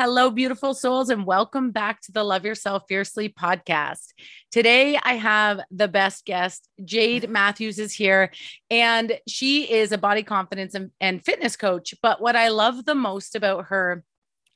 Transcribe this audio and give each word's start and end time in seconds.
Hello, 0.00 0.30
beautiful 0.30 0.74
souls, 0.74 1.10
and 1.10 1.26
welcome 1.26 1.72
back 1.72 2.00
to 2.02 2.12
the 2.12 2.22
Love 2.22 2.44
Yourself 2.44 2.84
Fiercely 2.88 3.28
podcast. 3.28 4.12
Today, 4.52 4.96
I 5.02 5.14
have 5.14 5.58
the 5.72 5.88
best 5.88 6.24
guest. 6.24 6.68
Jade 6.84 7.28
Matthews 7.28 7.80
is 7.80 7.92
here, 7.92 8.30
and 8.70 9.18
she 9.26 9.68
is 9.68 9.90
a 9.90 9.98
body 9.98 10.22
confidence 10.22 10.76
and, 10.76 10.92
and 11.00 11.24
fitness 11.24 11.56
coach. 11.56 11.94
But 12.00 12.20
what 12.20 12.36
I 12.36 12.46
love 12.46 12.84
the 12.84 12.94
most 12.94 13.34
about 13.34 13.64
her 13.70 14.04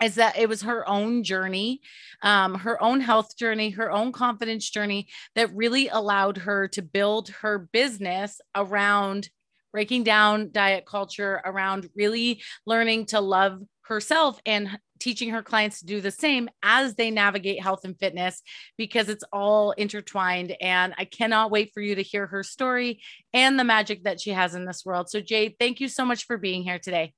is 0.00 0.14
that 0.14 0.38
it 0.38 0.48
was 0.48 0.62
her 0.62 0.88
own 0.88 1.24
journey, 1.24 1.80
um, 2.22 2.54
her 2.54 2.80
own 2.80 3.00
health 3.00 3.36
journey, 3.36 3.70
her 3.70 3.90
own 3.90 4.12
confidence 4.12 4.70
journey 4.70 5.08
that 5.34 5.52
really 5.56 5.88
allowed 5.88 6.36
her 6.36 6.68
to 6.68 6.82
build 6.82 7.30
her 7.40 7.68
business 7.72 8.40
around 8.54 9.28
breaking 9.72 10.04
down 10.04 10.52
diet 10.52 10.86
culture, 10.86 11.40
around 11.44 11.88
really 11.96 12.40
learning 12.64 13.06
to 13.06 13.20
love 13.20 13.60
herself 13.82 14.40
and 14.46 14.78
teaching 15.02 15.30
her 15.30 15.42
clients 15.42 15.80
to 15.80 15.86
do 15.86 16.00
the 16.00 16.12
same 16.12 16.48
as 16.62 16.94
they 16.94 17.10
navigate 17.10 17.60
health 17.60 17.80
and 17.84 17.98
fitness 17.98 18.40
because 18.78 19.08
it's 19.08 19.24
all 19.32 19.72
intertwined. 19.72 20.54
And 20.60 20.94
I 20.96 21.04
cannot 21.04 21.50
wait 21.50 21.72
for 21.74 21.80
you 21.80 21.96
to 21.96 22.02
hear 22.02 22.28
her 22.28 22.44
story 22.44 23.02
and 23.34 23.58
the 23.58 23.64
magic 23.64 24.04
that 24.04 24.20
she 24.20 24.30
has 24.30 24.54
in 24.54 24.64
this 24.64 24.84
world. 24.84 25.10
So, 25.10 25.20
Jade, 25.20 25.56
thank 25.58 25.80
you 25.80 25.88
so 25.88 26.04
much 26.04 26.26
for 26.26 26.38
being 26.38 26.62
here 26.62 26.78
today. 26.78 27.12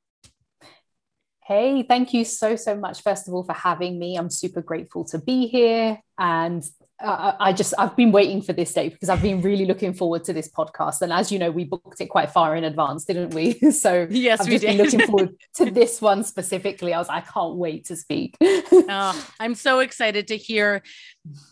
Hey, 1.46 1.82
thank 1.82 2.14
you 2.14 2.24
so, 2.24 2.56
so 2.56 2.74
much, 2.74 3.02
first 3.02 3.28
of 3.28 3.34
all, 3.34 3.44
for 3.44 3.52
having 3.52 3.98
me. 3.98 4.16
I'm 4.16 4.30
super 4.30 4.62
grateful 4.62 5.04
to 5.06 5.18
be 5.18 5.46
here. 5.46 6.00
And 6.18 6.64
uh, 7.02 7.32
I 7.40 7.52
just 7.52 7.74
I've 7.76 7.96
been 7.96 8.12
waiting 8.12 8.40
for 8.40 8.52
this 8.52 8.72
day 8.72 8.88
because 8.88 9.08
I've 9.08 9.20
been 9.22 9.40
really 9.42 9.66
looking 9.66 9.92
forward 9.92 10.24
to 10.24 10.32
this 10.32 10.48
podcast. 10.48 11.02
And 11.02 11.12
as 11.12 11.32
you 11.32 11.38
know, 11.38 11.50
we 11.50 11.64
booked 11.64 12.00
it 12.00 12.06
quite 12.06 12.30
far 12.30 12.54
in 12.56 12.64
advance, 12.64 13.04
didn't 13.04 13.34
we? 13.34 13.60
So 13.74 14.06
yes, 14.08 14.40
I've 14.40 14.48
we 14.48 14.58
did. 14.58 14.76
looking 14.76 15.00
forward 15.00 15.34
to 15.56 15.70
this 15.70 16.00
one 16.00 16.22
specifically. 16.22 16.94
I 16.94 16.98
was 16.98 17.08
I 17.08 17.20
can't 17.20 17.56
wait 17.56 17.86
to 17.86 17.96
speak. 17.96 18.36
oh, 18.40 19.28
I'm 19.40 19.54
so 19.54 19.80
excited 19.80 20.28
to 20.28 20.36
hear 20.36 20.82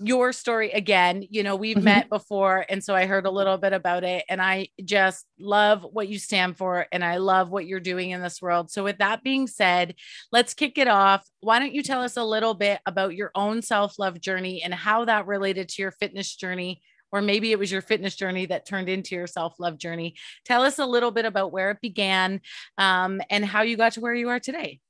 your 0.01 0.33
story 0.33 0.70
again. 0.70 1.25
You 1.31 1.42
know, 1.42 1.56
we've 1.56 1.77
mm-hmm. 1.77 1.84
met 1.84 2.09
before, 2.09 2.67
and 2.69 2.83
so 2.83 2.95
I 2.95 3.06
heard 3.06 3.27
a 3.27 3.31
little 3.31 3.56
bit 3.56 3.73
about 3.73 4.05
it, 4.05 4.25
and 4.28 4.41
I 4.41 4.69
just 4.84 5.27
love 5.39 5.87
what 5.91 6.09
you 6.09 6.19
stand 6.19 6.56
for, 6.56 6.87
and 6.92 7.05
I 7.05 7.17
love 7.17 7.51
what 7.51 7.67
you're 7.67 7.81
doing 7.81 8.11
in 8.11 8.23
this 8.23 8.43
world. 8.43 8.70
So, 8.70 8.84
with 8.84 8.98
that 8.98 9.23
being 9.23 9.47
said, 9.47 9.95
let's 10.31 10.55
kick 10.55 10.78
it 10.78 10.89
off. 10.89 11.27
Why 11.41 11.59
don't 11.59 11.75
you 11.75 11.83
tell 11.83 12.03
us 12.03 12.17
a 12.17 12.25
little 12.25 12.55
bit 12.55 12.81
about 12.87 13.15
your 13.15 13.31
own 13.34 13.62
self 13.62 13.98
love 13.98 14.20
journey 14.20 14.62
and 14.62 14.75
how 14.75 15.05
that 15.06 15.27
related 15.27 15.69
to 15.70 15.83
your 15.83 15.93
fitness 15.93 16.34
journey? 16.34 16.83
Or 17.11 17.20
maybe 17.20 17.53
it 17.53 17.59
was 17.59 17.70
your 17.70 17.83
fitness 17.83 18.17
journey 18.17 18.47
that 18.47 18.67
turned 18.67 18.89
into 18.89 19.15
your 19.15 19.27
self 19.27 19.59
love 19.59 19.78
journey. 19.78 20.17
Tell 20.45 20.62
us 20.62 20.78
a 20.78 20.87
little 20.87 21.11
bit 21.11 21.25
about 21.25 21.53
where 21.53 21.70
it 21.70 21.81
began 21.81 22.41
um, 22.78 23.20
and 23.31 23.45
how 23.45 23.62
you 23.62 23.77
got 23.77 23.93
to 23.93 24.00
where 24.00 24.15
you 24.15 24.28
are 24.31 24.41
today. 24.41 24.81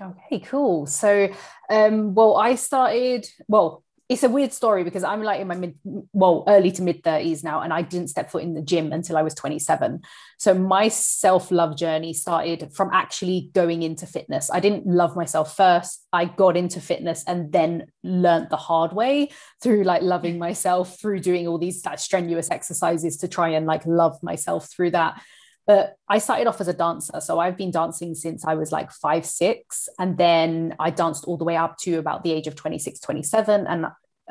Okay, 0.00 0.40
cool. 0.40 0.86
So, 0.86 1.28
um, 1.68 2.14
well, 2.14 2.36
I 2.36 2.54
started, 2.54 3.26
well, 3.48 3.84
it's 4.10 4.24
a 4.24 4.28
weird 4.28 4.52
story 4.52 4.82
because 4.82 5.04
I'm 5.04 5.22
like 5.22 5.40
in 5.40 5.46
my 5.46 5.54
mid, 5.54 5.76
well, 6.12 6.42
early 6.48 6.72
to 6.72 6.82
mid 6.82 7.04
30s 7.04 7.44
now, 7.44 7.60
and 7.60 7.72
I 7.72 7.82
didn't 7.82 8.08
step 8.08 8.28
foot 8.28 8.42
in 8.42 8.54
the 8.54 8.60
gym 8.60 8.92
until 8.92 9.16
I 9.16 9.22
was 9.22 9.34
27. 9.34 10.00
So 10.36 10.52
my 10.52 10.88
self 10.88 11.52
love 11.52 11.76
journey 11.76 12.12
started 12.12 12.72
from 12.74 12.90
actually 12.92 13.50
going 13.54 13.84
into 13.84 14.06
fitness. 14.06 14.50
I 14.50 14.58
didn't 14.58 14.84
love 14.84 15.14
myself 15.14 15.56
first. 15.56 16.04
I 16.12 16.24
got 16.24 16.56
into 16.56 16.80
fitness 16.80 17.22
and 17.28 17.52
then 17.52 17.86
learned 18.02 18.48
the 18.50 18.56
hard 18.56 18.92
way 18.92 19.30
through 19.62 19.84
like 19.84 20.02
loving 20.02 20.38
myself, 20.38 20.98
through 21.00 21.20
doing 21.20 21.46
all 21.46 21.58
these 21.58 21.86
like, 21.86 22.00
strenuous 22.00 22.50
exercises 22.50 23.18
to 23.18 23.28
try 23.28 23.50
and 23.50 23.64
like 23.64 23.86
love 23.86 24.20
myself 24.24 24.68
through 24.72 24.90
that. 24.90 25.22
But 25.70 25.94
I 26.08 26.18
started 26.18 26.48
off 26.48 26.60
as 26.60 26.66
a 26.66 26.72
dancer. 26.72 27.20
So 27.20 27.38
I've 27.38 27.56
been 27.56 27.70
dancing 27.70 28.16
since 28.16 28.44
I 28.44 28.54
was 28.54 28.72
like 28.72 28.90
five, 28.90 29.24
six. 29.24 29.88
And 30.00 30.18
then 30.18 30.74
I 30.80 30.90
danced 30.90 31.26
all 31.26 31.36
the 31.36 31.44
way 31.44 31.54
up 31.54 31.76
to 31.82 32.00
about 32.00 32.24
the 32.24 32.32
age 32.32 32.48
of 32.48 32.56
26, 32.56 32.98
27. 32.98 33.68
And 33.68 33.86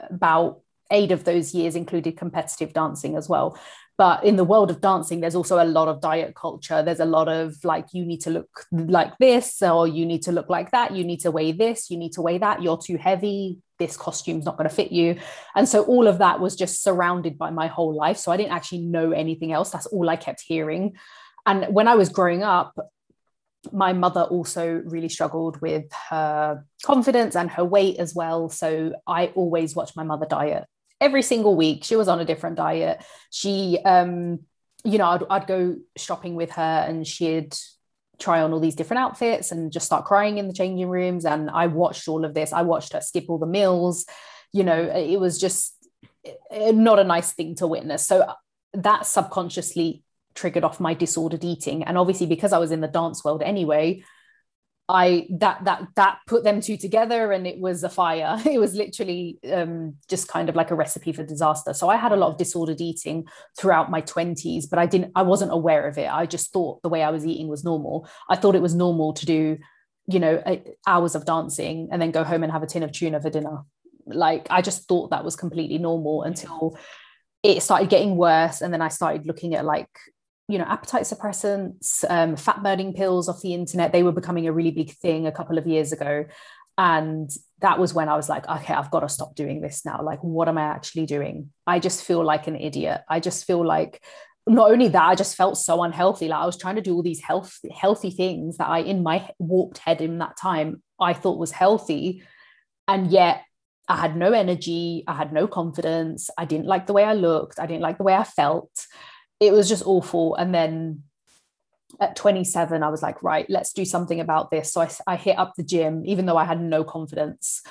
about 0.09 0.59
eight 0.91 1.13
of 1.13 1.23
those 1.23 1.55
years 1.55 1.77
included 1.77 2.17
competitive 2.17 2.73
dancing 2.73 3.15
as 3.15 3.29
well. 3.29 3.57
But 3.97 4.25
in 4.25 4.35
the 4.35 4.43
world 4.43 4.69
of 4.69 4.81
dancing, 4.81 5.21
there's 5.21 5.33
also 5.33 5.63
a 5.63 5.65
lot 5.65 5.87
of 5.87 6.01
diet 6.01 6.35
culture. 6.35 6.83
There's 6.83 6.99
a 6.99 7.05
lot 7.05 7.29
of 7.29 7.55
like, 7.63 7.85
you 7.93 8.03
need 8.03 8.19
to 8.23 8.31
look 8.31 8.65
like 8.73 9.17
this, 9.17 9.61
or 9.61 9.87
you 9.87 10.05
need 10.05 10.23
to 10.23 10.33
look 10.33 10.49
like 10.49 10.71
that. 10.71 10.93
You 10.93 11.05
need 11.05 11.21
to 11.21 11.31
weigh 11.31 11.53
this, 11.53 11.89
you 11.89 11.95
need 11.97 12.11
to 12.13 12.21
weigh 12.21 12.39
that. 12.39 12.61
You're 12.61 12.77
too 12.77 12.97
heavy. 12.97 13.59
This 13.77 13.95
costume's 13.95 14.43
not 14.43 14.57
going 14.57 14.69
to 14.69 14.75
fit 14.75 14.91
you. 14.91 15.17
And 15.55 15.69
so 15.69 15.83
all 15.85 16.07
of 16.07 16.17
that 16.17 16.41
was 16.41 16.57
just 16.57 16.83
surrounded 16.83 17.37
by 17.37 17.49
my 17.49 17.67
whole 17.67 17.95
life. 17.95 18.17
So 18.17 18.29
I 18.29 18.35
didn't 18.35 18.51
actually 18.51 18.81
know 18.81 19.11
anything 19.11 19.53
else. 19.53 19.69
That's 19.69 19.85
all 19.85 20.09
I 20.09 20.17
kept 20.17 20.41
hearing. 20.41 20.97
And 21.45 21.73
when 21.73 21.87
I 21.87 21.95
was 21.95 22.09
growing 22.09 22.43
up, 22.43 22.77
my 23.71 23.93
mother 23.93 24.21
also 24.21 24.81
really 24.85 25.09
struggled 25.09 25.59
with 25.61 25.91
her 26.09 26.65
confidence 26.83 27.35
and 27.35 27.49
her 27.51 27.65
weight 27.65 27.97
as 27.97 28.15
well. 28.15 28.49
So 28.49 28.93
I 29.05 29.27
always 29.27 29.75
watched 29.75 29.97
my 29.97 30.03
mother 30.03 30.25
diet 30.25 30.65
every 31.01 31.21
single 31.21 31.55
week. 31.55 31.83
She 31.83 31.95
was 31.95 32.07
on 32.07 32.19
a 32.19 32.25
different 32.25 32.55
diet. 32.55 33.03
She, 33.31 33.79
um, 33.83 34.39
you 34.83 34.97
know, 34.97 35.05
I'd, 35.05 35.23
I'd 35.29 35.47
go 35.47 35.77
shopping 35.97 36.35
with 36.35 36.51
her 36.51 36.85
and 36.87 37.05
she'd 37.05 37.55
try 38.17 38.41
on 38.41 38.53
all 38.53 38.59
these 38.59 38.75
different 38.75 39.01
outfits 39.01 39.51
and 39.51 39.71
just 39.71 39.85
start 39.85 40.05
crying 40.05 40.37
in 40.37 40.47
the 40.47 40.53
changing 40.53 40.89
rooms. 40.89 41.25
And 41.25 41.49
I 41.49 41.67
watched 41.67 42.07
all 42.07 42.25
of 42.25 42.33
this. 42.33 42.53
I 42.53 42.61
watched 42.61 42.93
her 42.93 43.01
skip 43.01 43.25
all 43.29 43.37
the 43.37 43.45
meals. 43.45 44.05
You 44.53 44.63
know, 44.63 44.81
it 44.81 45.19
was 45.19 45.39
just 45.39 45.73
eh, 46.51 46.71
not 46.71 46.99
a 46.99 47.03
nice 47.03 47.33
thing 47.33 47.55
to 47.55 47.67
witness. 47.67 48.05
So 48.07 48.33
that 48.73 49.05
subconsciously 49.05 50.03
triggered 50.39 50.63
off 50.63 50.79
my 50.79 50.93
disordered 50.93 51.43
eating. 51.43 51.83
And 51.83 51.97
obviously 51.97 52.27
because 52.27 52.53
i 52.53 52.57
was 52.57 52.71
in 52.71 52.81
the 52.81 52.87
dance 52.87 53.23
world 53.23 53.41
anyway 53.43 54.03
i 54.89 55.27
that 55.29 55.63
that 55.65 55.87
that 55.95 56.17
put 56.25 56.43
them 56.43 56.59
two 56.59 56.75
together 56.75 57.31
and 57.31 57.45
it 57.45 57.59
was 57.59 57.83
a 57.83 57.89
fire. 57.89 58.41
It 58.45 58.59
was 58.59 58.73
literally 58.73 59.37
um, 59.53 59.95
just 60.09 60.27
kind 60.27 60.49
of 60.49 60.55
like 60.55 60.71
a 60.71 60.75
recipe 60.75 61.13
for 61.13 61.23
disaster. 61.23 61.73
So 61.73 61.87
i 61.89 61.95
had 61.95 62.11
a 62.11 62.15
lot 62.15 62.31
of 62.31 62.37
disordered 62.37 62.81
eating 62.81 63.27
throughout 63.57 63.91
my 63.91 64.01
20s 64.01 64.65
but 64.69 64.79
i 64.79 64.87
didn't 64.87 65.11
i 65.15 65.21
wasn't 65.21 65.53
aware 65.59 65.87
of 65.87 65.97
it. 65.97 66.09
I 66.21 66.25
just 66.25 66.51
thought 66.51 66.81
the 66.81 66.89
way 66.89 67.03
i 67.03 67.11
was 67.11 67.25
eating 67.25 67.47
was 67.47 67.63
normal. 67.63 68.09
I 68.27 68.35
thought 68.35 68.55
it 68.55 68.67
was 68.67 68.75
normal 68.85 69.13
to 69.13 69.25
do 69.25 69.57
you 70.07 70.19
know 70.19 70.41
hours 70.87 71.13
of 71.13 71.25
dancing 71.25 71.89
and 71.91 72.01
then 72.01 72.11
go 72.11 72.23
home 72.23 72.43
and 72.43 72.51
have 72.51 72.63
a 72.63 72.71
tin 72.71 72.83
of 72.83 72.91
tuna 72.91 73.21
for 73.21 73.29
dinner. 73.29 73.57
Like 74.07 74.47
i 74.49 74.61
just 74.69 74.87
thought 74.87 75.11
that 75.11 75.23
was 75.23 75.35
completely 75.35 75.77
normal 75.77 76.23
until 76.23 76.77
it 77.43 77.61
started 77.61 77.89
getting 77.89 78.17
worse 78.17 78.61
and 78.61 78.73
then 78.73 78.81
i 78.81 78.89
started 78.89 79.25
looking 79.25 79.53
at 79.55 79.63
like 79.63 79.93
you 80.49 80.57
know 80.57 80.65
appetite 80.65 81.03
suppressants 81.03 82.03
um, 82.09 82.35
fat 82.35 82.63
burning 82.63 82.91
pills 82.91 83.29
off 83.29 83.41
the 83.41 83.53
internet 83.53 83.93
they 83.93 84.01
were 84.01 84.11
becoming 84.11 84.47
a 84.47 84.51
really 84.51 84.71
big 84.71 84.91
thing 84.91 85.27
a 85.27 85.31
couple 85.31 85.57
of 85.57 85.67
years 85.67 85.93
ago. 85.93 86.25
And 86.77 87.29
that 87.59 87.77
was 87.77 87.93
when 87.93 88.07
i 88.07 88.15
was 88.15 88.29
like 88.29 88.47
okay 88.47 88.73
i've 88.73 88.89
got 88.89 89.01
to 89.01 89.09
stop 89.09 89.35
doing 89.35 89.61
this 89.61 89.85
now. 89.85 90.01
Like 90.01 90.23
what 90.23 90.47
am 90.47 90.57
i 90.57 90.63
actually 90.63 91.05
doing? 91.05 91.51
I 91.67 91.79
just 91.79 92.03
feel 92.03 92.23
like 92.25 92.47
an 92.47 92.55
idiot. 92.55 93.01
I 93.07 93.19
just 93.19 93.45
feel 93.45 93.65
like 93.65 94.03
not 94.47 94.71
only 94.71 94.87
that 94.87 95.07
i 95.09 95.13
just 95.13 95.35
felt 95.35 95.57
so 95.57 95.83
unhealthy. 95.83 96.27
Like 96.27 96.41
i 96.41 96.45
was 96.45 96.57
trying 96.57 96.77
to 96.77 96.81
do 96.81 96.95
all 96.95 97.03
these 97.03 97.21
health 97.21 97.59
healthy 97.71 98.09
things 98.09 98.57
that 98.57 98.67
i 98.67 98.79
in 98.79 99.03
my 99.03 99.29
warped 99.37 99.77
head 99.77 100.01
in 100.01 100.17
that 100.17 100.35
time 100.35 100.81
i 100.99 101.13
thought 101.13 101.37
was 101.37 101.51
healthy. 101.51 102.23
And 102.87 103.11
yet 103.11 103.43
I 103.87 103.97
had 103.97 104.15
no 104.15 104.31
energy. 104.33 105.03
I 105.07 105.15
had 105.15 105.33
no 105.33 105.47
confidence. 105.47 106.29
I 106.37 106.45
didn't 106.45 106.67
like 106.67 106.87
the 106.87 106.93
way 106.93 107.03
I 107.03 107.13
looked. 107.13 107.59
I 107.59 107.65
didn't 107.65 107.81
like 107.81 107.97
the 107.97 108.03
way 108.03 108.13
I 108.13 108.23
felt 108.23 108.71
it 109.39 109.53
was 109.53 109.69
just 109.69 109.85
awful. 109.85 110.35
And 110.35 110.53
then 110.53 111.03
at 111.99 112.15
27, 112.15 112.83
I 112.83 112.89
was 112.89 113.01
like, 113.01 113.23
right, 113.23 113.49
let's 113.49 113.73
do 113.73 113.85
something 113.85 114.19
about 114.19 114.51
this. 114.51 114.73
So 114.73 114.81
I, 114.81 114.89
I 115.07 115.15
hit 115.15 115.37
up 115.37 115.53
the 115.55 115.63
gym, 115.63 116.03
even 116.05 116.25
though 116.25 116.37
I 116.37 116.45
had 116.45 116.61
no 116.61 116.83
confidence. 116.83 117.61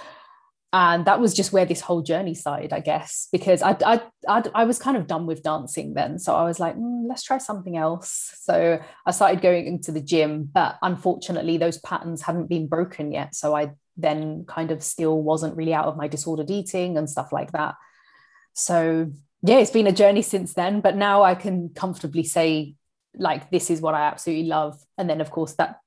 And 0.70 1.06
that 1.06 1.18
was 1.18 1.32
just 1.32 1.52
where 1.52 1.64
this 1.64 1.80
whole 1.80 2.02
journey 2.02 2.34
started, 2.34 2.74
I 2.74 2.80
guess, 2.80 3.28
because 3.32 3.62
I, 3.62 3.76
I, 3.86 4.02
I, 4.28 4.42
I 4.54 4.64
was 4.64 4.78
kind 4.78 4.98
of 4.98 5.06
done 5.06 5.24
with 5.24 5.42
dancing 5.42 5.94
then. 5.94 6.18
So 6.18 6.34
I 6.34 6.44
was 6.44 6.60
like, 6.60 6.76
mm, 6.76 7.08
let's 7.08 7.22
try 7.22 7.38
something 7.38 7.76
else. 7.78 8.34
So 8.40 8.78
I 9.06 9.10
started 9.12 9.40
going 9.40 9.66
into 9.66 9.92
the 9.92 10.02
gym, 10.02 10.50
but 10.52 10.76
unfortunately, 10.82 11.56
those 11.56 11.78
patterns 11.78 12.20
hadn't 12.20 12.50
been 12.50 12.66
broken 12.66 13.12
yet. 13.12 13.34
So 13.34 13.56
I 13.56 13.72
then 13.96 14.44
kind 14.46 14.70
of 14.70 14.82
still 14.82 15.22
wasn't 15.22 15.56
really 15.56 15.72
out 15.72 15.86
of 15.86 15.96
my 15.96 16.06
disordered 16.06 16.50
eating 16.50 16.98
and 16.98 17.08
stuff 17.08 17.32
like 17.32 17.52
that. 17.52 17.76
So 18.52 19.10
yeah, 19.42 19.58
it's 19.58 19.70
been 19.70 19.86
a 19.86 19.92
journey 19.92 20.22
since 20.22 20.54
then, 20.54 20.80
but 20.80 20.96
now 20.96 21.22
I 21.22 21.34
can 21.34 21.70
comfortably 21.70 22.24
say 22.24 22.74
like 23.14 23.50
this 23.50 23.70
is 23.70 23.80
what 23.80 23.94
I 23.94 24.02
absolutely 24.02 24.46
love. 24.46 24.78
And 24.96 25.08
then 25.08 25.20
of 25.20 25.30
course 25.30 25.54
that 25.54 25.80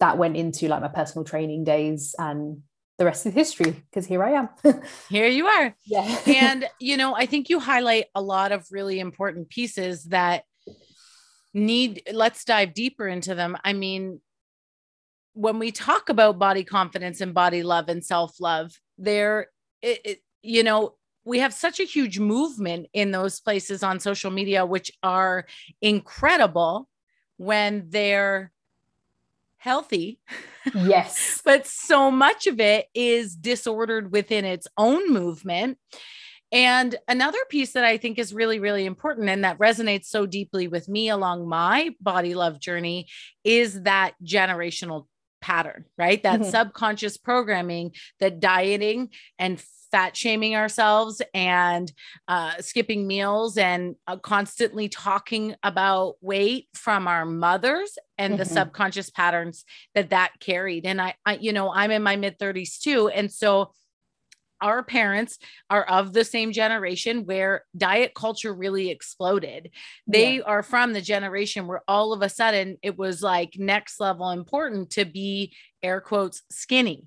that 0.00 0.18
went 0.18 0.36
into 0.36 0.68
like 0.68 0.80
my 0.80 0.88
personal 0.88 1.24
training 1.24 1.64
days 1.64 2.14
and 2.18 2.62
the 2.98 3.04
rest 3.04 3.26
is 3.26 3.34
history 3.34 3.70
because 3.70 4.06
here 4.06 4.22
I 4.22 4.32
am. 4.32 4.48
here 5.08 5.26
you 5.26 5.46
are. 5.46 5.74
Yeah. 5.86 6.18
and 6.26 6.68
you 6.80 6.96
know, 6.96 7.14
I 7.14 7.26
think 7.26 7.48
you 7.48 7.60
highlight 7.60 8.06
a 8.14 8.22
lot 8.22 8.52
of 8.52 8.66
really 8.70 9.00
important 9.00 9.48
pieces 9.48 10.04
that 10.04 10.44
need 11.52 12.02
let's 12.12 12.44
dive 12.44 12.74
deeper 12.74 13.06
into 13.06 13.34
them. 13.34 13.56
I 13.64 13.72
mean, 13.72 14.20
when 15.34 15.58
we 15.58 15.72
talk 15.72 16.08
about 16.08 16.38
body 16.38 16.64
confidence 16.64 17.20
and 17.20 17.34
body 17.34 17.62
love 17.62 17.88
and 17.88 18.04
self-love, 18.04 18.72
there 18.98 19.48
it, 19.82 20.00
it 20.04 20.22
you 20.42 20.62
know, 20.62 20.94
we 21.24 21.38
have 21.38 21.54
such 21.54 21.80
a 21.80 21.84
huge 21.84 22.18
movement 22.18 22.86
in 22.92 23.10
those 23.10 23.40
places 23.40 23.82
on 23.82 24.00
social 24.00 24.30
media, 24.30 24.66
which 24.66 24.90
are 25.02 25.46
incredible 25.80 26.88
when 27.36 27.86
they're 27.88 28.52
healthy 29.56 30.18
Yes. 30.72 31.42
but 31.44 31.66
so 31.66 32.10
much 32.10 32.46
of 32.46 32.60
it 32.60 32.86
is 32.94 33.36
disordered 33.36 34.12
within 34.12 34.44
its 34.44 34.66
own 34.76 35.12
movement. 35.12 35.78
And 36.52 36.94
another 37.08 37.38
piece 37.48 37.72
that 37.72 37.84
I 37.84 37.96
think 37.96 38.18
is 38.18 38.32
really, 38.32 38.60
really 38.60 38.86
important 38.86 39.28
and 39.28 39.42
that 39.44 39.58
resonates 39.58 40.06
so 40.06 40.24
deeply 40.24 40.68
with 40.68 40.88
me 40.88 41.08
along 41.08 41.48
my 41.48 41.90
body 42.00 42.34
love 42.34 42.60
journey 42.60 43.08
is 43.42 43.82
that 43.82 44.12
generational 44.24 45.06
pattern, 45.42 45.84
right? 45.98 46.22
That 46.22 46.40
mm-hmm. 46.40 46.50
subconscious 46.50 47.16
programming 47.16 47.92
that 48.20 48.40
dieting 48.40 49.10
and 49.38 49.60
fat 49.94 50.16
shaming 50.16 50.56
ourselves 50.56 51.22
and 51.34 51.92
uh, 52.26 52.54
skipping 52.58 53.06
meals 53.06 53.56
and 53.56 53.94
uh, 54.08 54.16
constantly 54.16 54.88
talking 54.88 55.54
about 55.62 56.16
weight 56.20 56.66
from 56.74 57.06
our 57.06 57.24
mothers 57.24 57.96
and 58.18 58.32
mm-hmm. 58.32 58.40
the 58.40 58.44
subconscious 58.44 59.10
patterns 59.10 59.64
that 59.94 60.10
that 60.10 60.32
carried. 60.40 60.84
And 60.84 61.00
I, 61.00 61.14
I 61.24 61.36
you 61.36 61.52
know, 61.52 61.72
I'm 61.72 61.92
in 61.92 62.02
my 62.02 62.16
mid 62.16 62.40
30s 62.40 62.80
too. 62.80 63.06
And 63.06 63.30
so 63.30 63.70
our 64.60 64.82
parents 64.82 65.38
are 65.70 65.84
of 65.84 66.12
the 66.12 66.24
same 66.24 66.50
generation 66.50 67.24
where 67.24 67.64
diet 67.76 68.14
culture 68.16 68.52
really 68.52 68.90
exploded. 68.90 69.70
They 70.08 70.38
yeah. 70.38 70.42
are 70.44 70.64
from 70.64 70.92
the 70.92 71.02
generation 71.02 71.68
where 71.68 71.82
all 71.86 72.12
of 72.12 72.20
a 72.20 72.28
sudden 72.28 72.78
it 72.82 72.98
was 72.98 73.22
like 73.22 73.54
next 73.58 74.00
level 74.00 74.30
important 74.30 74.90
to 74.90 75.04
be 75.04 75.54
air 75.84 76.00
quotes 76.00 76.42
skinny. 76.50 77.04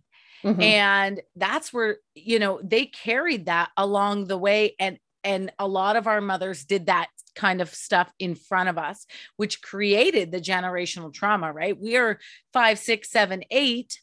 Mm-hmm. 0.48 0.62
And 0.62 1.22
that's 1.36 1.74
where, 1.74 1.98
you 2.16 2.40
know, 2.40 2.60
they 2.64 2.86
carried 2.86 3.46
that 3.48 3.70
along 3.76 4.26
the 4.26 4.38
way. 4.38 4.76
And 4.80 5.00
and 5.24 5.52
a 5.60 5.68
lot 5.68 5.98
of 5.98 6.08
our 6.08 6.22
mothers 6.22 6.64
did 6.64 6.86
that 6.86 7.10
kind 7.36 7.60
of 7.60 7.74
stuff 7.74 8.10
in 8.18 8.34
front 8.36 8.70
of 8.70 8.78
us, 8.78 9.06
which 9.36 9.62
created 9.62 10.32
the 10.32 10.40
generational 10.40 11.14
trauma, 11.14 11.52
right? 11.52 11.78
We 11.78 11.98
are 11.98 12.20
five, 12.54 12.80
six, 12.80 13.12
seven, 13.12 13.44
eight 13.52 14.00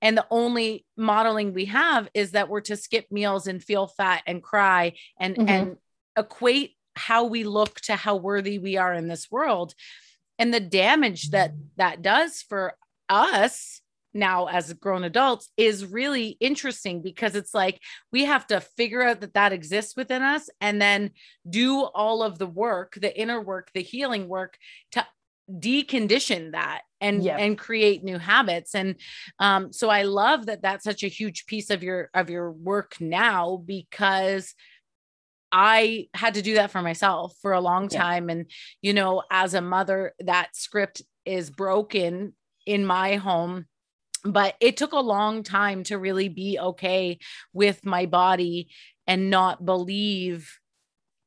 and 0.00 0.16
the 0.16 0.26
only 0.30 0.84
modeling 0.96 1.52
we 1.52 1.66
have 1.66 2.08
is 2.14 2.32
that 2.32 2.48
we're 2.48 2.60
to 2.62 2.76
skip 2.76 3.06
meals 3.10 3.46
and 3.46 3.62
feel 3.62 3.86
fat 3.86 4.22
and 4.26 4.42
cry 4.42 4.94
and 5.18 5.36
mm-hmm. 5.36 5.48
and 5.48 5.76
equate 6.16 6.74
how 6.96 7.24
we 7.24 7.44
look 7.44 7.80
to 7.82 7.96
how 7.96 8.16
worthy 8.16 8.58
we 8.58 8.76
are 8.76 8.92
in 8.92 9.08
this 9.08 9.30
world 9.30 9.74
and 10.38 10.52
the 10.52 10.60
damage 10.60 11.30
that 11.30 11.52
that 11.76 12.02
does 12.02 12.42
for 12.42 12.74
us 13.08 13.80
now 14.14 14.46
as 14.46 14.72
grown 14.74 15.04
adults 15.04 15.50
is 15.56 15.84
really 15.84 16.36
interesting 16.40 17.02
because 17.02 17.34
it's 17.34 17.54
like 17.54 17.80
we 18.12 18.24
have 18.24 18.46
to 18.46 18.60
figure 18.60 19.02
out 19.02 19.20
that 19.20 19.34
that 19.34 19.52
exists 19.52 19.96
within 19.96 20.22
us 20.22 20.48
and 20.60 20.80
then 20.80 21.10
do 21.48 21.82
all 21.82 22.22
of 22.22 22.38
the 22.38 22.46
work 22.46 22.94
the 23.00 23.18
inner 23.18 23.40
work 23.40 23.70
the 23.74 23.82
healing 23.82 24.28
work 24.28 24.58
to 24.92 25.04
decondition 25.50 26.52
that 26.52 26.82
and 27.00 27.24
yep. 27.24 27.38
and 27.38 27.56
create 27.56 28.04
new 28.04 28.18
habits 28.18 28.74
and 28.74 28.96
um, 29.38 29.72
so 29.72 29.88
i 29.88 30.02
love 30.02 30.46
that 30.46 30.62
that's 30.62 30.84
such 30.84 31.02
a 31.02 31.08
huge 31.08 31.46
piece 31.46 31.70
of 31.70 31.82
your 31.82 32.10
of 32.12 32.28
your 32.28 32.50
work 32.50 32.96
now 33.00 33.62
because 33.64 34.54
i 35.50 36.06
had 36.12 36.34
to 36.34 36.42
do 36.42 36.54
that 36.54 36.70
for 36.70 36.82
myself 36.82 37.34
for 37.40 37.52
a 37.52 37.60
long 37.60 37.88
time 37.88 38.28
yeah. 38.28 38.36
and 38.36 38.50
you 38.82 38.92
know 38.92 39.22
as 39.30 39.54
a 39.54 39.62
mother 39.62 40.12
that 40.20 40.54
script 40.54 41.00
is 41.24 41.48
broken 41.48 42.34
in 42.66 42.84
my 42.84 43.16
home 43.16 43.64
but 44.24 44.54
it 44.60 44.76
took 44.76 44.92
a 44.92 45.00
long 45.00 45.42
time 45.42 45.82
to 45.84 45.98
really 45.98 46.28
be 46.28 46.58
okay 46.58 47.18
with 47.52 47.84
my 47.84 48.06
body 48.06 48.68
and 49.06 49.30
not 49.30 49.64
believe 49.64 50.58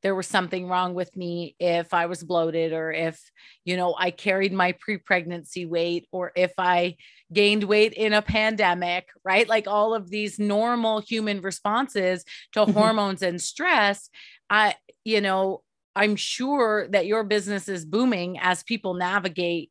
there 0.02 0.14
was 0.16 0.26
something 0.26 0.66
wrong 0.66 0.94
with 0.94 1.16
me 1.16 1.54
if 1.60 1.94
I 1.94 2.06
was 2.06 2.24
bloated 2.24 2.72
or 2.72 2.90
if, 2.92 3.20
you 3.64 3.76
know, 3.76 3.94
I 3.96 4.10
carried 4.10 4.52
my 4.52 4.72
pre 4.72 4.98
pregnancy 4.98 5.64
weight 5.64 6.08
or 6.10 6.32
if 6.34 6.52
I 6.58 6.96
gained 7.32 7.64
weight 7.64 7.92
in 7.92 8.12
a 8.12 8.20
pandemic, 8.20 9.08
right? 9.24 9.48
Like 9.48 9.68
all 9.68 9.94
of 9.94 10.10
these 10.10 10.38
normal 10.38 11.00
human 11.00 11.40
responses 11.40 12.24
to 12.52 12.60
mm-hmm. 12.60 12.72
hormones 12.72 13.22
and 13.22 13.40
stress. 13.40 14.10
I, 14.50 14.74
you 15.04 15.20
know, 15.20 15.62
I'm 15.94 16.16
sure 16.16 16.88
that 16.88 17.06
your 17.06 17.22
business 17.22 17.68
is 17.68 17.84
booming 17.84 18.38
as 18.40 18.64
people 18.64 18.94
navigate 18.94 19.70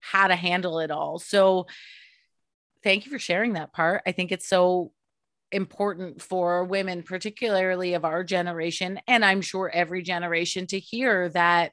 how 0.00 0.26
to 0.28 0.36
handle 0.36 0.80
it 0.80 0.90
all. 0.90 1.18
So, 1.18 1.66
thank 2.86 3.04
you 3.04 3.10
for 3.10 3.18
sharing 3.18 3.54
that 3.54 3.72
part. 3.72 4.00
I 4.06 4.12
think 4.12 4.30
it's 4.30 4.48
so 4.48 4.92
important 5.50 6.22
for 6.22 6.62
women, 6.62 7.02
particularly 7.02 7.94
of 7.94 8.04
our 8.04 8.22
generation, 8.22 9.00
and 9.08 9.24
I'm 9.24 9.40
sure 9.40 9.68
every 9.74 10.02
generation, 10.02 10.68
to 10.68 10.78
hear 10.78 11.28
that 11.30 11.72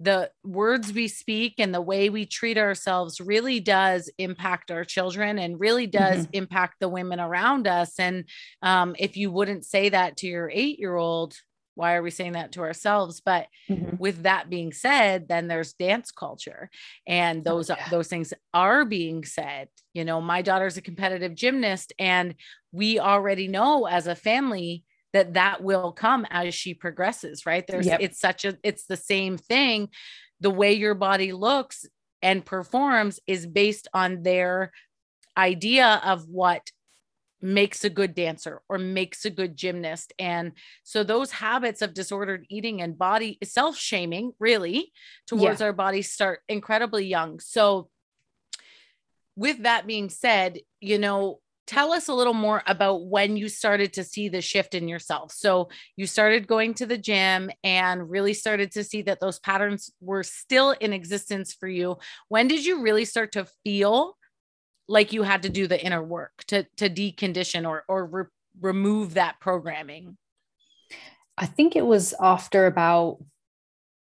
the 0.00 0.30
words 0.42 0.94
we 0.94 1.08
speak 1.08 1.56
and 1.58 1.74
the 1.74 1.80
way 1.82 2.08
we 2.08 2.24
treat 2.24 2.56
ourselves 2.56 3.20
really 3.20 3.60
does 3.60 4.10
impact 4.16 4.70
our 4.70 4.82
children 4.82 5.38
and 5.38 5.60
really 5.60 5.86
does 5.86 6.24
mm-hmm. 6.24 6.30
impact 6.32 6.76
the 6.80 6.88
women 6.88 7.20
around 7.20 7.66
us. 7.66 7.98
And 7.98 8.24
um, 8.62 8.96
if 8.98 9.18
you 9.18 9.30
wouldn't 9.30 9.66
say 9.66 9.90
that 9.90 10.16
to 10.18 10.26
your 10.26 10.50
eight 10.54 10.78
year 10.78 10.96
old, 10.96 11.34
why 11.80 11.94
are 11.94 12.02
we 12.02 12.10
saying 12.10 12.32
that 12.32 12.52
to 12.52 12.60
ourselves 12.60 13.22
but 13.24 13.46
mm-hmm. 13.68 13.96
with 13.96 14.22
that 14.24 14.50
being 14.50 14.72
said 14.72 15.26
then 15.28 15.48
there's 15.48 15.72
dance 15.72 16.10
culture 16.10 16.68
and 17.06 17.40
oh, 17.40 17.54
those 17.56 17.70
oh, 17.70 17.74
yeah. 17.78 17.88
those 17.88 18.08
things 18.08 18.34
are 18.52 18.84
being 18.84 19.24
said 19.24 19.68
you 19.94 20.04
know 20.04 20.20
my 20.20 20.42
daughter's 20.42 20.76
a 20.76 20.82
competitive 20.82 21.34
gymnast 21.34 21.92
and 21.98 22.34
we 22.70 23.00
already 23.00 23.48
know 23.48 23.86
as 23.86 24.06
a 24.06 24.14
family 24.14 24.84
that 25.14 25.34
that 25.34 25.62
will 25.62 25.90
come 25.92 26.26
as 26.30 26.54
she 26.54 26.74
progresses 26.74 27.46
right 27.46 27.66
there's 27.66 27.86
yep. 27.86 28.00
it's 28.02 28.20
such 28.20 28.44
a 28.44 28.58
it's 28.62 28.84
the 28.84 28.96
same 28.96 29.38
thing 29.38 29.88
the 30.40 30.50
way 30.50 30.74
your 30.74 30.94
body 30.94 31.32
looks 31.32 31.86
and 32.22 32.44
performs 32.44 33.18
is 33.26 33.46
based 33.46 33.88
on 33.94 34.22
their 34.22 34.72
idea 35.36 36.00
of 36.04 36.28
what 36.28 36.70
makes 37.42 37.84
a 37.84 37.90
good 37.90 38.14
dancer 38.14 38.62
or 38.68 38.78
makes 38.78 39.24
a 39.24 39.30
good 39.30 39.56
gymnast. 39.56 40.12
And 40.18 40.52
so 40.82 41.02
those 41.02 41.30
habits 41.30 41.82
of 41.82 41.94
disordered 41.94 42.46
eating 42.48 42.82
and 42.82 42.98
body 42.98 43.38
self 43.44 43.76
shaming, 43.76 44.32
really, 44.38 44.92
towards 45.26 45.60
yeah. 45.60 45.66
our 45.66 45.72
bodies 45.72 46.10
start 46.12 46.40
incredibly 46.48 47.06
young. 47.06 47.40
So, 47.40 47.88
with 49.36 49.62
that 49.62 49.86
being 49.86 50.10
said, 50.10 50.58
you 50.80 50.98
know, 50.98 51.40
tell 51.66 51.92
us 51.92 52.08
a 52.08 52.14
little 52.14 52.34
more 52.34 52.62
about 52.66 53.06
when 53.06 53.36
you 53.36 53.48
started 53.48 53.92
to 53.94 54.04
see 54.04 54.28
the 54.28 54.42
shift 54.42 54.74
in 54.74 54.88
yourself. 54.88 55.32
So, 55.32 55.70
you 55.96 56.06
started 56.06 56.46
going 56.46 56.74
to 56.74 56.86
the 56.86 56.98
gym 56.98 57.50
and 57.64 58.10
really 58.10 58.34
started 58.34 58.72
to 58.72 58.84
see 58.84 59.02
that 59.02 59.20
those 59.20 59.38
patterns 59.38 59.90
were 60.00 60.22
still 60.22 60.72
in 60.72 60.92
existence 60.92 61.54
for 61.54 61.68
you. 61.68 61.96
When 62.28 62.48
did 62.48 62.66
you 62.66 62.82
really 62.82 63.04
start 63.04 63.32
to 63.32 63.46
feel 63.64 64.16
like 64.90 65.12
you 65.12 65.22
had 65.22 65.42
to 65.42 65.48
do 65.48 65.66
the 65.66 65.82
inner 65.82 66.02
work 66.02 66.44
to 66.48 66.64
to 66.76 66.90
decondition 66.90 67.66
or 67.66 67.84
or 67.88 68.04
re- 68.06 68.24
remove 68.60 69.14
that 69.14 69.38
programming 69.40 70.16
i 71.38 71.46
think 71.46 71.76
it 71.76 71.86
was 71.86 72.12
after 72.20 72.66
about 72.66 73.18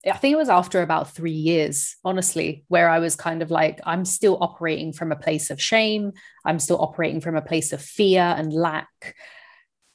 I 0.08 0.18
think 0.18 0.34
it 0.34 0.38
was 0.38 0.50
after 0.50 0.84
about 0.84 1.16
three 1.16 1.32
years, 1.32 1.96
honestly, 2.06 2.64
where 2.68 2.90
I 2.90 3.00
was 3.00 3.16
kind 3.16 3.42
of 3.42 3.50
like, 3.50 3.80
I'm 3.86 4.06
still 4.06 4.38
operating 4.40 4.94
from 4.94 5.12
a 5.12 5.16
place 5.16 5.50
of 5.50 5.60
shame. 5.60 6.12
I'm 6.46 6.60
still 6.60 6.80
operating 6.80 7.22
from 7.22 7.36
a 7.36 7.42
place 7.42 7.74
of 7.74 7.82
fear 7.82 8.22
and 8.22 8.54
lack. 8.54 9.16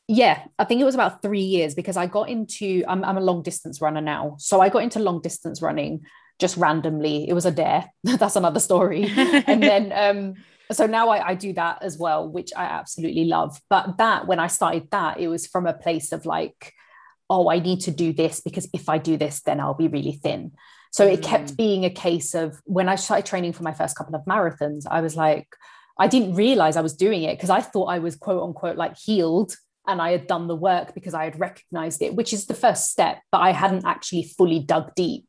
Yeah, 0.09 0.43
I 0.59 0.65
think 0.65 0.81
it 0.81 0.85
was 0.85 0.97
about 0.97 1.23
three 1.23 1.43
years 1.43 1.77
because 1.77 1.97
I 1.97 2.07
got 2.07 2.29
into, 2.29 2.83
I'm, 2.89 3.05
I'm 3.05 3.19
a 3.19 3.21
long 3.21 3.45
distance 3.45 3.81
runner 3.81 4.01
now. 4.01 4.35
So 4.41 4.61
I 4.61 4.69
got 4.69 4.83
into 4.83 4.99
long 4.99 5.21
distance 5.21 5.63
running 5.63 6.01
just 6.41 6.57
randomly. 6.57 7.29
It 7.29 7.35
was 7.35 7.47
a 7.47 7.53
dare. 7.53 7.89
That's 8.03 8.35
another 8.35 8.59
story. 8.59 9.05
and 9.17 9.63
then 9.63 9.93
um, 9.93 10.35
so 10.73 10.87
now 10.87 11.09
I, 11.09 11.29
I, 11.31 11.35
do 11.35 11.53
that 11.55 11.83
as 11.83 11.99
well 11.99 12.29
which 12.29 12.53
i 12.57 12.65
absolutely 12.65 13.25
love. 13.25 13.61
But 13.69 13.99
that 13.99 14.27
when 14.27 14.39
i 14.39 14.47
started 14.47 14.91
that 14.91 15.21
it 15.21 15.29
was 15.29 15.47
from 15.47 15.67
a 15.67 15.75
place 15.75 16.13
of 16.13 16.27
like 16.27 16.75
oh 17.29 17.51
i 17.51 17.59
need 17.59 17.81
to 17.83 17.91
do 17.91 18.13
this 18.13 18.41
because 18.41 18.69
if 18.73 18.89
i 18.89 18.99
do 18.99 19.17
this 19.17 19.41
then 19.43 19.61
i'll 19.61 19.75
be 19.75 19.89
really 19.89 20.13
thin. 20.13 20.53
So 20.93 21.07
it 21.07 21.23
kept 21.23 21.53
mm. 21.53 21.57
being 21.57 21.85
a 21.85 21.91
case 21.91 22.35
of 22.35 22.61
when 22.65 22.89
i 22.89 22.97
started 22.97 23.27
training 23.27 23.53
for 23.53 23.63
my 23.63 23.73
first 23.73 23.97
couple 23.97 24.15
of 24.15 24.25
marathons 24.25 24.85
i 24.91 25.01
was 25.01 25.17
like 25.17 25.49
i 25.99 26.07
didn't 26.07 26.35
realize 26.35 26.77
i 26.77 26.81
was 26.81 26.95
doing 26.95 27.23
it 27.23 27.37
because 27.37 27.51
i 27.51 27.61
thought 27.61 27.87
i 27.87 27.99
was 27.99 28.17
quote 28.17 28.43
unquote 28.43 28.77
like 28.77 28.97
healed 28.97 29.55
and 29.87 30.03
i 30.03 30.11
had 30.11 30.27
done 30.27 30.49
the 30.49 30.57
work 30.57 30.95
because 30.95 31.15
i 31.15 31.25
had 31.25 31.39
recognized 31.39 32.03
it 32.03 32.15
which 32.15 32.33
is 32.33 32.47
the 32.47 32.55
first 32.55 32.91
step 32.91 33.21
but 33.33 33.39
i 33.39 33.53
hadn't 33.53 33.87
actually 33.87 34.23
fully 34.23 34.59
dug 34.59 34.95
deep 34.95 35.27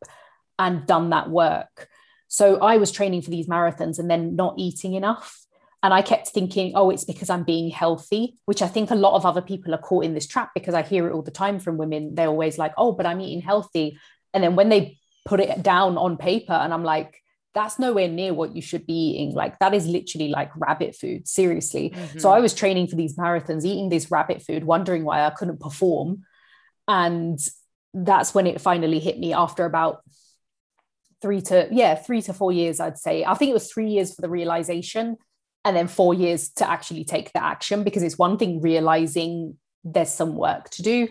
and 0.57 0.85
done 0.85 1.09
that 1.11 1.29
work 1.29 1.87
so 2.33 2.59
I 2.61 2.77
was 2.77 2.93
training 2.93 3.23
for 3.23 3.29
these 3.29 3.47
marathons 3.47 3.99
and 3.99 4.09
then 4.09 4.37
not 4.37 4.55
eating 4.57 4.93
enough. 4.93 5.45
And 5.83 5.93
I 5.93 6.01
kept 6.01 6.29
thinking, 6.29 6.71
oh, 6.75 6.89
it's 6.89 7.03
because 7.03 7.29
I'm 7.29 7.43
being 7.43 7.69
healthy, 7.69 8.37
which 8.45 8.61
I 8.61 8.69
think 8.69 8.89
a 8.89 8.95
lot 8.95 9.15
of 9.15 9.25
other 9.25 9.41
people 9.41 9.75
are 9.75 9.81
caught 9.81 10.05
in 10.05 10.13
this 10.13 10.27
trap 10.27 10.51
because 10.55 10.73
I 10.73 10.81
hear 10.81 11.09
it 11.09 11.11
all 11.11 11.23
the 11.23 11.29
time 11.29 11.59
from 11.59 11.75
women. 11.75 12.15
They're 12.15 12.29
always 12.29 12.57
like, 12.57 12.73
oh, 12.77 12.93
but 12.93 13.05
I'm 13.05 13.19
eating 13.19 13.41
healthy. 13.41 13.99
And 14.33 14.41
then 14.41 14.55
when 14.55 14.69
they 14.69 14.97
put 15.25 15.41
it 15.41 15.61
down 15.61 15.97
on 15.97 16.15
paper, 16.15 16.53
and 16.53 16.73
I'm 16.73 16.85
like, 16.85 17.21
that's 17.53 17.77
nowhere 17.77 18.07
near 18.07 18.33
what 18.33 18.55
you 18.55 18.61
should 18.61 18.87
be 18.87 18.93
eating. 18.93 19.35
Like, 19.35 19.59
that 19.59 19.73
is 19.73 19.85
literally 19.85 20.29
like 20.29 20.51
rabbit 20.55 20.95
food, 20.95 21.27
seriously. 21.27 21.89
Mm-hmm. 21.89 22.19
So 22.19 22.31
I 22.31 22.39
was 22.39 22.53
training 22.53 22.87
for 22.87 22.95
these 22.95 23.17
marathons, 23.17 23.65
eating 23.65 23.89
this 23.89 24.09
rabbit 24.09 24.41
food, 24.41 24.63
wondering 24.63 25.03
why 25.03 25.25
I 25.25 25.31
couldn't 25.31 25.59
perform. 25.59 26.23
And 26.87 27.37
that's 27.93 28.33
when 28.33 28.47
it 28.47 28.61
finally 28.61 28.99
hit 28.99 29.19
me 29.19 29.33
after 29.33 29.65
about 29.65 30.01
three 31.21 31.41
to 31.41 31.67
yeah 31.71 31.95
three 31.95 32.21
to 32.21 32.33
four 32.33 32.51
years 32.51 32.79
i'd 32.79 32.97
say. 32.97 33.23
I 33.23 33.33
think 33.35 33.49
it 33.49 33.53
was 33.53 33.71
three 33.71 33.89
years 33.89 34.13
for 34.13 34.21
the 34.21 34.29
realization 34.29 35.17
and 35.63 35.75
then 35.75 35.87
four 35.87 36.13
years 36.13 36.49
to 36.49 36.69
actually 36.69 37.03
take 37.03 37.31
the 37.33 37.43
action 37.43 37.83
because 37.83 38.03
it's 38.03 38.17
one 38.17 38.37
thing 38.37 38.61
realizing 38.61 39.57
there's 39.83 40.11
some 40.11 40.35
work 40.35 40.69
to 40.71 40.81
do. 40.81 41.07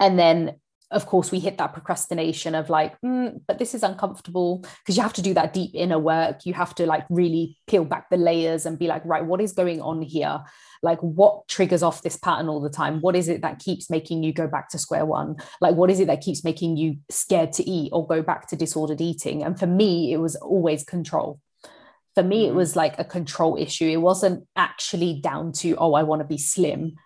And 0.00 0.18
then 0.18 0.56
of 0.90 1.06
course 1.06 1.30
we 1.30 1.40
hit 1.40 1.58
that 1.58 1.72
procrastination 1.72 2.54
of 2.54 2.70
like 2.70 3.00
mm, 3.00 3.40
but 3.46 3.58
this 3.58 3.74
is 3.74 3.82
uncomfortable 3.82 4.64
because 4.78 4.96
you 4.96 5.02
have 5.02 5.12
to 5.14 5.22
do 5.22 5.34
that 5.34 5.52
deep 5.52 5.70
inner 5.74 5.98
work. 5.98 6.44
You 6.44 6.54
have 6.54 6.74
to 6.76 6.86
like 6.86 7.04
really 7.10 7.56
peel 7.66 7.84
back 7.84 8.10
the 8.10 8.16
layers 8.16 8.66
and 8.66 8.78
be 8.78 8.86
like 8.86 9.04
right 9.04 9.24
what 9.24 9.40
is 9.40 9.52
going 9.52 9.80
on 9.80 10.02
here? 10.02 10.40
Like 10.82 11.00
what 11.00 11.48
triggers 11.48 11.82
off 11.82 12.02
this 12.02 12.16
pattern 12.16 12.48
all 12.48 12.60
the 12.60 12.70
time? 12.70 13.00
What 13.00 13.16
is 13.16 13.28
it 13.28 13.42
that 13.42 13.58
keeps 13.58 13.90
making 13.90 14.22
you 14.22 14.32
go 14.32 14.46
back 14.46 14.68
to 14.70 14.78
square 14.78 15.06
one? 15.06 15.36
Like 15.60 15.74
what 15.74 15.90
is 15.90 16.00
it 16.00 16.06
that 16.06 16.20
keeps 16.20 16.44
making 16.44 16.76
you 16.76 16.96
scared 17.10 17.52
to 17.54 17.68
eat 17.68 17.90
or 17.92 18.06
go 18.06 18.22
back 18.22 18.48
to 18.48 18.56
disordered 18.56 19.00
eating? 19.00 19.42
And 19.42 19.58
for 19.58 19.66
me 19.66 20.12
it 20.12 20.18
was 20.18 20.36
always 20.36 20.84
control. 20.84 21.40
For 22.14 22.22
me 22.22 22.46
it 22.46 22.52
mm. 22.52 22.56
was 22.56 22.76
like 22.76 22.98
a 22.98 23.04
control 23.04 23.56
issue. 23.56 23.88
It 23.88 24.00
wasn't 24.00 24.46
actually 24.54 25.20
down 25.20 25.52
to 25.52 25.74
oh 25.76 25.94
i 25.94 26.02
want 26.02 26.20
to 26.20 26.26
be 26.26 26.38
slim 26.38 26.96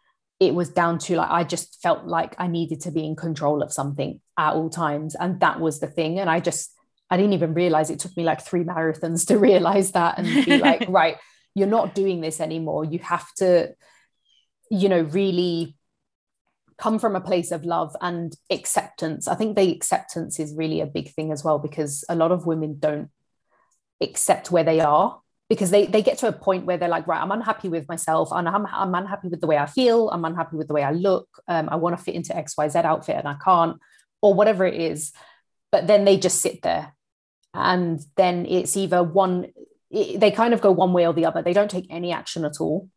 it 0.40 0.54
was 0.54 0.68
down 0.68 0.98
to 0.98 1.16
like 1.16 1.30
I 1.30 1.44
just 1.44 1.80
felt 1.82 2.04
like 2.04 2.34
I 2.38 2.46
needed 2.46 2.80
to 2.82 2.90
be 2.90 3.04
in 3.04 3.16
control 3.16 3.62
of 3.62 3.72
something 3.72 4.20
at 4.38 4.54
all 4.54 4.70
times. 4.70 5.16
And 5.16 5.40
that 5.40 5.60
was 5.60 5.80
the 5.80 5.88
thing. 5.88 6.18
And 6.20 6.30
I 6.30 6.40
just, 6.40 6.72
I 7.10 7.16
didn't 7.16 7.32
even 7.32 7.54
realize 7.54 7.90
it 7.90 7.98
took 7.98 8.16
me 8.16 8.22
like 8.22 8.40
three 8.40 8.62
marathons 8.62 9.26
to 9.26 9.38
realize 9.50 9.92
that 9.92 10.18
and 10.18 10.44
be 10.44 10.58
like, 10.58 10.86
right, 10.88 11.16
you're 11.54 11.66
not 11.66 11.94
doing 11.94 12.20
this 12.20 12.40
anymore. 12.40 12.84
You 12.84 13.00
have 13.00 13.26
to, 13.38 13.74
you 14.70 14.88
know, 14.88 15.00
really 15.00 15.76
come 16.76 17.00
from 17.00 17.16
a 17.16 17.20
place 17.20 17.50
of 17.50 17.64
love 17.64 17.96
and 18.00 18.36
acceptance. 18.50 19.26
I 19.26 19.34
think 19.34 19.56
the 19.56 19.72
acceptance 19.72 20.38
is 20.38 20.54
really 20.54 20.80
a 20.80 20.86
big 20.86 21.12
thing 21.12 21.32
as 21.32 21.42
well, 21.42 21.58
because 21.58 22.04
a 22.08 22.14
lot 22.14 22.30
of 22.30 22.46
women 22.46 22.76
don't 22.78 23.10
accept 24.00 24.52
where 24.52 24.62
they 24.62 24.78
are 24.78 25.20
because 25.48 25.70
they 25.70 25.86
they 25.86 26.02
get 26.02 26.18
to 26.18 26.28
a 26.28 26.32
point 26.32 26.66
where 26.66 26.76
they're 26.76 26.88
like 26.88 27.06
right 27.06 27.22
i'm 27.22 27.32
unhappy 27.32 27.68
with 27.68 27.88
myself. 27.88 28.30
And 28.32 28.48
i'm, 28.48 28.66
I'm 28.66 28.94
unhappy 28.94 29.28
with 29.28 29.40
the 29.40 29.46
way 29.46 29.58
i 29.58 29.66
feel. 29.66 30.10
I'm 30.10 30.24
unhappy 30.24 30.56
with 30.56 30.68
the 30.68 30.74
way 30.74 30.82
i 30.82 30.92
look. 30.92 31.28
Um, 31.46 31.68
i 31.70 31.76
want 31.76 31.96
to 31.96 32.02
fit 32.02 32.14
into 32.14 32.32
xyz 32.34 32.84
outfit 32.84 33.16
and 33.16 33.28
i 33.28 33.36
can't 33.44 33.78
or 34.20 34.34
whatever 34.34 34.66
it 34.66 34.80
is. 34.80 35.12
But 35.70 35.86
then 35.86 36.04
they 36.04 36.16
just 36.16 36.40
sit 36.40 36.62
there. 36.62 36.94
And 37.54 38.00
then 38.16 38.46
it's 38.46 38.76
either 38.76 39.02
one 39.02 39.52
it, 39.90 40.20
they 40.20 40.30
kind 40.30 40.54
of 40.54 40.60
go 40.60 40.70
one 40.70 40.92
way 40.92 41.06
or 41.06 41.12
the 41.12 41.26
other. 41.26 41.42
They 41.42 41.52
don't 41.52 41.70
take 41.70 41.86
any 41.90 42.12
action 42.12 42.44
at 42.44 42.60
all. 42.60 42.88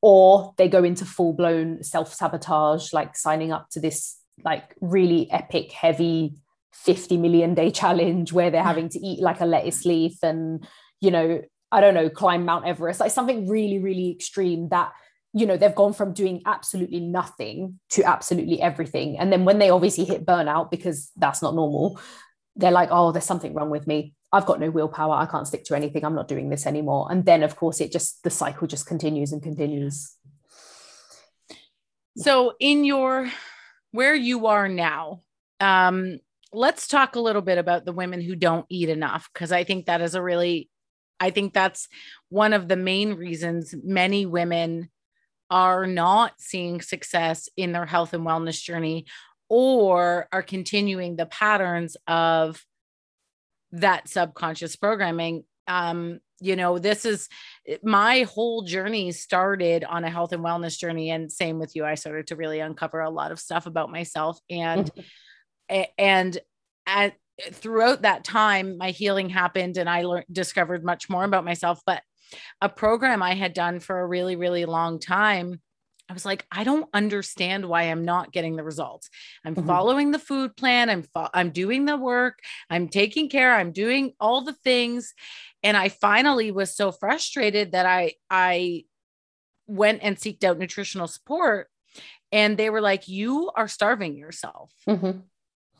Or 0.00 0.52
they 0.58 0.68
go 0.68 0.82
into 0.82 1.04
full 1.04 1.32
blown 1.32 1.84
self 1.84 2.12
sabotage 2.12 2.92
like 2.92 3.16
signing 3.16 3.52
up 3.52 3.68
to 3.70 3.80
this 3.80 4.18
like 4.44 4.74
really 4.80 5.30
epic 5.30 5.70
heavy 5.70 6.34
50 6.72 7.18
million 7.18 7.54
day 7.54 7.70
challenge 7.82 8.32
where 8.32 8.50
they're 8.50 8.62
having 8.62 8.88
to 8.88 8.98
eat 8.98 9.20
like 9.20 9.40
a 9.40 9.46
lettuce 9.46 9.84
leaf 9.84 10.14
and 10.22 10.66
you 11.00 11.10
know 11.10 11.42
I 11.72 11.80
don't 11.80 11.94
know, 11.94 12.10
climb 12.10 12.44
Mount 12.44 12.66
Everest, 12.66 13.00
like 13.00 13.10
something 13.10 13.48
really, 13.48 13.78
really 13.78 14.10
extreme 14.10 14.68
that, 14.68 14.92
you 15.32 15.46
know, 15.46 15.56
they've 15.56 15.74
gone 15.74 15.94
from 15.94 16.12
doing 16.12 16.42
absolutely 16.44 17.00
nothing 17.00 17.80
to 17.90 18.04
absolutely 18.04 18.60
everything. 18.60 19.18
And 19.18 19.32
then 19.32 19.46
when 19.46 19.58
they 19.58 19.70
obviously 19.70 20.04
hit 20.04 20.26
burnout, 20.26 20.70
because 20.70 21.10
that's 21.16 21.40
not 21.40 21.54
normal, 21.54 21.98
they're 22.56 22.70
like, 22.70 22.90
oh, 22.92 23.10
there's 23.10 23.24
something 23.24 23.54
wrong 23.54 23.70
with 23.70 23.86
me. 23.86 24.14
I've 24.30 24.44
got 24.44 24.60
no 24.60 24.70
willpower. 24.70 25.14
I 25.14 25.24
can't 25.24 25.46
stick 25.46 25.64
to 25.64 25.74
anything. 25.74 26.04
I'm 26.04 26.14
not 26.14 26.28
doing 26.28 26.50
this 26.50 26.66
anymore. 26.66 27.08
And 27.10 27.24
then, 27.24 27.42
of 27.42 27.56
course, 27.56 27.80
it 27.80 27.90
just, 27.90 28.22
the 28.22 28.30
cycle 28.30 28.66
just 28.66 28.86
continues 28.86 29.32
and 29.32 29.42
continues. 29.42 30.14
So, 32.18 32.52
in 32.60 32.84
your, 32.84 33.30
where 33.92 34.14
you 34.14 34.46
are 34.46 34.68
now, 34.68 35.22
um, 35.60 36.18
let's 36.52 36.86
talk 36.88 37.16
a 37.16 37.20
little 37.20 37.40
bit 37.40 37.56
about 37.56 37.86
the 37.86 37.92
women 37.92 38.20
who 38.20 38.36
don't 38.36 38.66
eat 38.68 38.90
enough, 38.90 39.30
because 39.32 39.52
I 39.52 39.64
think 39.64 39.86
that 39.86 40.02
is 40.02 40.14
a 40.14 40.22
really 40.22 40.68
I 41.22 41.30
think 41.30 41.54
that's 41.54 41.86
one 42.30 42.52
of 42.52 42.66
the 42.66 42.76
main 42.76 43.14
reasons 43.14 43.74
many 43.84 44.26
women 44.26 44.90
are 45.50 45.86
not 45.86 46.32
seeing 46.38 46.80
success 46.80 47.48
in 47.56 47.70
their 47.70 47.86
health 47.86 48.12
and 48.12 48.26
wellness 48.26 48.60
journey 48.60 49.06
or 49.48 50.26
are 50.32 50.42
continuing 50.42 51.14
the 51.14 51.26
patterns 51.26 51.96
of 52.08 52.64
that 53.70 54.08
subconscious 54.08 54.74
programming. 54.74 55.44
Um, 55.68 56.18
you 56.40 56.56
know, 56.56 56.78
this 56.78 57.04
is 57.04 57.28
my 57.84 58.22
whole 58.22 58.62
journey 58.62 59.12
started 59.12 59.84
on 59.84 60.02
a 60.02 60.10
health 60.10 60.32
and 60.32 60.42
wellness 60.42 60.76
journey. 60.76 61.10
And 61.10 61.30
same 61.30 61.60
with 61.60 61.76
you, 61.76 61.84
I 61.84 61.94
started 61.94 62.26
to 62.28 62.36
really 62.36 62.58
uncover 62.58 63.00
a 63.00 63.10
lot 63.10 63.30
of 63.30 63.38
stuff 63.38 63.66
about 63.66 63.92
myself. 63.92 64.40
And 64.50 64.90
mm-hmm. 64.92 65.82
and 65.98 66.38
at 66.84 67.14
throughout 67.52 68.02
that 68.02 68.24
time, 68.24 68.78
my 68.78 68.90
healing 68.90 69.28
happened 69.28 69.76
and 69.76 69.88
I 69.88 70.02
learned, 70.02 70.26
discovered 70.30 70.84
much 70.84 71.08
more 71.08 71.24
about 71.24 71.44
myself. 71.44 71.80
But 71.86 72.02
a 72.60 72.68
program 72.68 73.22
I 73.22 73.34
had 73.34 73.52
done 73.54 73.80
for 73.80 74.00
a 74.00 74.06
really, 74.06 74.36
really 74.36 74.64
long 74.64 74.98
time, 74.98 75.60
I 76.08 76.12
was 76.12 76.24
like, 76.24 76.46
I 76.50 76.64
don't 76.64 76.88
understand 76.92 77.64
why 77.64 77.84
I'm 77.84 78.04
not 78.04 78.32
getting 78.32 78.56
the 78.56 78.64
results. 78.64 79.08
I'm 79.44 79.54
mm-hmm. 79.54 79.66
following 79.66 80.10
the 80.10 80.18
food 80.18 80.56
plan. 80.56 80.90
I'm 80.90 81.04
fo- 81.04 81.30
I'm 81.32 81.50
doing 81.50 81.86
the 81.86 81.96
work. 81.96 82.40
I'm 82.68 82.88
taking 82.88 83.30
care. 83.30 83.54
I'm 83.54 83.72
doing 83.72 84.12
all 84.20 84.42
the 84.42 84.52
things, 84.52 85.14
and 85.62 85.76
I 85.76 85.88
finally 85.88 86.50
was 86.50 86.76
so 86.76 86.92
frustrated 86.92 87.72
that 87.72 87.86
I 87.86 88.14
I 88.28 88.84
went 89.66 90.00
and 90.02 90.16
seeked 90.16 90.44
out 90.44 90.58
nutritional 90.58 91.08
support, 91.08 91.68
and 92.30 92.58
they 92.58 92.68
were 92.68 92.82
like, 92.82 93.08
"You 93.08 93.50
are 93.54 93.68
starving 93.68 94.16
yourself." 94.16 94.70
Mm-hmm. 94.86 95.20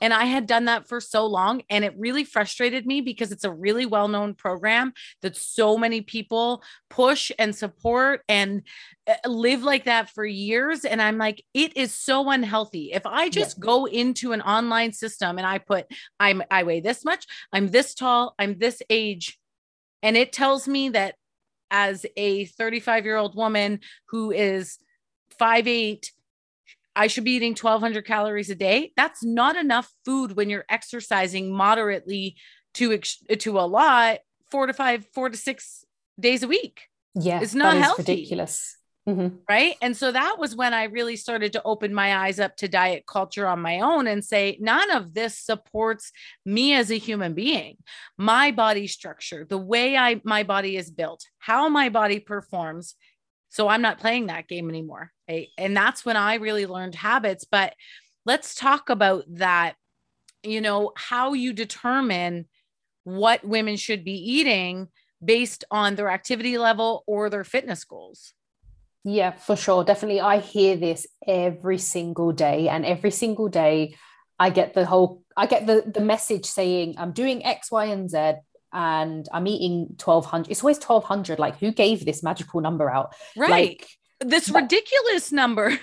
And 0.03 0.13
I 0.13 0.25
had 0.25 0.47
done 0.47 0.67
that 0.67 0.89
for 0.89 1.01
so 1.01 1.25
long. 1.25 1.63
And 1.71 1.85
it 1.85 1.95
really 1.97 2.25
frustrated 2.25 2.87
me 2.87 3.01
because 3.01 3.31
it's 3.31 3.45
a 3.45 3.53
really 3.53 3.87
well 3.87 4.09
known 4.09 4.35
program 4.35 4.93
that 5.23 5.37
so 5.37 5.79
many 5.79 6.01
people 6.01 6.63
push 6.91 7.31
and 7.39 7.55
support 7.55 8.23
and 8.29 8.63
uh, 9.07 9.15
live 9.29 9.63
like 9.63 9.85
that 9.85 10.11
for 10.11 10.27
years. 10.27 10.85
And 10.85 11.01
I'm 11.01 11.19
like, 11.19 11.45
it 11.55 11.77
is 11.77 11.95
so 11.95 12.29
unhealthy. 12.31 12.93
If 12.93 13.07
I 13.07 13.29
just 13.29 13.59
yeah. 13.59 13.65
go 13.65 13.87
into 13.87 14.33
an 14.33 14.43
online 14.43 14.93
system 14.93 15.39
and 15.39 15.47
I 15.47 15.59
put, 15.59 15.87
I'm, 16.19 16.43
I 16.51 16.65
weigh 16.65 16.81
this 16.81 17.05
much, 17.05 17.25
I'm 17.53 17.69
this 17.69 17.95
tall, 17.95 18.35
I'm 18.41 18.59
this 18.59 18.83
age, 18.91 19.39
and 20.03 20.17
it 20.17 20.33
tells 20.33 20.67
me 20.67 20.89
that 20.91 21.15
as 21.71 22.05
a 22.17 22.45
35 22.47 23.05
year 23.05 23.17
old 23.17 23.37
woman 23.37 23.81
who 24.09 24.33
is 24.33 24.79
five 25.39 25.67
eight 25.67 26.13
I 26.95 27.07
should 27.07 27.25
be 27.25 27.33
eating 27.33 27.53
1200 27.53 28.05
calories 28.05 28.51
a 28.51 28.55
day. 28.55 28.93
That's 28.97 29.25
not 29.25 29.57
enough 29.57 29.91
food 30.05 30.37
when 30.37 30.51
you're 30.51 30.65
exercising 30.69 31.53
moderately 31.53 32.37
to 32.75 32.99
to 32.99 33.59
a 33.59 33.63
lot, 33.63 34.19
four 34.51 34.67
to 34.67 34.73
five, 34.73 35.07
four 35.15 35.29
to 35.29 35.37
six 35.37 35.85
days 36.19 36.43
a 36.43 36.49
week. 36.49 36.83
Yeah, 37.15 37.41
it's 37.41 37.55
not 37.55 37.77
healthy. 37.77 38.03
ridiculous. 38.03 38.77
Mm-hmm. 39.09 39.37
Right. 39.49 39.75
And 39.83 39.97
so 39.97 40.13
that 40.13 40.37
was 40.39 40.55
when 40.55 40.73
I 40.73 40.85
really 40.85 41.17
started 41.17 41.55
to 41.55 41.63
open 41.65 41.93
my 41.93 42.19
eyes 42.19 42.39
up 42.39 42.55
to 42.59 42.69
diet 42.69 43.05
culture 43.05 43.49
on 43.49 43.61
my 43.61 43.81
own 43.81 44.07
and 44.07 44.25
say, 44.25 44.57
none 44.61 44.93
of 44.93 45.13
this 45.13 45.37
supports 45.37 46.13
me 46.47 46.75
as 46.75 46.89
a 46.93 46.99
human 46.99 47.35
being. 47.35 47.79
My 48.17 48.53
body 48.53 48.87
structure, 48.87 49.45
the 49.45 49.59
way 49.59 49.97
I 49.97 50.21
my 50.25 50.45
body 50.45 50.77
is 50.77 50.91
built, 50.91 51.25
how 51.39 51.69
my 51.69 51.89
body 51.89 52.21
performs 52.21 52.95
so 53.53 53.69
I'm 53.69 53.83
not 53.83 54.01
playing 54.01 54.29
that 54.29 54.49
game 54.49 54.71
anymore. 54.71 55.13
And 55.59 55.77
that's 55.77 56.05
when 56.05 56.17
I 56.17 56.35
really 56.35 56.67
learned 56.67 56.95
habits. 56.95 57.45
But 57.45 57.75
let's 58.25 58.55
talk 58.55 58.91
about 58.91 59.25
that, 59.29 59.75
you 60.43 60.61
know, 60.61 60.93
how 60.97 61.33
you 61.33 61.53
determine 61.53 62.47
what 63.05 63.45
women 63.45 63.77
should 63.77 64.05
be 64.05 64.13
eating 64.13 64.89
based 65.25 65.65
on 65.71 65.95
their 65.95 66.11
activity 66.11 66.59
level 66.59 67.05
or 67.07 67.31
their 67.31 67.45
fitness 67.45 67.85
goals. 67.85 68.35
Yeah, 69.05 69.33
for 69.33 69.57
sure. 69.57 69.83
Definitely. 69.85 70.21
I 70.21 70.39
hear 70.39 70.77
this 70.77 71.07
every 71.27 71.79
single 71.79 72.33
day. 72.33 72.69
And 72.69 72.87
every 72.87 73.11
single 73.11 73.49
day, 73.49 73.97
I 74.39 74.51
get 74.51 74.75
the 74.75 74.87
whole, 74.87 75.23
I 75.37 75.47
get 75.47 75.67
the, 75.67 75.83
the 75.87 76.01
message 76.01 76.47
saying, 76.47 76.95
I'm 76.99 77.13
doing 77.13 77.45
X, 77.45 77.71
Y, 77.71 77.87
and 77.87 78.09
Z 78.09 78.35
and 78.73 79.29
I'm 79.33 79.47
eating 79.47 79.97
1200. 80.03 80.51
It's 80.51 80.63
always 80.63 80.79
1200. 80.79 81.39
Like, 81.39 81.59
who 81.59 81.73
gave 81.73 82.05
this 82.05 82.23
magical 82.23 82.61
number 82.61 82.91
out? 82.91 83.15
Right. 83.37 83.51
Like, 83.51 83.89
this 84.25 84.49
ridiculous 84.49 85.33
number. 85.33 85.79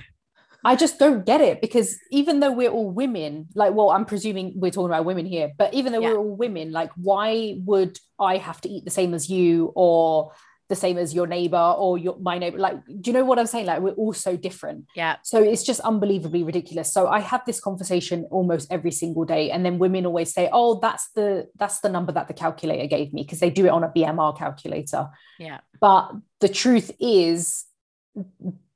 I 0.64 0.76
just 0.76 1.00
don't 1.00 1.26
get 1.26 1.40
it 1.42 1.62
because 1.62 1.98
even 2.12 2.42
though 2.42 2.52
we're 2.52 2.70
all 2.70 2.90
women, 2.90 3.48
like, 3.56 3.74
well, 3.74 3.92
I'm 3.92 4.06
presuming 4.06 4.54
we're 4.56 4.72
talking 4.72 4.90
about 4.90 5.06
women 5.06 5.26
here, 5.26 5.52
but 5.58 5.74
even 5.74 5.94
though 5.94 6.02
yeah. 6.02 6.10
we're 6.10 6.18
all 6.18 6.36
women, 6.36 6.72
like, 6.72 6.92
why 6.96 7.56
would 7.64 7.98
I 8.20 8.38
have 8.38 8.60
to 8.62 8.70
eat 8.70 8.84
the 8.84 8.92
same 8.92 9.14
as 9.14 9.30
you 9.30 9.72
or 9.76 10.34
the 10.68 10.76
same 10.76 11.00
as 11.00 11.16
your 11.16 11.26
neighbor 11.26 11.58
or 11.58 11.98
your 11.98 12.18
my 12.20 12.38
neighbor? 12.38 12.60
Like 12.60 12.86
do 12.86 13.10
you 13.10 13.14
know 13.14 13.26
what 13.26 13.40
i'm 13.40 13.48
saying? 13.48 13.66
Like 13.66 13.82
we're 13.82 13.94
all 13.94 14.14
so 14.14 14.38
different. 14.38 14.86
Yeah. 14.96 15.16
So 15.24 15.42
it's 15.42 15.64
just 15.64 15.80
unbelievably 15.80 16.44
ridiculous. 16.44 16.94
So 16.94 17.08
i 17.08 17.20
have 17.20 17.44
this 17.46 17.60
conversation 17.60 18.28
almost 18.30 18.72
every 18.72 18.92
single 18.92 19.26
day 19.26 19.50
and 19.50 19.66
then 19.66 19.80
women 19.80 20.06
always 20.06 20.32
say 20.32 20.48
oh 20.54 20.80
that's 20.80 21.10
the 21.16 21.48
that's 21.58 21.80
the 21.80 21.90
number 21.90 22.12
that 22.12 22.28
the 22.28 22.36
calculator 22.36 22.86
gave 22.86 23.14
me 23.14 23.24
because 23.24 23.40
they 23.40 23.50
do 23.50 23.66
it 23.66 23.70
on 23.70 23.84
a 23.84 23.90
bmr 23.90 24.38
calculator. 24.38 25.08
Yeah. 25.40 25.62
But 25.82 26.12
the 26.40 26.50
truth 26.50 26.92
is 27.00 27.66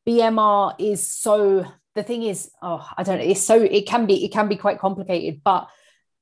bmr 0.08 0.76
is 0.80 1.08
so 1.08 1.66
the 1.96 2.04
thing 2.04 2.24
is 2.24 2.52
oh 2.62 2.88
i 2.98 3.04
don't 3.04 3.20
know 3.20 3.24
it's 3.24 3.46
so 3.46 3.62
it 3.62 3.86
can 3.88 4.06
be 4.06 4.26
it 4.26 4.32
can 4.32 4.48
be 4.48 4.56
quite 4.56 4.80
complicated 4.80 5.42
but 5.44 5.68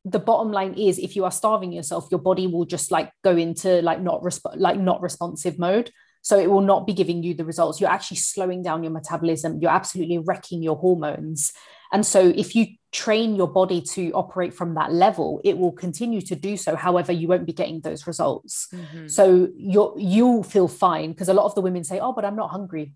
the 0.06 0.20
bottom 0.20 0.52
line 0.52 0.74
is 0.74 0.98
if 0.98 1.16
you 1.16 1.24
are 1.26 1.32
starving 1.32 1.72
yourself 1.72 2.08
your 2.12 2.20
body 2.20 2.48
will 2.48 2.66
just 2.66 2.92
like 2.92 3.12
go 3.24 3.36
into 3.38 3.82
like 3.82 4.02
not 4.02 4.22
resp- 4.22 4.56
like 4.56 4.80
not 4.80 5.02
responsive 5.02 5.60
mode 5.60 5.92
So 6.22 6.40
it 6.40 6.50
will 6.50 6.62
not 6.62 6.86
be 6.86 6.94
giving 6.94 7.24
you 7.24 7.34
the 7.34 7.46
results. 7.46 7.82
You're 7.82 7.90
actually 7.90 8.18
slowing 8.18 8.62
down 8.62 8.84
your 8.84 8.92
metabolism. 8.92 9.60
You're 9.60 9.72
absolutely 9.72 10.20
wrecking 10.20 10.62
your 10.62 10.78
hormones. 10.78 11.52
And 11.92 12.06
so 12.06 12.34
if 12.36 12.56
you 12.56 12.68
train 12.92 13.36
your 13.36 13.48
body 13.48 13.82
to 13.82 14.12
operate 14.12 14.54
from 14.54 14.76
that 14.76 14.92
level, 14.92 15.42
it 15.44 15.58
will 15.58 15.72
continue 15.72 16.22
to 16.22 16.36
do 16.36 16.58
so. 16.58 16.76
However, 16.76 17.12
you 17.12 17.28
won't 17.28 17.46
be 17.46 17.54
getting 17.54 17.82
those 17.82 18.08
results. 18.08 18.68
Mm-hmm. 18.74 19.08
So 19.08 19.50
you're 19.56 19.94
you'll 19.98 20.44
feel 20.44 20.68
fine 20.68 21.12
because 21.12 21.30
a 21.30 21.34
lot 21.34 21.46
of 21.46 21.56
the 21.56 21.62
women 21.62 21.84
say, 21.84 22.00
Oh, 22.00 22.14
but 22.14 22.26
I'm 22.26 22.36
not 22.36 22.52
hungry. 22.52 22.94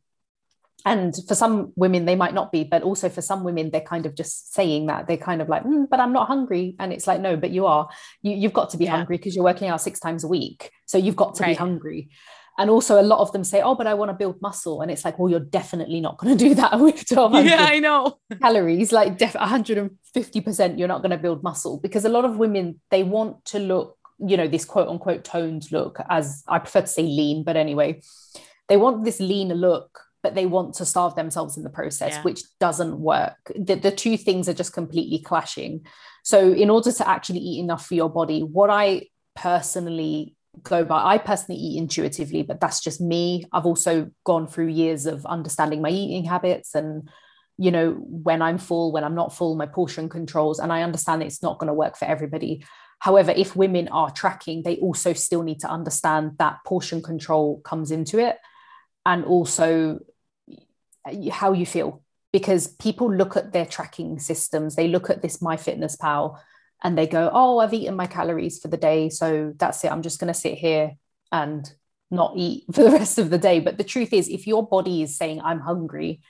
And 0.88 1.16
for 1.28 1.34
some 1.34 1.74
women, 1.76 2.06
they 2.06 2.16
might 2.16 2.36
not 2.36 2.52
be, 2.52 2.64
but 2.64 2.84
also 2.84 3.10
for 3.10 3.22
some 3.22 3.44
women, 3.44 3.72
they're 3.72 3.82
kind 3.82 4.06
of 4.06 4.14
just 4.14 4.54
saying 4.54 4.86
that 4.86 5.08
they're 5.08 5.18
kind 5.18 5.42
of 5.42 5.50
like, 5.50 5.64
mm, 5.64 5.90
but 5.90 6.00
I'm 6.00 6.14
not 6.14 6.28
hungry. 6.28 6.76
And 6.78 6.94
it's 6.94 7.08
like, 7.08 7.20
no, 7.20 7.36
but 7.36 7.50
you 7.50 7.66
are. 7.66 7.90
You, 8.22 8.40
have 8.44 8.54
got 8.54 8.70
to 8.70 8.78
be 8.78 8.86
yeah. 8.86 8.92
hungry 8.92 9.18
because 9.18 9.36
you're 9.36 9.44
working 9.44 9.68
out 9.68 9.82
six 9.82 10.00
times 10.00 10.24
a 10.24 10.28
week. 10.28 10.70
So 10.86 11.00
you've 11.00 11.16
got 11.16 11.34
to 11.36 11.44
right. 11.44 11.50
be 11.50 11.56
hungry 11.56 12.10
and 12.58 12.70
also 12.70 13.00
a 13.00 13.04
lot 13.04 13.20
of 13.20 13.32
them 13.32 13.44
say 13.44 13.62
oh 13.62 13.76
but 13.76 13.88
i 13.88 13.94
want 13.94 14.10
to 14.10 14.14
build 14.14 14.42
muscle. 14.42 14.82
And 14.82 14.92
it's 14.92 15.06
like 15.06 15.20
well 15.20 15.30
you're 15.30 15.40
definitely 15.40 16.02
not 16.02 16.18
going 16.18 16.38
to 16.38 16.44
do 16.48 16.56
that 16.56 16.80
with 16.80 16.96
1200 17.10 17.50
yeah 17.50 17.66
i 17.66 17.80
know. 17.80 18.18
calories. 18.42 18.92
Like 18.92 19.18
def- 19.18 19.34
150% 19.34 20.80
you're 20.80 20.88
not 20.88 21.02
going 21.02 21.12
to 21.12 21.18
build 21.18 21.44
muscle. 21.44 21.80
Because 21.80 22.06
a 22.06 22.10
lot 22.10 22.26
of 22.26 22.38
women 22.38 22.80
they 22.92 23.04
want 23.04 23.46
to 23.46 23.60
look 23.60 23.98
you 24.20 24.38
know 24.38 24.48
this 24.48 24.64
quote 24.64 24.88
unquote 24.88 25.26
toned 25.26 25.70
look 25.74 26.00
as 26.10 26.42
i 26.48 26.58
prefer 26.58 26.80
to 26.82 26.88
say 26.88 27.04
lean 27.04 27.44
but 27.44 27.58
anyway. 27.58 28.02
They 28.68 28.78
want 28.78 29.04
this 29.04 29.20
lean 29.20 29.50
look 29.50 30.00
but 30.24 30.34
they 30.34 30.48
want 30.48 30.74
to 30.76 30.86
starve 30.86 31.14
themselves 31.14 31.56
in 31.56 31.64
the 31.64 31.70
process 31.70 32.14
yeah. 32.14 32.24
which 32.24 32.42
doesn't 32.60 33.00
work. 33.00 33.38
The, 33.56 33.76
the 33.76 33.92
two 33.92 34.18
things 34.18 34.50
are 34.50 34.56
just 34.56 34.74
completely 34.74 35.20
clashing. 35.20 35.86
So 36.24 36.52
in 36.52 36.72
order 36.72 36.92
to 36.92 37.08
actually 37.08 37.40
eat 37.40 37.60
enough 37.60 37.86
for 37.86 37.94
your 37.94 38.10
body 38.10 38.42
what 38.42 38.70
i 38.70 39.04
personally 39.36 40.35
go 40.64 40.84
by. 40.84 41.04
I 41.04 41.18
personally 41.18 41.60
eat 41.60 41.78
intuitively, 41.78 42.44
but 42.44 42.60
that's 42.60 42.82
just 42.82 43.02
me. 43.02 43.46
I've 43.52 43.66
also 43.66 44.12
gone 44.24 44.48
through 44.48 44.68
years 44.68 45.06
of 45.06 45.26
understanding 45.26 45.82
my 45.82 45.90
eating 45.90 46.26
habits 46.26 46.76
and 46.76 47.10
you 47.58 47.72
know 47.72 47.94
when 47.94 48.42
I'm 48.42 48.58
full, 48.58 48.92
when 48.92 49.04
I'm 49.04 49.16
not 49.16 49.34
full, 49.34 49.56
my 49.56 49.66
portion 49.66 50.10
controls, 50.10 50.60
and 50.60 50.74
I 50.74 50.84
understand 50.84 51.24
it's 51.24 51.42
not 51.42 51.58
going 51.58 51.68
to 51.68 51.74
work 51.74 51.98
for 51.98 52.06
everybody. 52.06 52.66
However, 53.00 53.32
if 53.32 53.56
women 53.56 53.88
are 53.90 54.12
tracking, 54.12 54.64
they 54.64 54.78
also 54.78 55.14
still 55.14 55.42
need 55.42 55.60
to 55.62 55.70
understand 55.70 56.34
that 56.40 56.58
portion 56.66 57.02
control 57.02 57.62
comes 57.62 57.92
into 57.92 58.20
it, 58.20 58.38
and 59.06 59.24
also 59.24 60.00
how 61.32 61.54
you 61.54 61.66
feel 61.66 62.02
because 62.34 62.68
people 62.68 63.10
look 63.14 63.38
at 63.38 63.54
their 63.54 63.66
tracking 63.66 64.20
systems. 64.20 64.76
They 64.76 64.90
look 64.90 65.10
at 65.10 65.22
this 65.22 65.38
MyFitnessPal 65.38 66.38
and 66.84 66.98
they 66.98 67.08
go, 67.08 67.30
Oh, 67.34 67.60
I've 67.60 67.74
eaten 67.74 67.96
my 67.96 68.08
calories 68.08 68.60
for 68.60 68.68
the 68.68 68.78
day. 68.78 69.10
So 69.10 69.54
that's 69.58 69.84
it. 69.84 69.92
I'm 69.92 70.02
just 70.02 70.20
going 70.20 70.34
to 70.34 70.40
sit 70.40 70.58
here 70.58 70.94
and 71.32 71.70
not 72.12 72.34
eat 72.36 72.66
for 72.74 72.84
the 72.84 72.92
rest 72.92 73.18
of 73.18 73.30
the 73.30 73.38
day. 73.38 73.60
But 73.60 73.78
the 73.78 73.84
truth 73.84 74.14
is, 74.14 74.30
if 74.30 74.48
your 74.48 74.68
body 74.68 75.02
is 75.02 75.18
saying, 75.18 75.42
I'm 75.42 75.60
hungry, 75.60 76.22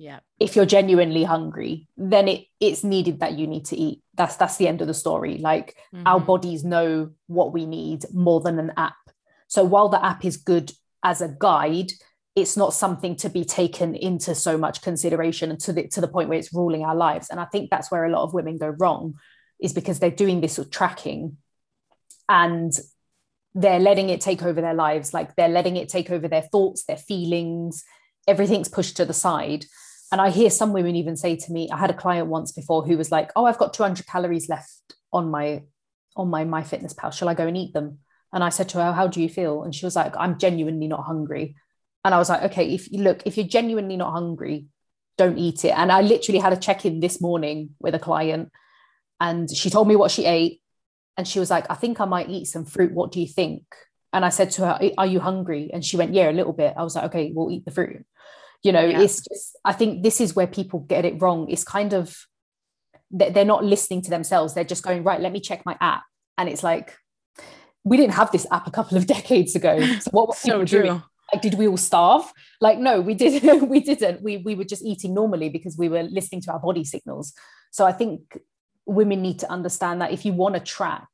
yeah 0.00 0.20
if 0.38 0.56
you're 0.56 0.64
genuinely 0.64 1.24
hungry 1.24 1.86
then 1.98 2.26
it 2.26 2.46
it's 2.58 2.82
needed 2.82 3.20
that 3.20 3.34
you 3.34 3.46
need 3.46 3.66
to 3.66 3.76
eat 3.76 4.00
that's 4.14 4.36
that's 4.36 4.56
the 4.56 4.66
end 4.66 4.80
of 4.80 4.86
the 4.86 4.94
story 4.94 5.36
like 5.36 5.76
mm-hmm. 5.94 6.06
our 6.06 6.18
bodies 6.18 6.64
know 6.64 7.10
what 7.26 7.52
we 7.52 7.66
need 7.66 8.06
more 8.14 8.40
than 8.40 8.58
an 8.58 8.72
app 8.78 8.96
so 9.46 9.62
while 9.62 9.90
the 9.90 10.02
app 10.02 10.24
is 10.24 10.38
good 10.38 10.72
as 11.04 11.20
a 11.20 11.36
guide 11.38 11.92
it's 12.34 12.56
not 12.56 12.72
something 12.72 13.14
to 13.14 13.28
be 13.28 13.44
taken 13.44 13.94
into 13.94 14.34
so 14.34 14.56
much 14.56 14.80
consideration 14.80 15.58
to 15.58 15.70
the 15.70 15.86
to 15.88 16.00
the 16.00 16.08
point 16.08 16.30
where 16.30 16.38
it's 16.38 16.54
ruling 16.54 16.82
our 16.82 16.96
lives 16.96 17.28
and 17.28 17.38
i 17.38 17.44
think 17.44 17.68
that's 17.68 17.90
where 17.90 18.06
a 18.06 18.10
lot 18.10 18.22
of 18.22 18.32
women 18.32 18.56
go 18.56 18.68
wrong 18.78 19.14
is 19.60 19.72
because 19.72 19.98
they're 19.98 20.10
doing 20.10 20.40
this 20.40 20.58
with 20.58 20.70
tracking 20.70 21.36
and 22.28 22.72
they're 23.54 23.80
letting 23.80 24.10
it 24.10 24.20
take 24.20 24.42
over 24.42 24.60
their 24.60 24.74
lives. 24.74 25.12
Like 25.12 25.34
they're 25.36 25.48
letting 25.48 25.76
it 25.76 25.88
take 25.88 26.10
over 26.10 26.28
their 26.28 26.42
thoughts 26.42 26.84
their 26.84 26.96
feelings. 26.96 27.84
Everything's 28.28 28.68
pushed 28.68 28.96
to 28.96 29.04
the 29.04 29.12
side. 29.12 29.66
And 30.12 30.20
i 30.20 30.30
hear 30.30 30.50
some 30.50 30.72
women 30.72 30.96
even 30.96 31.16
say 31.16 31.36
to 31.36 31.52
me 31.52 31.68
i 31.70 31.78
had 31.78 31.90
a 31.90 31.94
client 31.94 32.26
once 32.26 32.50
before 32.50 32.84
who 32.84 32.96
was 32.98 33.12
like 33.12 33.30
oh 33.36 33.44
i've 33.44 33.58
got 33.58 33.72
200 33.72 34.08
calories 34.08 34.48
left 34.48 34.94
on 35.12 35.30
my 35.30 35.62
on 36.16 36.28
my 36.28 36.44
MyFitnessPal 36.44 37.12
shall 37.12 37.28
i 37.28 37.34
go 37.34 37.46
and 37.46 37.56
eat 37.56 37.72
them? 37.72 37.98
And 38.32 38.42
i 38.42 38.48
said 38.48 38.68
to 38.70 38.78
her 38.78 38.92
how 38.92 39.06
do 39.06 39.22
you 39.22 39.28
feel? 39.28 39.62
And 39.62 39.72
she 39.72 39.86
was 39.86 39.94
like 39.94 40.14
i'm 40.16 40.36
genuinely 40.36 40.88
not 40.88 41.04
hungry. 41.04 41.54
And 42.04 42.12
i 42.12 42.18
was 42.18 42.28
like 42.28 42.42
okay 42.50 42.74
if 42.74 42.90
you 42.90 43.04
look 43.04 43.22
if 43.24 43.36
you're 43.36 43.46
genuinely 43.46 43.96
not 43.96 44.12
hungry 44.12 44.66
don't 45.16 45.38
eat 45.38 45.64
it. 45.64 45.78
And 45.78 45.92
i 45.92 46.00
literally 46.00 46.40
had 46.40 46.52
a 46.52 46.56
check-in 46.66 46.98
this 46.98 47.20
morning 47.20 47.76
with 47.78 47.94
a 47.94 48.00
client 48.00 48.50
and 49.20 49.54
she 49.54 49.70
told 49.70 49.86
me 49.86 49.96
what 49.96 50.10
she 50.10 50.24
ate. 50.24 50.60
And 51.16 51.28
she 51.28 51.38
was 51.38 51.50
like, 51.50 51.66
I 51.68 51.74
think 51.74 52.00
I 52.00 52.06
might 52.06 52.30
eat 52.30 52.46
some 52.46 52.64
fruit. 52.64 52.92
What 52.92 53.12
do 53.12 53.20
you 53.20 53.26
think? 53.26 53.62
And 54.12 54.24
I 54.24 54.30
said 54.30 54.50
to 54.52 54.66
her, 54.66 54.90
Are 54.96 55.06
you 55.06 55.20
hungry? 55.20 55.70
And 55.72 55.84
she 55.84 55.96
went, 55.96 56.14
Yeah, 56.14 56.30
a 56.30 56.32
little 56.32 56.52
bit. 56.52 56.74
I 56.76 56.82
was 56.82 56.96
like, 56.96 57.04
Okay, 57.04 57.32
we'll 57.34 57.50
eat 57.50 57.64
the 57.64 57.70
fruit. 57.70 58.04
You 58.62 58.72
know, 58.72 58.84
yeah. 58.84 59.00
it's 59.00 59.20
just, 59.20 59.58
I 59.64 59.72
think 59.72 60.02
this 60.02 60.20
is 60.20 60.34
where 60.34 60.46
people 60.46 60.80
get 60.80 61.04
it 61.04 61.20
wrong. 61.20 61.48
It's 61.48 61.64
kind 61.64 61.92
of, 61.92 62.16
they're 63.10 63.44
not 63.44 63.64
listening 63.64 64.02
to 64.02 64.10
themselves. 64.10 64.54
They're 64.54 64.64
just 64.64 64.82
going, 64.82 65.04
Right, 65.04 65.20
let 65.20 65.32
me 65.32 65.40
check 65.40 65.64
my 65.66 65.76
app. 65.80 66.02
And 66.38 66.48
it's 66.48 66.62
like, 66.62 66.96
we 67.84 67.96
didn't 67.96 68.14
have 68.14 68.32
this 68.32 68.46
app 68.50 68.66
a 68.66 68.70
couple 68.70 68.96
of 68.96 69.06
decades 69.16 69.54
ago. 69.54 69.80
So 70.00 70.10
what 70.10 70.28
were 70.28 70.34
so 70.38 70.64
true. 70.64 70.82
doing? 70.82 71.02
Like, 71.32 71.42
did 71.42 71.54
we 71.54 71.68
all 71.68 71.76
starve? 71.76 72.24
Like, 72.60 72.78
no, 72.78 73.00
we 73.00 73.14
didn't. 73.14 73.68
we 73.68 73.80
didn't. 73.80 74.22
We 74.22 74.38
we 74.38 74.54
were 74.54 74.64
just 74.64 74.84
eating 74.84 75.14
normally 75.14 75.48
because 75.48 75.76
we 75.78 75.88
were 75.88 76.02
listening 76.02 76.40
to 76.42 76.52
our 76.52 76.58
body 76.58 76.84
signals. 76.84 77.32
So 77.70 77.86
I 77.86 77.92
think 77.92 78.22
women 78.90 79.22
need 79.22 79.38
to 79.40 79.50
understand 79.50 80.00
that 80.00 80.12
if 80.12 80.24
you 80.24 80.32
want 80.32 80.54
to 80.54 80.60
track, 80.60 81.08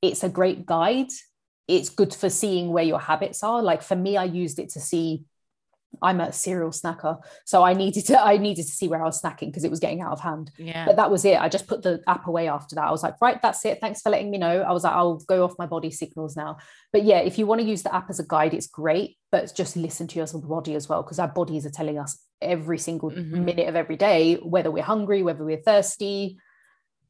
it's 0.00 0.22
a 0.22 0.28
great 0.28 0.64
guide. 0.64 1.10
It's 1.68 1.88
good 1.88 2.14
for 2.14 2.30
seeing 2.30 2.72
where 2.72 2.84
your 2.84 3.00
habits 3.00 3.42
are. 3.42 3.62
Like 3.62 3.82
for 3.82 3.96
me, 3.96 4.16
I 4.16 4.24
used 4.24 4.58
it 4.58 4.70
to 4.70 4.80
see 4.80 5.24
I'm 6.02 6.20
a 6.20 6.32
cereal 6.32 6.70
snacker. 6.70 7.18
So 7.44 7.62
I 7.62 7.72
needed 7.72 8.06
to 8.06 8.20
I 8.20 8.36
needed 8.36 8.66
to 8.66 8.72
see 8.72 8.88
where 8.88 9.02
I 9.02 9.06
was 9.06 9.20
snacking 9.20 9.48
because 9.48 9.64
it 9.64 9.70
was 9.70 9.80
getting 9.80 10.02
out 10.02 10.12
of 10.12 10.20
hand. 10.20 10.50
Yeah. 10.58 10.84
But 10.84 10.96
that 10.96 11.10
was 11.10 11.24
it. 11.24 11.40
I 11.40 11.48
just 11.48 11.66
put 11.66 11.82
the 11.82 12.02
app 12.06 12.26
away 12.26 12.48
after 12.48 12.74
that. 12.74 12.84
I 12.84 12.90
was 12.90 13.02
like, 13.02 13.14
right, 13.20 13.40
that's 13.40 13.64
it. 13.64 13.80
Thanks 13.80 14.02
for 14.02 14.10
letting 14.10 14.30
me 14.30 14.38
know. 14.38 14.62
I 14.62 14.72
was 14.72 14.84
like, 14.84 14.92
I'll 14.92 15.16
go 15.16 15.44
off 15.44 15.58
my 15.58 15.66
body 15.66 15.90
signals 15.90 16.36
now. 16.36 16.58
But 16.92 17.04
yeah, 17.04 17.18
if 17.18 17.38
you 17.38 17.46
want 17.46 17.60
to 17.60 17.66
use 17.66 17.82
the 17.82 17.94
app 17.94 18.10
as 18.10 18.20
a 18.20 18.26
guide, 18.26 18.54
it's 18.54 18.66
great. 18.66 19.16
But 19.32 19.52
just 19.56 19.76
listen 19.76 20.06
to 20.08 20.18
your 20.18 20.26
body 20.26 20.74
as 20.74 20.88
well, 20.88 21.02
because 21.02 21.18
our 21.18 21.28
bodies 21.28 21.66
are 21.66 21.70
telling 21.70 21.98
us 21.98 22.18
every 22.40 22.78
single 22.78 23.10
mm-hmm. 23.10 23.44
minute 23.44 23.68
of 23.68 23.76
every 23.76 23.96
day, 23.96 24.34
whether 24.34 24.70
we're 24.70 24.82
hungry, 24.82 25.22
whether 25.22 25.44
we're 25.44 25.62
thirsty, 25.62 26.38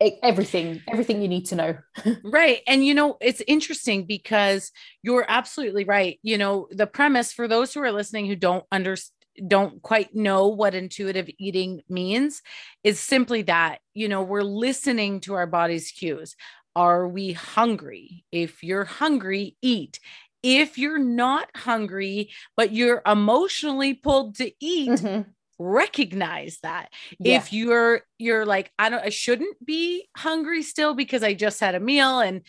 everything 0.00 0.82
everything 0.88 1.22
you 1.22 1.28
need 1.28 1.46
to 1.46 1.54
know. 1.54 1.78
Right. 2.24 2.60
And 2.66 2.84
you 2.84 2.94
know 2.94 3.16
it's 3.20 3.42
interesting 3.46 4.04
because 4.04 4.70
you're 5.02 5.24
absolutely 5.28 5.84
right. 5.84 6.18
You 6.22 6.38
know 6.38 6.68
the 6.70 6.86
premise 6.86 7.32
for 7.32 7.48
those 7.48 7.72
who 7.72 7.80
are 7.80 7.92
listening 7.92 8.26
who 8.26 8.36
don't 8.36 8.64
understand 8.70 9.12
don't 9.46 9.82
quite 9.82 10.14
know 10.14 10.48
what 10.48 10.74
intuitive 10.74 11.28
eating 11.38 11.82
means 11.90 12.40
is 12.82 12.98
simply 12.98 13.42
that 13.42 13.80
you 13.92 14.08
know 14.08 14.22
we're 14.22 14.42
listening 14.42 15.20
to 15.20 15.34
our 15.34 15.46
body's 15.46 15.90
cues. 15.90 16.36
Are 16.74 17.06
we 17.08 17.32
hungry? 17.32 18.24
If 18.32 18.62
you're 18.62 18.84
hungry 18.84 19.56
eat. 19.62 19.98
If 20.42 20.78
you're 20.78 20.98
not 20.98 21.48
hungry 21.56 22.30
but 22.56 22.72
you're 22.72 23.02
emotionally 23.06 23.94
pulled 23.94 24.36
to 24.36 24.52
eat 24.60 24.90
mm-hmm 24.90 25.30
recognize 25.58 26.58
that. 26.62 26.90
Yeah. 27.18 27.36
if 27.36 27.52
you're 27.52 28.02
you're 28.18 28.44
like 28.44 28.70
i 28.78 28.88
don't 28.88 29.02
i 29.04 29.08
shouldn't 29.08 29.64
be 29.64 30.08
hungry 30.16 30.62
still 30.62 30.94
because 30.94 31.22
i 31.22 31.34
just 31.34 31.60
had 31.60 31.74
a 31.74 31.80
meal 31.80 32.20
and 32.20 32.42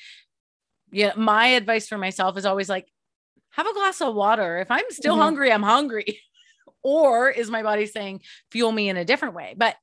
yeah 0.91 1.13
my 1.15 1.48
advice 1.48 1.88
for 1.88 1.98
myself 1.98 2.38
is 2.38 2.46
always 2.46 2.70
like 2.70 2.88
have 3.52 3.67
a 3.67 3.74
glass 3.74 4.02
of 4.02 4.13
water. 4.13 4.60
If 4.60 4.70
i'm 4.70 4.89
still 4.89 5.15
mm-hmm. 5.15 5.24
hungry 5.24 5.52
i'm 5.52 5.63
hungry. 5.63 6.20
Or 6.84 7.30
is 7.30 7.50
my 7.50 7.63
body 7.63 7.86
saying 7.86 8.22
fuel 8.50 8.72
me 8.72 8.88
in 8.88 8.96
a 8.96 9.04
different 9.04 9.34
way? 9.34 9.56
But 9.58 9.76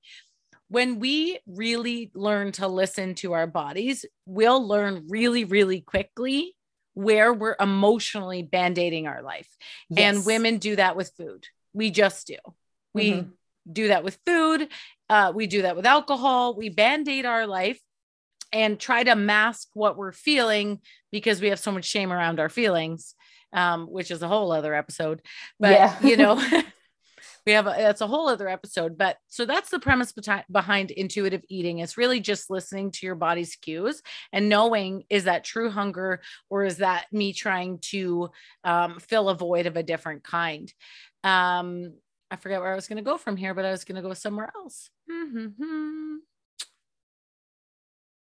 when 0.69 1.01
we 1.01 1.39
really 1.47 2.11
learn 2.15 2.53
to 2.53 2.67
listen 2.67 3.15
to 3.17 3.33
our 3.33 3.47
bodies 3.47 4.07
we'll 4.25 4.67
learn 4.67 5.07
really 5.09 5.45
really 5.45 5.83
quickly 5.83 6.55
where 6.95 7.33
we're 7.33 7.57
emotionally 7.61 8.43
band-aiding 8.43 9.07
our 9.07 9.23
life. 9.23 9.49
Yes. 9.91 10.17
and 10.17 10.25
women 10.25 10.59
do 10.59 10.77
that 10.77 10.97
with 10.97 11.13
food. 11.17 11.47
We 11.73 11.91
just 11.91 12.27
do 12.27 12.37
we 12.95 13.13
mm-hmm. 13.13 13.31
do 13.71 13.89
that 13.89 14.05
with 14.05 14.19
food. 14.25 14.69
Uh, 15.11 15.33
we 15.35 15.47
do 15.47 15.63
that 15.63 15.77
with 15.77 15.87
alcohol. 15.87 16.57
We 16.57 16.69
band 16.69 17.09
aid 17.09 17.27
our 17.27 17.47
life 17.47 17.81
and 18.53 18.79
try 18.79 19.03
to 19.03 19.17
mask 19.17 19.69
what 19.75 19.97
we're 19.97 20.13
feeling 20.13 20.81
because 21.11 21.41
we 21.41 21.49
have 21.49 21.59
so 21.59 21.73
much 21.73 21.85
shame 21.85 22.13
around 22.13 22.41
our 22.41 22.49
feelings, 22.49 23.15
um, 23.53 23.87
which 23.87 24.11
is 24.11 24.23
a 24.23 24.29
whole 24.29 24.53
other 24.53 24.75
episode. 24.75 25.21
But, 25.59 25.73
yeah. 25.73 26.01
you 26.03 26.17
know, 26.17 26.43
we 27.47 27.53
have 27.53 27.67
a, 27.67 27.75
that's 27.77 28.01
a 28.01 28.07
whole 28.07 28.29
other 28.29 28.49
episode 28.49 28.97
but 28.97 29.17
so 29.29 29.45
that's 29.45 29.71
the 29.71 29.79
premise 29.79 30.15
behind 30.51 30.91
intuitive 30.91 31.43
eating 31.49 31.79
it's 31.79 31.99
really 31.99 32.21
just 32.21 32.51
listening 32.51 32.91
to 32.91 33.07
your 33.07 33.15
body's 33.15 33.57
cues 33.57 34.03
and 34.33 34.49
knowing 34.49 35.05
is 35.11 35.25
that 35.25 35.45
true 35.45 35.71
hunger 35.71 36.21
or 36.51 36.65
is 36.65 36.79
that 36.79 37.07
me 37.13 37.33
trying 37.33 37.79
to 37.79 38.31
um, 38.65 38.99
fill 38.99 39.29
a 39.29 39.35
void 39.35 39.67
of 39.67 39.77
a 39.77 39.83
different 39.83 40.25
kind 40.25 40.73
um, 41.23 41.95
I 42.31 42.37
forget 42.37 42.61
where 42.61 42.73
I 42.73 42.75
was 42.75 42.89
going 42.89 42.97
to 42.97 43.03
go 43.03 43.17
from 43.17 43.37
here, 43.37 43.55
but 43.55 43.65
I 43.65 43.71
was 43.71 43.85
going 43.85 43.97
to 43.97 44.03
go 44.03 44.15
somewhere 44.15 44.51
else. 44.57 44.91
Mm-hmm. 45.11 46.17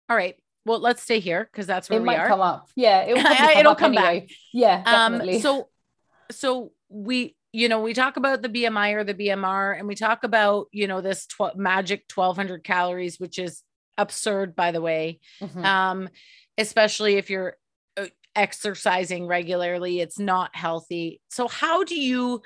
All 0.09 0.17
right. 0.17 0.35
Well, 0.65 0.79
let's 0.79 1.03
stay 1.03 1.19
here 1.19 1.47
because 1.51 1.67
that's 1.67 1.89
where 1.89 1.99
it 1.99 2.01
we 2.01 2.05
might 2.05 2.19
are. 2.19 2.27
come 2.27 2.41
up. 2.41 2.69
Yeah, 2.75 3.01
it 3.01 3.13
will 3.15 3.23
come 3.23 3.49
it'll 3.57 3.75
come 3.75 3.97
anyway. 3.97 4.19
back. 4.21 4.29
Yeah, 4.53 4.83
um, 4.85 5.13
definitely. 5.13 5.35
Um, 5.35 5.41
so, 5.41 5.69
so 6.31 6.71
we 6.89 7.35
you 7.53 7.69
know 7.69 7.81
we 7.81 7.93
talk 7.93 8.17
about 8.17 8.41
the 8.41 8.49
bmi 8.49 8.93
or 8.93 9.03
the 9.03 9.13
bmr 9.13 9.77
and 9.77 9.87
we 9.87 9.95
talk 9.95 10.23
about 10.23 10.67
you 10.71 10.87
know 10.87 10.99
this 10.99 11.25
tw- 11.27 11.55
magic 11.55 12.03
1200 12.13 12.63
calories 12.63 13.19
which 13.19 13.39
is 13.39 13.61
absurd 13.97 14.55
by 14.55 14.71
the 14.71 14.81
way 14.81 15.19
mm-hmm. 15.41 15.63
um 15.63 16.09
especially 16.57 17.15
if 17.15 17.29
you're 17.29 17.55
uh, 17.95 18.07
exercising 18.35 19.27
regularly 19.27 19.99
it's 19.99 20.19
not 20.19 20.55
healthy 20.55 21.21
so 21.29 21.47
how 21.47 21.83
do 21.83 21.99
you 21.99 22.41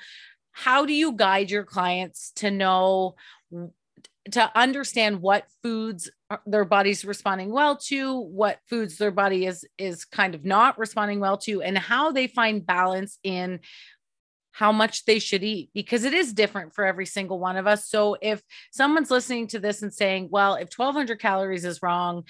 how 0.64 0.84
do 0.84 0.92
you 0.92 1.12
guide 1.12 1.50
your 1.50 1.62
clients 1.62 2.32
to 2.34 2.50
know 2.50 3.14
to 4.32 4.58
understand 4.58 5.22
what 5.22 5.46
foods 5.62 6.10
their 6.46 6.64
body's 6.64 7.04
responding 7.04 7.50
well 7.50 7.76
to 7.76 8.18
what 8.18 8.58
foods 8.68 8.98
their 8.98 9.12
body 9.12 9.46
is 9.46 9.64
is 9.78 10.04
kind 10.04 10.34
of 10.34 10.44
not 10.44 10.76
responding 10.76 11.20
well 11.20 11.38
to 11.38 11.62
and 11.62 11.78
how 11.78 12.10
they 12.10 12.26
find 12.26 12.66
balance 12.66 13.18
in 13.22 13.60
how 14.50 14.72
much 14.72 15.04
they 15.04 15.20
should 15.20 15.44
eat? 15.44 15.70
Because 15.72 16.02
it 16.02 16.12
is 16.12 16.32
different 16.32 16.74
for 16.74 16.84
every 16.84 17.06
single 17.06 17.38
one 17.38 17.56
of 17.56 17.68
us. 17.68 17.88
So 17.88 18.16
if 18.20 18.42
someone's 18.72 19.08
listening 19.08 19.46
to 19.48 19.60
this 19.60 19.82
and 19.82 19.94
saying 19.94 20.28
well 20.32 20.54
if 20.54 20.70
1200 20.76 21.20
calories 21.20 21.64
is 21.64 21.82
wrong 21.82 22.24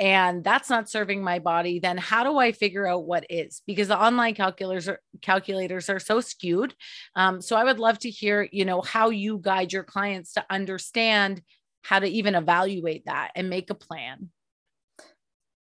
and 0.00 0.44
that's 0.44 0.70
not 0.70 0.88
serving 0.88 1.22
my 1.22 1.38
body 1.38 1.80
then 1.80 1.96
how 1.96 2.22
do 2.22 2.38
i 2.38 2.52
figure 2.52 2.86
out 2.86 3.04
what 3.04 3.26
is? 3.28 3.62
Because 3.66 3.88
the 3.88 4.00
online 4.00 4.34
calculators 4.34 4.88
are 4.88 5.00
calculators 5.22 5.88
are 5.90 5.98
so 5.98 6.20
skewed. 6.20 6.74
Um, 7.14 7.40
so 7.40 7.56
i 7.56 7.64
would 7.64 7.78
love 7.78 7.98
to 8.00 8.10
hear 8.10 8.48
you 8.52 8.64
know 8.64 8.80
how 8.80 9.10
you 9.10 9.38
guide 9.38 9.72
your 9.72 9.84
clients 9.84 10.34
to 10.34 10.44
understand 10.50 11.42
how 11.82 11.98
to 11.98 12.06
even 12.06 12.34
evaluate 12.34 13.06
that 13.06 13.30
and 13.34 13.48
make 13.48 13.70
a 13.70 13.74
plan. 13.74 14.30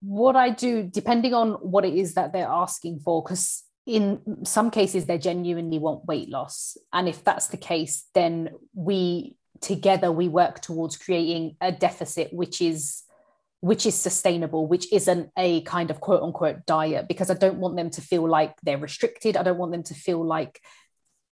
What 0.01 0.37
i 0.37 0.51
do 0.51 0.83
depending 0.83 1.35
on 1.35 1.53
what 1.55 1.85
it 1.85 1.95
is 1.95 2.15
that 2.15 2.33
they're 2.33 2.47
asking 2.49 3.01
for 3.01 3.23
because 3.23 3.63
in 3.87 4.45
some 4.45 4.71
cases 4.71 5.05
they 5.05 5.19
genuinely 5.19 5.79
want 5.79 6.07
weight 6.07 6.31
loss. 6.31 6.77
And 6.93 7.09
if 7.09 7.23
that's 7.23 7.49
the 7.49 7.57
case 7.57 8.07
then 8.15 8.51
we 8.75 9.37
together 9.61 10.11
we 10.11 10.29
work 10.29 10.61
towards 10.61 10.97
creating 10.97 11.57
a 11.61 11.71
deficit 11.71 12.33
which 12.33 12.61
is 12.61 13.04
which 13.65 13.87
is 13.87 13.95
sustainable, 13.95 14.67
which 14.67 14.93
isn't 14.93 15.31
a 15.39 15.63
kind 15.63 15.91
of 15.91 15.99
quote 15.99 16.23
unquote 16.23 16.67
diet, 16.67 17.09
because 17.09 17.31
I 17.31 17.35
don't 17.35 17.61
want 17.61 17.77
them 17.77 17.89
to 17.93 18.03
feel 18.03 18.29
like 18.29 18.53
they're 18.63 18.77
restricted. 18.77 19.39
I 19.39 19.43
don't 19.43 19.57
want 19.57 19.73
them 19.73 19.85
to 19.85 19.95
feel 19.95 20.23
like, 20.23 20.61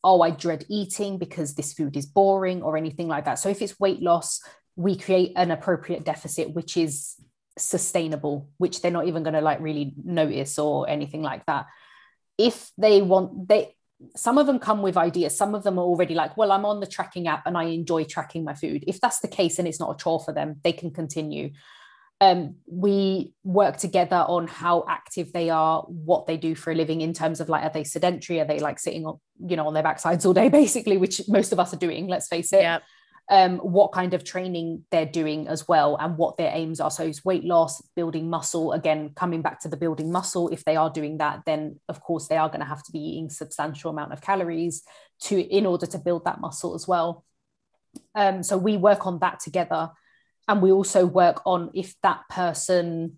oh, 0.01 0.21
I 0.21 0.31
dread 0.31 0.63
eating 0.69 1.17
because 1.17 1.55
this 1.55 1.73
food 1.73 1.97
is 1.97 2.05
boring 2.05 2.63
or 2.63 2.77
anything 2.77 3.09
like 3.09 3.25
that. 3.25 3.37
So 3.37 3.49
if 3.49 3.61
it's 3.61 3.77
weight 3.81 4.01
loss, 4.01 4.39
we 4.77 4.95
create 4.95 5.33
an 5.35 5.51
appropriate 5.51 6.05
deficit, 6.05 6.53
which 6.53 6.77
is 6.77 7.15
sustainable, 7.57 8.49
which 8.59 8.81
they're 8.81 8.91
not 8.91 9.07
even 9.07 9.23
going 9.23 9.33
to 9.33 9.41
like 9.41 9.59
really 9.59 9.93
notice 10.01 10.57
or 10.57 10.89
anything 10.89 11.21
like 11.23 11.45
that. 11.47 11.65
If 12.37 12.71
they 12.77 13.01
want, 13.01 13.49
they, 13.49 13.75
some 14.15 14.37
of 14.37 14.47
them 14.47 14.59
come 14.59 14.81
with 14.81 14.95
ideas. 14.95 15.35
Some 15.35 15.53
of 15.53 15.63
them 15.63 15.77
are 15.77 15.83
already 15.83 16.15
like, 16.15 16.37
well, 16.37 16.53
I'm 16.53 16.63
on 16.63 16.79
the 16.79 16.87
tracking 16.87 17.27
app 17.27 17.45
and 17.45 17.57
I 17.57 17.65
enjoy 17.65 18.05
tracking 18.05 18.45
my 18.45 18.53
food. 18.53 18.85
If 18.87 19.01
that's 19.01 19.19
the 19.19 19.27
case 19.27 19.59
and 19.59 19.67
it's 19.67 19.81
not 19.81 19.93
a 19.93 20.01
chore 20.01 20.21
for 20.21 20.33
them, 20.33 20.61
they 20.63 20.71
can 20.71 20.91
continue 20.91 21.51
um, 22.21 22.57
we 22.67 23.33
work 23.43 23.77
together 23.77 24.17
on 24.27 24.45
how 24.45 24.85
active 24.87 25.33
they 25.33 25.49
are, 25.49 25.81
what 25.81 26.27
they 26.27 26.37
do 26.37 26.53
for 26.53 26.71
a 26.71 26.75
living 26.75 27.01
in 27.01 27.13
terms 27.13 27.39
of 27.39 27.49
like, 27.49 27.63
are 27.63 27.71
they 27.73 27.83
sedentary? 27.83 28.39
Are 28.39 28.45
they 28.45 28.59
like 28.59 28.77
sitting 28.77 29.07
on, 29.07 29.19
you 29.43 29.55
know, 29.55 29.67
on 29.67 29.73
their 29.73 29.81
backsides 29.81 30.23
all 30.23 30.33
day, 30.33 30.47
basically, 30.63 30.97
which 30.97 31.27
most 31.27 31.51
of 31.51 31.59
us 31.59 31.73
are 31.73 31.77
doing, 31.77 32.07
let's 32.07 32.27
face 32.27 32.53
it. 32.53 32.61
Yep. 32.61 32.83
Um, 33.29 33.57
what 33.59 33.91
kind 33.91 34.13
of 34.13 34.23
training 34.23 34.83
they're 34.91 35.05
doing 35.05 35.47
as 35.47 35.67
well 35.67 35.95
and 35.95 36.17
what 36.17 36.37
their 36.37 36.51
aims 36.53 36.79
are. 36.79 36.91
So 36.91 37.03
it's 37.03 37.25
weight 37.25 37.43
loss, 37.43 37.81
building 37.95 38.29
muscle. 38.29 38.73
Again, 38.73 39.11
coming 39.15 39.41
back 39.41 39.61
to 39.61 39.69
the 39.69 39.77
building 39.77 40.11
muscle, 40.11 40.49
if 40.49 40.63
they 40.63 40.75
are 40.75 40.89
doing 40.91 41.17
that, 41.19 41.41
then 41.45 41.79
of 41.89 42.01
course 42.01 42.27
they 42.27 42.37
are 42.37 42.49
going 42.49 42.59
to 42.59 42.65
have 42.65 42.83
to 42.83 42.91
be 42.91 42.99
eating 42.99 43.29
substantial 43.29 43.89
amount 43.89 44.13
of 44.13 44.21
calories 44.21 44.83
to 45.21 45.39
in 45.39 45.65
order 45.65 45.87
to 45.87 45.97
build 45.97 46.25
that 46.25 46.41
muscle 46.41 46.75
as 46.75 46.87
well. 46.87 47.23
Um, 48.13 48.43
so 48.43 48.57
we 48.57 48.77
work 48.77 49.07
on 49.07 49.19
that 49.19 49.39
together 49.39 49.91
and 50.51 50.61
we 50.61 50.69
also 50.69 51.05
work 51.05 51.41
on 51.45 51.71
if 51.73 51.95
that 52.03 52.27
person 52.29 53.17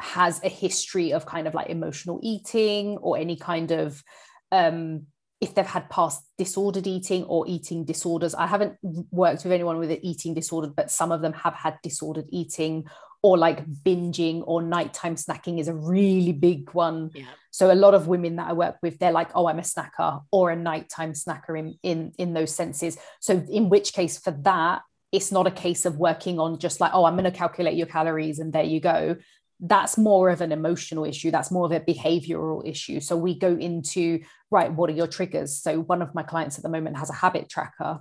has 0.00 0.42
a 0.42 0.48
history 0.48 1.12
of 1.12 1.24
kind 1.24 1.46
of 1.46 1.54
like 1.54 1.70
emotional 1.70 2.18
eating 2.20 2.98
or 2.98 3.16
any 3.16 3.36
kind 3.36 3.70
of 3.70 4.02
um, 4.50 5.06
if 5.40 5.54
they've 5.54 5.64
had 5.64 5.88
past 5.88 6.24
disordered 6.36 6.88
eating 6.88 7.22
or 7.24 7.46
eating 7.46 7.84
disorders. 7.84 8.34
I 8.34 8.48
haven't 8.48 8.76
worked 9.12 9.44
with 9.44 9.52
anyone 9.52 9.78
with 9.78 9.92
an 9.92 10.04
eating 10.04 10.34
disorder, 10.34 10.66
but 10.66 10.90
some 10.90 11.12
of 11.12 11.22
them 11.22 11.32
have 11.34 11.54
had 11.54 11.78
disordered 11.84 12.26
eating 12.30 12.86
or 13.22 13.38
like 13.38 13.64
binging 13.64 14.42
or 14.44 14.60
nighttime 14.60 15.14
snacking 15.14 15.60
is 15.60 15.68
a 15.68 15.74
really 15.74 16.32
big 16.32 16.70
one. 16.72 17.12
Yeah. 17.14 17.26
So 17.52 17.70
a 17.70 17.76
lot 17.76 17.94
of 17.94 18.08
women 18.08 18.34
that 18.36 18.48
I 18.48 18.52
work 18.52 18.78
with, 18.82 18.98
they're 18.98 19.12
like, 19.12 19.30
oh, 19.36 19.46
I'm 19.46 19.60
a 19.60 19.62
snacker 19.62 20.22
or 20.32 20.50
a 20.50 20.56
nighttime 20.56 21.12
snacker 21.12 21.56
in 21.56 21.78
in 21.84 22.12
in 22.18 22.34
those 22.34 22.52
senses. 22.52 22.98
So 23.20 23.44
in 23.48 23.68
which 23.68 23.92
case 23.92 24.18
for 24.18 24.32
that, 24.42 24.82
it's 25.14 25.30
not 25.30 25.46
a 25.46 25.50
case 25.50 25.86
of 25.86 25.96
working 25.96 26.40
on 26.40 26.58
just 26.58 26.80
like, 26.80 26.90
oh, 26.92 27.04
I'm 27.04 27.14
going 27.14 27.30
to 27.30 27.30
calculate 27.30 27.76
your 27.76 27.86
calories 27.86 28.40
and 28.40 28.52
there 28.52 28.64
you 28.64 28.80
go. 28.80 29.16
That's 29.60 29.96
more 29.96 30.28
of 30.28 30.40
an 30.40 30.50
emotional 30.50 31.04
issue. 31.04 31.30
That's 31.30 31.52
more 31.52 31.64
of 31.64 31.70
a 31.70 31.78
behavioral 31.78 32.66
issue. 32.68 32.98
So 32.98 33.16
we 33.16 33.38
go 33.38 33.54
into, 33.54 34.24
right, 34.50 34.72
what 34.72 34.90
are 34.90 34.94
your 34.94 35.06
triggers? 35.06 35.62
So 35.62 35.80
one 35.82 36.02
of 36.02 36.16
my 36.16 36.24
clients 36.24 36.58
at 36.58 36.64
the 36.64 36.68
moment 36.68 36.96
has 36.96 37.10
a 37.10 37.14
habit 37.14 37.48
tracker 37.48 38.00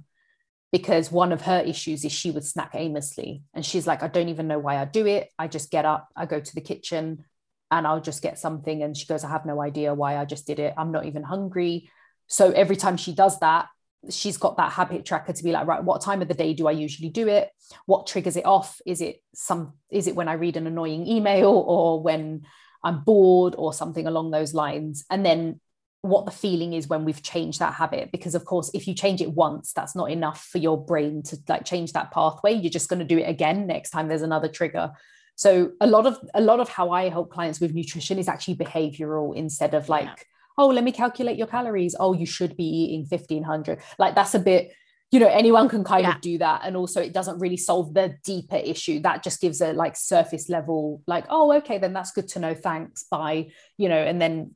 because 0.71 1.11
one 1.11 1.31
of 1.31 1.43
her 1.43 1.59
issues 1.59 2.03
is 2.03 2.11
she 2.11 2.31
would 2.31 2.43
snack 2.43 2.71
aimlessly. 2.73 3.43
And 3.53 3.63
she's 3.63 3.85
like, 3.85 4.01
I 4.01 4.07
don't 4.07 4.29
even 4.29 4.47
know 4.47 4.57
why 4.57 4.77
I 4.77 4.85
do 4.85 5.05
it. 5.05 5.29
I 5.37 5.47
just 5.47 5.69
get 5.69 5.85
up, 5.85 6.09
I 6.15 6.25
go 6.25 6.39
to 6.39 6.55
the 6.55 6.61
kitchen 6.61 7.25
and 7.69 7.85
I'll 7.85 8.01
just 8.01 8.23
get 8.23 8.39
something. 8.39 8.81
And 8.81 8.97
she 8.97 9.05
goes, 9.05 9.23
I 9.23 9.29
have 9.29 9.45
no 9.45 9.61
idea 9.61 9.93
why 9.93 10.17
I 10.17 10.25
just 10.25 10.47
did 10.47 10.57
it. 10.57 10.73
I'm 10.75 10.91
not 10.91 11.05
even 11.05 11.21
hungry. 11.21 11.91
So 12.25 12.49
every 12.49 12.75
time 12.75 12.97
she 12.97 13.13
does 13.13 13.39
that, 13.41 13.67
she's 14.09 14.37
got 14.37 14.57
that 14.57 14.71
habit 14.71 15.05
tracker 15.05 15.33
to 15.33 15.43
be 15.43 15.51
like 15.51 15.67
right 15.67 15.83
what 15.83 16.01
time 16.01 16.21
of 16.21 16.27
the 16.27 16.33
day 16.33 16.53
do 16.53 16.67
i 16.67 16.71
usually 16.71 17.09
do 17.09 17.27
it? 17.27 17.49
What 17.85 18.07
triggers 18.07 18.35
it 18.35 18.45
off? 18.45 18.81
Is 18.85 19.01
it 19.01 19.21
some 19.33 19.73
is 19.89 20.07
it 20.07 20.15
when 20.15 20.27
i 20.27 20.33
read 20.33 20.57
an 20.57 20.67
annoying 20.67 21.07
email 21.07 21.49
or 21.49 22.01
when 22.01 22.45
i'm 22.83 23.03
bored 23.03 23.55
or 23.57 23.73
something 23.73 24.07
along 24.07 24.31
those 24.31 24.53
lines? 24.53 25.05
And 25.09 25.25
then 25.25 25.59
what 26.01 26.25
the 26.25 26.31
feeling 26.31 26.73
is 26.73 26.87
when 26.87 27.05
we've 27.05 27.23
changed 27.23 27.59
that 27.59 27.75
habit 27.75 28.11
because 28.11 28.35
of 28.35 28.43
course 28.43 28.69
if 28.73 28.89
you 28.89 28.93
change 28.93 29.21
it 29.21 29.31
once 29.31 29.71
that's 29.71 29.95
not 29.95 30.11
enough 30.11 30.43
for 30.51 30.57
your 30.57 30.77
brain 30.77 31.23
to 31.23 31.37
like 31.47 31.63
change 31.63 31.93
that 31.93 32.11
pathway. 32.11 32.53
You're 32.53 32.69
just 32.69 32.89
going 32.89 32.99
to 32.99 33.05
do 33.05 33.17
it 33.17 33.29
again 33.29 33.67
next 33.67 33.91
time 33.91 34.07
there's 34.07 34.21
another 34.21 34.49
trigger. 34.49 34.91
So 35.35 35.71
a 35.79 35.87
lot 35.87 36.05
of 36.05 36.19
a 36.33 36.41
lot 36.41 36.59
of 36.59 36.69
how 36.69 36.91
i 36.91 37.09
help 37.09 37.31
clients 37.31 37.59
with 37.59 37.73
nutrition 37.73 38.19
is 38.19 38.27
actually 38.27 38.55
behavioral 38.55 39.35
instead 39.35 39.73
of 39.73 39.89
like 39.89 40.05
yeah 40.05 40.15
oh 40.57 40.67
let 40.67 40.83
me 40.83 40.91
calculate 40.91 41.37
your 41.37 41.47
calories. 41.47 41.95
Oh 41.99 42.13
you 42.13 42.25
should 42.25 42.55
be 42.57 42.63
eating 42.63 43.05
1500 43.09 43.79
like 43.97 44.15
that's 44.15 44.35
a 44.35 44.39
bit 44.39 44.71
you 45.13 45.19
know 45.19 45.27
anyone 45.27 45.69
can 45.69 45.83
kind 45.83 46.03
yeah. 46.03 46.15
of 46.15 46.21
do 46.21 46.39
that. 46.39 46.61
And 46.63 46.75
also 46.75 46.99
it 46.99 47.13
doesn't 47.13 47.37
really 47.37 47.57
solve 47.57 47.93
the 47.93 48.15
deeper 48.23 48.55
issue. 48.55 48.99
That 48.99 49.21
just 49.21 49.41
gives 49.41 49.61
a 49.61 49.71
like 49.71 49.95
surface 49.95 50.49
level 50.49 51.03
like 51.05 51.25
oh 51.29 51.53
okay 51.57 51.77
then 51.77 51.93
that's 51.93 52.11
good 52.11 52.27
to 52.29 52.39
know. 52.39 52.55
Thanks. 52.55 53.03
Bye. 53.03 53.51
You 53.77 53.89
know 53.89 53.97
and 53.97 54.19
then 54.19 54.55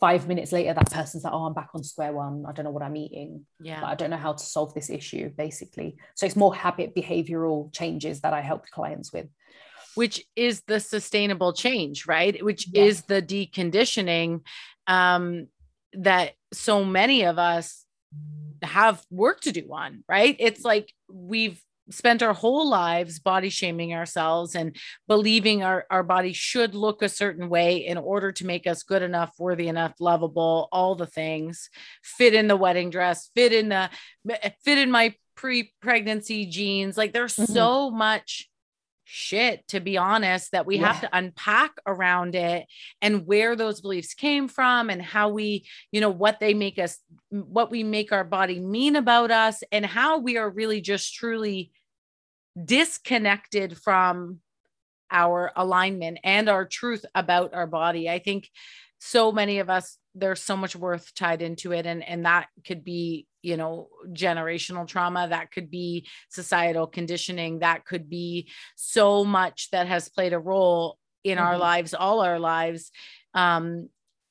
five 0.00 0.26
minutes 0.26 0.50
later 0.50 0.74
that 0.74 0.90
person's 0.90 1.22
like 1.22 1.32
oh 1.32 1.44
i'm 1.44 1.52
back 1.52 1.68
on 1.74 1.84
square 1.84 2.12
one. 2.12 2.44
I 2.48 2.52
don't 2.52 2.64
know 2.64 2.70
what 2.70 2.82
i'm 2.82 2.96
eating. 2.96 3.44
Yeah. 3.60 3.84
I 3.84 3.94
don't 3.94 4.08
know 4.08 4.16
how 4.16 4.32
to 4.32 4.44
solve 4.44 4.72
this 4.72 4.88
issue 4.88 5.28
basically. 5.36 5.96
So 6.14 6.24
it's 6.24 6.34
more 6.34 6.54
habit 6.54 6.94
behavioral 6.96 7.70
changes 7.74 8.22
that 8.22 8.32
i 8.32 8.40
help 8.40 8.66
clients 8.70 9.12
with. 9.12 9.26
Which 9.96 10.24
is 10.34 10.62
the 10.66 10.80
sustainable 10.80 11.52
change 11.52 12.06
right? 12.06 12.42
Which 12.42 12.68
is 12.74 13.02
the 13.02 13.20
deconditioning 13.20 14.40
um, 14.90 15.46
that 15.92 16.32
so 16.52 16.84
many 16.84 17.22
of 17.22 17.38
us 17.38 17.86
have 18.62 19.02
work 19.10 19.40
to 19.42 19.52
do 19.52 19.68
on, 19.72 20.02
right? 20.08 20.36
It's 20.38 20.64
like 20.64 20.92
we've 21.08 21.62
spent 21.90 22.22
our 22.22 22.34
whole 22.34 22.68
lives 22.68 23.20
body 23.20 23.48
shaming 23.50 23.94
ourselves 23.94 24.54
and 24.54 24.76
believing 25.08 25.62
our, 25.62 25.86
our 25.90 26.02
body 26.02 26.32
should 26.32 26.74
look 26.74 27.02
a 27.02 27.08
certain 27.08 27.48
way 27.48 27.78
in 27.86 27.98
order 27.98 28.32
to 28.32 28.46
make 28.46 28.66
us 28.66 28.82
good 28.82 29.02
enough, 29.02 29.32
worthy 29.38 29.68
enough, 29.68 29.94
lovable, 30.00 30.68
all 30.72 30.96
the 30.96 31.06
things, 31.06 31.70
fit 32.02 32.34
in 32.34 32.48
the 32.48 32.56
wedding 32.56 32.90
dress, 32.90 33.30
fit 33.34 33.52
in 33.52 33.68
the 33.68 33.88
fit 34.64 34.78
in 34.78 34.90
my 34.90 35.14
pre-pregnancy 35.36 36.46
jeans. 36.46 36.98
Like 36.98 37.12
there's 37.12 37.36
mm-hmm. 37.36 37.52
so 37.52 37.90
much 37.90 38.49
shit 39.12 39.66
to 39.66 39.80
be 39.80 39.98
honest 39.98 40.52
that 40.52 40.66
we 40.66 40.78
yeah. 40.78 40.86
have 40.86 41.00
to 41.00 41.08
unpack 41.12 41.72
around 41.84 42.36
it 42.36 42.64
and 43.02 43.26
where 43.26 43.56
those 43.56 43.80
beliefs 43.80 44.14
came 44.14 44.46
from 44.46 44.88
and 44.88 45.02
how 45.02 45.28
we 45.30 45.66
you 45.90 46.00
know 46.00 46.10
what 46.10 46.38
they 46.38 46.54
make 46.54 46.78
us 46.78 46.98
what 47.30 47.72
we 47.72 47.82
make 47.82 48.12
our 48.12 48.22
body 48.22 48.60
mean 48.60 48.94
about 48.94 49.32
us 49.32 49.64
and 49.72 49.84
how 49.84 50.18
we 50.18 50.36
are 50.36 50.48
really 50.48 50.80
just 50.80 51.12
truly 51.12 51.72
disconnected 52.64 53.76
from 53.76 54.38
our 55.10 55.50
alignment 55.56 56.20
and 56.22 56.48
our 56.48 56.64
truth 56.64 57.04
about 57.12 57.52
our 57.52 57.66
body 57.66 58.08
i 58.08 58.20
think 58.20 58.48
so 59.00 59.32
many 59.32 59.58
of 59.58 59.68
us 59.68 59.98
there's 60.14 60.42
so 60.42 60.56
much 60.56 60.74
worth 60.74 61.14
tied 61.14 61.42
into 61.42 61.72
it 61.72 61.86
and 61.86 62.06
and 62.06 62.24
that 62.24 62.48
could 62.66 62.84
be 62.84 63.26
you 63.42 63.56
know 63.56 63.88
generational 64.08 64.86
trauma 64.86 65.28
that 65.28 65.50
could 65.52 65.70
be 65.70 66.06
societal 66.30 66.86
conditioning 66.86 67.60
that 67.60 67.84
could 67.84 68.08
be 68.08 68.48
so 68.76 69.24
much 69.24 69.68
that 69.70 69.86
has 69.86 70.08
played 70.08 70.32
a 70.32 70.38
role 70.38 70.98
in 71.24 71.38
mm-hmm. 71.38 71.46
our 71.46 71.58
lives 71.58 71.94
all 71.94 72.20
our 72.20 72.38
lives 72.38 72.90
um 73.34 73.88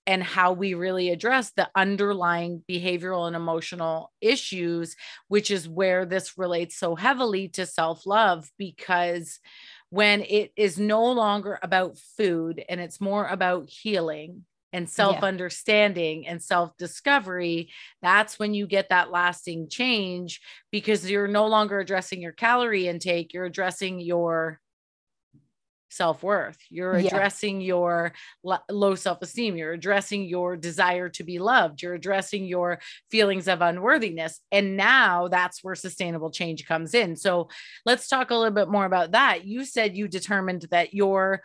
and 0.09 0.23
how 0.23 0.53
we 0.53 0.73
really 0.73 1.11
address 1.11 1.51
the 1.51 1.69
underlying 1.75 2.63
behavioral 2.67 3.27
and 3.27 3.35
emotional 3.35 4.11
issues, 4.21 4.95
which 5.27 5.51
is 5.51 5.69
where 5.69 6.03
this 6.03 6.35
relates 6.35 6.75
so 6.79 6.95
heavily 6.95 7.47
to 7.49 7.63
self 7.67 8.07
love 8.07 8.49
because 8.57 9.39
when 9.91 10.21
it 10.21 10.51
is 10.55 10.79
no 10.79 11.11
longer 11.11 11.59
about 11.61 11.99
food 12.17 12.63
and 12.67 12.81
it's 12.81 12.99
more 12.99 13.27
about 13.27 13.69
healing 13.69 14.45
and 14.71 14.89
self 14.89 15.23
understanding 15.23 16.23
yeah. 16.23 16.31
and 16.31 16.43
self 16.43 16.75
discovery, 16.77 17.69
that's 18.01 18.37
when 18.37 18.53
you 18.53 18.67
get 18.67 18.89
that 18.89 19.11
lasting 19.11 19.69
change 19.69 20.41
because 20.71 21.09
you're 21.09 21.27
no 21.27 21.47
longer 21.47 21.79
addressing 21.79 22.21
your 22.21 22.31
calorie 22.31 22.87
intake, 22.87 23.33
you're 23.33 23.45
addressing 23.45 23.99
your 23.99 24.59
self-worth 25.89 26.57
you're 26.69 26.93
addressing 26.93 27.59
yeah. 27.59 27.67
your 27.67 28.13
low 28.69 28.95
self-esteem 28.95 29.57
you're 29.57 29.73
addressing 29.73 30.23
your 30.23 30.55
desire 30.55 31.09
to 31.09 31.23
be 31.23 31.39
loved 31.39 31.81
you're 31.81 31.95
addressing 31.95 32.45
your 32.45 32.79
feelings 33.09 33.47
of 33.47 33.61
unworthiness 33.61 34.39
and 34.51 34.77
now 34.77 35.27
that's 35.27 35.63
where 35.63 35.75
sustainable 35.75 36.29
change 36.29 36.65
comes 36.67 36.93
in 36.93 37.15
so 37.15 37.49
let's 37.85 38.07
talk 38.07 38.29
a 38.29 38.35
little 38.35 38.53
bit 38.53 38.69
more 38.69 38.85
about 38.85 39.11
that 39.11 39.45
you 39.45 39.65
said 39.65 39.97
you 39.97 40.07
determined 40.07 40.65
that 40.69 40.93
your 40.93 41.41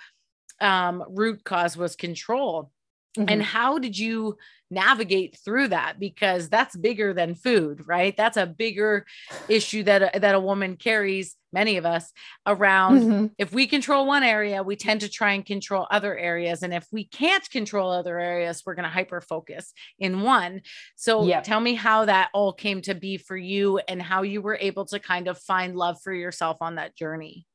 um, 0.60 1.02
root 1.08 1.42
cause 1.44 1.76
was 1.76 1.96
control 1.96 2.70
Mm-hmm. 3.16 3.28
And 3.28 3.42
how 3.42 3.78
did 3.78 3.96
you 3.96 4.36
navigate 4.70 5.38
through 5.44 5.68
that? 5.68 6.00
Because 6.00 6.48
that's 6.48 6.76
bigger 6.76 7.14
than 7.14 7.34
food, 7.34 7.86
right? 7.86 8.16
That's 8.16 8.36
a 8.36 8.46
bigger 8.46 9.06
issue 9.48 9.84
that, 9.84 10.20
that 10.20 10.34
a 10.34 10.40
woman 10.40 10.76
carries, 10.76 11.36
many 11.52 11.76
of 11.76 11.86
us, 11.86 12.12
around. 12.44 13.00
Mm-hmm. 13.00 13.26
If 13.38 13.52
we 13.52 13.68
control 13.68 14.06
one 14.06 14.24
area, 14.24 14.64
we 14.64 14.74
tend 14.74 15.02
to 15.02 15.08
try 15.08 15.32
and 15.32 15.46
control 15.46 15.86
other 15.90 16.16
areas. 16.16 16.64
And 16.64 16.74
if 16.74 16.88
we 16.90 17.04
can't 17.04 17.48
control 17.50 17.92
other 17.92 18.18
areas, 18.18 18.62
we're 18.66 18.74
going 18.74 18.84
to 18.84 18.90
hyper 18.90 19.20
focus 19.20 19.72
in 19.98 20.22
one. 20.22 20.62
So 20.96 21.24
yep. 21.24 21.44
tell 21.44 21.60
me 21.60 21.74
how 21.74 22.06
that 22.06 22.30
all 22.34 22.52
came 22.52 22.82
to 22.82 22.94
be 22.94 23.16
for 23.16 23.36
you 23.36 23.78
and 23.86 24.02
how 24.02 24.22
you 24.22 24.42
were 24.42 24.58
able 24.60 24.86
to 24.86 24.98
kind 24.98 25.28
of 25.28 25.38
find 25.38 25.76
love 25.76 25.98
for 26.02 26.12
yourself 26.12 26.56
on 26.60 26.76
that 26.76 26.96
journey. 26.96 27.46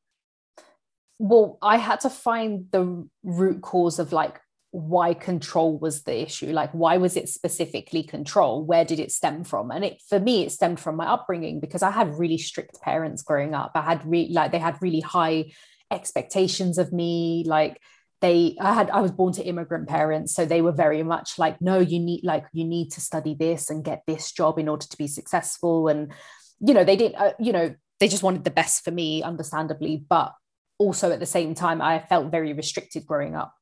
Well, 1.21 1.57
I 1.61 1.75
had 1.75 1.99
to 2.01 2.09
find 2.09 2.67
the 2.71 3.05
root 3.23 3.61
cause 3.61 3.99
of 3.99 4.13
like 4.13 4.39
why 4.71 5.15
control 5.15 5.79
was 5.79 6.03
the 6.03 6.21
issue 6.21 6.51
like 6.51 6.71
why 6.73 6.97
was 6.97 7.17
it 7.17 7.27
specifically 7.27 8.03
control? 8.03 8.63
Where 8.63 8.85
did 8.85 8.99
it 8.99 9.11
stem 9.11 9.43
from? 9.43 9.71
And 9.71 9.83
it 9.83 10.01
for 10.07 10.19
me 10.19 10.43
it 10.43 10.51
stemmed 10.51 10.79
from 10.79 10.95
my 10.95 11.07
upbringing 11.07 11.59
because 11.59 11.81
i 11.81 11.89
had 11.89 12.19
really 12.19 12.37
strict 12.37 12.79
parents 12.81 13.23
growing 13.23 13.55
up. 13.55 13.71
I 13.75 13.81
had 13.81 14.05
really 14.05 14.31
like 14.33 14.51
they 14.51 14.59
had 14.59 14.81
really 14.81 14.99
high 14.99 15.51
expectations 15.91 16.77
of 16.77 16.93
me 16.93 17.43
like 17.47 17.81
they 18.21 18.55
i 18.61 18.73
had 18.73 18.91
i 18.91 18.99
was 18.99 19.11
born 19.11 19.33
to 19.33 19.43
immigrant 19.43 19.87
parents 19.87 20.35
so 20.35 20.45
they 20.45 20.61
were 20.61 20.73
very 20.73 21.01
much 21.01 21.39
like 21.39 21.59
no 21.61 21.79
you 21.79 21.99
need 21.99 22.23
like 22.23 22.45
you 22.53 22.63
need 22.63 22.91
to 22.91 23.01
study 23.01 23.33
this 23.33 23.71
and 23.71 23.83
get 23.83 24.03
this 24.05 24.31
job 24.31 24.59
in 24.59 24.69
order 24.69 24.85
to 24.85 24.97
be 24.97 25.07
successful. 25.07 25.87
And 25.87 26.11
you 26.59 26.73
know 26.73 26.83
they 26.83 26.95
didn't 26.95 27.15
uh, 27.15 27.33
you 27.39 27.53
know 27.53 27.73
they 27.99 28.07
just 28.07 28.23
wanted 28.23 28.43
the 28.43 28.51
best 28.51 28.83
for 28.83 28.91
me 28.91 29.23
understandably 29.23 30.05
but 30.07 30.33
also 30.77 31.11
at 31.11 31.19
the 31.19 31.25
same 31.25 31.55
time 31.55 31.81
i 31.81 31.99
felt 31.99 32.31
very 32.31 32.53
restricted 32.53 33.05
growing 33.05 33.35
up 33.35 33.53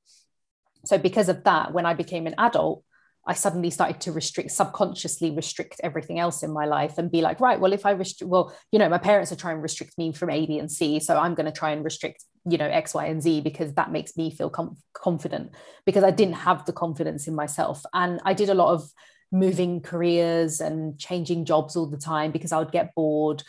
so 0.87 0.97
because 0.97 1.29
of 1.29 1.43
that, 1.43 1.73
when 1.73 1.85
I 1.85 1.93
became 1.93 2.27
an 2.27 2.35
adult, 2.37 2.83
I 3.27 3.33
suddenly 3.33 3.69
started 3.69 3.99
to 4.01 4.13
restrict, 4.13 4.51
subconsciously 4.51 5.31
restrict 5.31 5.81
everything 5.83 6.17
else 6.17 6.43
in 6.43 6.51
my 6.51 6.65
life 6.65 6.97
and 6.97 7.11
be 7.11 7.21
like, 7.21 7.41
right, 7.41 7.59
well, 7.59 7.73
if 7.73 7.85
I 7.85 7.91
restrict, 7.91 8.29
well, 8.29 8.55
you 8.71 8.79
know, 8.79 8.87
my 8.87 8.97
parents 8.97 9.33
are 9.33 9.35
trying 9.35 9.57
to 9.57 9.61
restrict 9.61 9.97
me 9.97 10.13
from 10.13 10.29
A, 10.29 10.45
B, 10.45 10.59
and 10.59 10.71
C. 10.71 11.01
So 11.01 11.17
I'm 11.17 11.35
going 11.35 11.45
to 11.45 11.51
try 11.51 11.71
and 11.71 11.83
restrict, 11.83 12.23
you 12.49 12.57
know, 12.57 12.67
X, 12.67 12.93
Y, 12.93 13.05
and 13.05 13.21
Z 13.21 13.41
because 13.41 13.73
that 13.73 13.91
makes 13.91 14.15
me 14.15 14.31
feel 14.31 14.49
com- 14.49 14.77
confident 14.93 15.51
because 15.85 16.05
I 16.05 16.11
didn't 16.11 16.35
have 16.35 16.65
the 16.65 16.71
confidence 16.71 17.27
in 17.27 17.35
myself. 17.35 17.83
And 17.93 18.21
I 18.23 18.33
did 18.33 18.49
a 18.49 18.53
lot 18.53 18.73
of 18.73 18.89
moving 19.29 19.81
careers 19.81 20.61
and 20.61 20.97
changing 20.97 21.43
jobs 21.43 21.75
all 21.75 21.87
the 21.87 21.97
time 21.97 22.31
because 22.31 22.53
I 22.53 22.59
would 22.59 22.71
get 22.71 22.95
bored 22.95 23.43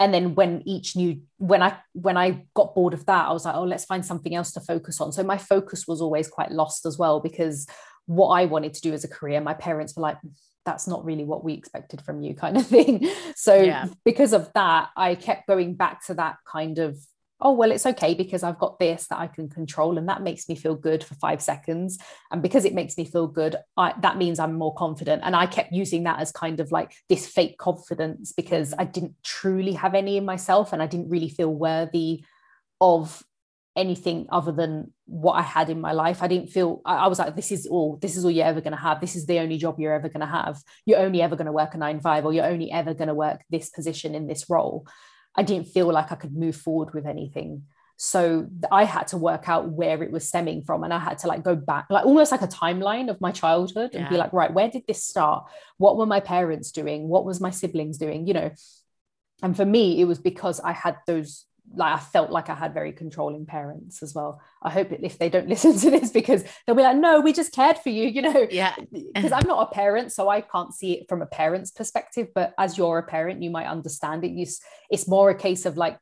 and 0.00 0.14
then 0.14 0.34
when 0.34 0.62
each 0.66 0.96
new 0.96 1.20
when 1.38 1.62
i 1.62 1.76
when 1.92 2.16
i 2.16 2.44
got 2.54 2.74
bored 2.74 2.94
of 2.94 3.04
that 3.06 3.28
i 3.28 3.32
was 3.32 3.44
like 3.44 3.54
oh 3.54 3.64
let's 3.64 3.84
find 3.84 4.04
something 4.04 4.34
else 4.34 4.52
to 4.52 4.60
focus 4.60 5.00
on 5.00 5.12
so 5.12 5.22
my 5.22 5.38
focus 5.38 5.86
was 5.86 6.00
always 6.00 6.28
quite 6.28 6.50
lost 6.50 6.86
as 6.86 6.98
well 6.98 7.20
because 7.20 7.66
what 8.06 8.28
i 8.28 8.44
wanted 8.44 8.74
to 8.74 8.80
do 8.80 8.92
as 8.92 9.04
a 9.04 9.08
career 9.08 9.40
my 9.40 9.54
parents 9.54 9.96
were 9.96 10.02
like 10.02 10.18
that's 10.64 10.86
not 10.86 11.04
really 11.04 11.24
what 11.24 11.44
we 11.44 11.54
expected 11.54 12.00
from 12.02 12.22
you 12.22 12.34
kind 12.42 12.56
of 12.56 12.66
thing 12.66 13.08
so 13.34 13.56
yeah. 13.56 13.86
because 14.04 14.32
of 14.32 14.50
that 14.54 14.88
i 14.96 15.14
kept 15.14 15.46
going 15.46 15.74
back 15.74 16.04
to 16.06 16.14
that 16.14 16.36
kind 16.46 16.78
of 16.78 16.98
oh 17.40 17.52
well 17.52 17.70
it's 17.70 17.86
okay 17.86 18.14
because 18.14 18.42
i've 18.42 18.58
got 18.58 18.78
this 18.78 19.06
that 19.06 19.18
i 19.18 19.26
can 19.26 19.48
control 19.48 19.98
and 19.98 20.08
that 20.08 20.22
makes 20.22 20.48
me 20.48 20.54
feel 20.54 20.74
good 20.74 21.04
for 21.04 21.14
five 21.14 21.40
seconds. 21.40 21.98
And 22.30 22.42
because 22.42 22.64
it 22.64 22.74
makes 22.74 22.96
me 22.96 23.04
feel 23.04 23.26
good 23.26 23.56
I, 23.76 23.94
that 24.02 24.16
means 24.16 24.38
i'm 24.38 24.54
more 24.54 24.74
confident. 24.74 25.22
And 25.24 25.36
i 25.36 25.46
kept 25.46 25.72
using 25.72 26.04
that 26.04 26.20
as 26.20 26.32
kind 26.32 26.60
of 26.60 26.72
like 26.72 26.94
this 27.08 27.26
fake 27.26 27.58
confidence 27.58 28.32
because 28.32 28.74
i 28.78 28.84
didn't 28.84 29.14
truly 29.22 29.72
have 29.72 29.94
any 29.94 30.16
in 30.16 30.24
myself 30.24 30.72
and 30.72 30.82
i 30.82 30.86
didn't 30.86 31.10
really 31.10 31.28
feel 31.28 31.54
worthy 31.54 32.24
of 32.80 33.22
anything 33.76 34.26
other 34.30 34.50
than 34.50 34.92
what 35.04 35.34
i 35.34 35.42
had 35.42 35.70
in 35.70 35.80
my 35.80 35.92
life. 35.92 36.22
I 36.22 36.26
didn't 36.26 36.48
feel 36.48 36.82
i, 36.84 36.96
I 36.96 37.06
was 37.06 37.20
like 37.20 37.36
this 37.36 37.52
is 37.52 37.66
all 37.66 37.96
this 38.02 38.16
is 38.16 38.24
all 38.24 38.30
you're 38.30 38.46
ever 38.46 38.60
going 38.60 38.76
to 38.76 38.82
have. 38.82 39.00
This 39.00 39.14
is 39.14 39.26
the 39.26 39.38
only 39.38 39.58
job 39.58 39.78
you're 39.78 39.94
ever 39.94 40.08
going 40.08 40.20
to 40.20 40.26
have. 40.26 40.60
You're 40.84 40.98
only 40.98 41.22
ever 41.22 41.36
going 41.36 41.46
to 41.46 41.52
work 41.52 41.74
a 41.74 41.78
nine 41.78 42.00
five 42.00 42.24
or 42.24 42.32
you're 42.32 42.44
only 42.44 42.72
ever 42.72 42.94
going 42.94 43.08
to 43.08 43.14
work 43.14 43.42
this 43.50 43.70
position 43.70 44.16
in 44.16 44.26
this 44.26 44.50
role 44.50 44.86
I 45.38 45.42
didn't 45.42 45.68
feel 45.68 45.86
like 45.92 46.10
I 46.10 46.16
could 46.16 46.36
move 46.36 46.56
forward 46.56 46.92
with 46.92 47.06
anything. 47.06 47.62
So 47.96 48.48
I 48.72 48.84
had 48.84 49.06
to 49.08 49.16
work 49.16 49.48
out 49.48 49.68
where 49.68 50.02
it 50.02 50.10
was 50.10 50.26
stemming 50.26 50.62
from. 50.62 50.82
And 50.82 50.92
I 50.92 50.98
had 50.98 51.18
to 51.18 51.28
like 51.28 51.44
go 51.44 51.54
back, 51.54 51.86
like 51.90 52.04
almost 52.04 52.32
like 52.32 52.42
a 52.42 52.48
timeline 52.48 53.08
of 53.08 53.20
my 53.20 53.30
childhood 53.30 53.90
and 53.94 54.02
yeah. 54.02 54.08
be 54.08 54.16
like, 54.16 54.32
right, 54.32 54.52
where 54.52 54.68
did 54.68 54.82
this 54.88 55.02
start? 55.02 55.44
What 55.76 55.96
were 55.96 56.06
my 56.06 56.18
parents 56.18 56.72
doing? 56.72 57.06
What 57.06 57.24
was 57.24 57.40
my 57.40 57.50
siblings 57.50 57.98
doing? 57.98 58.26
You 58.26 58.34
know, 58.34 58.50
and 59.42 59.56
for 59.56 59.64
me, 59.64 60.00
it 60.00 60.06
was 60.06 60.18
because 60.18 60.58
I 60.58 60.72
had 60.72 60.96
those 61.06 61.44
like 61.74 61.94
I 61.94 61.98
felt 61.98 62.30
like 62.30 62.48
I 62.48 62.54
had 62.54 62.74
very 62.74 62.92
controlling 62.92 63.46
parents 63.46 64.02
as 64.02 64.14
well. 64.14 64.40
I 64.62 64.70
hope 64.70 64.92
if 64.92 65.18
they 65.18 65.28
don't 65.28 65.48
listen 65.48 65.78
to 65.78 65.90
this 65.90 66.10
because 66.10 66.44
they'll 66.66 66.76
be 66.76 66.82
like, 66.82 66.96
no, 66.96 67.20
we 67.20 67.32
just 67.32 67.52
cared 67.52 67.78
for 67.78 67.90
you, 67.90 68.08
you 68.08 68.22
know. 68.22 68.46
Yeah. 68.50 68.74
Because 69.14 69.32
I'm 69.32 69.46
not 69.46 69.68
a 69.70 69.74
parent, 69.74 70.12
so 70.12 70.28
I 70.28 70.40
can't 70.40 70.72
see 70.72 70.92
it 70.92 71.08
from 71.08 71.22
a 71.22 71.26
parent's 71.26 71.70
perspective. 71.70 72.28
But 72.34 72.54
as 72.58 72.78
you're 72.78 72.98
a 72.98 73.02
parent, 73.02 73.42
you 73.42 73.50
might 73.50 73.66
understand 73.66 74.24
it. 74.24 74.30
You, 74.30 74.46
it's 74.90 75.08
more 75.08 75.30
a 75.30 75.34
case 75.34 75.66
of 75.66 75.76
like 75.76 75.98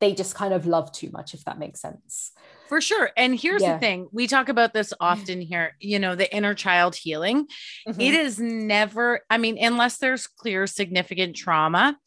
they 0.00 0.14
just 0.14 0.34
kind 0.34 0.54
of 0.54 0.66
love 0.66 0.90
too 0.92 1.10
much, 1.10 1.34
if 1.34 1.44
that 1.44 1.58
makes 1.58 1.80
sense. 1.80 2.32
For 2.68 2.80
sure. 2.80 3.10
And 3.16 3.38
here's 3.38 3.62
yeah. 3.62 3.74
the 3.74 3.78
thing 3.78 4.08
we 4.12 4.26
talk 4.26 4.48
about 4.48 4.72
this 4.72 4.92
often 4.98 5.40
here, 5.40 5.76
you 5.78 5.98
know, 5.98 6.14
the 6.14 6.34
inner 6.34 6.54
child 6.54 6.94
healing. 6.94 7.46
Mm-hmm. 7.86 8.00
It 8.00 8.14
is 8.14 8.38
never, 8.38 9.20
I 9.28 9.38
mean, 9.38 9.58
unless 9.62 9.98
there's 9.98 10.26
clear, 10.26 10.66
significant 10.66 11.36
trauma 11.36 11.98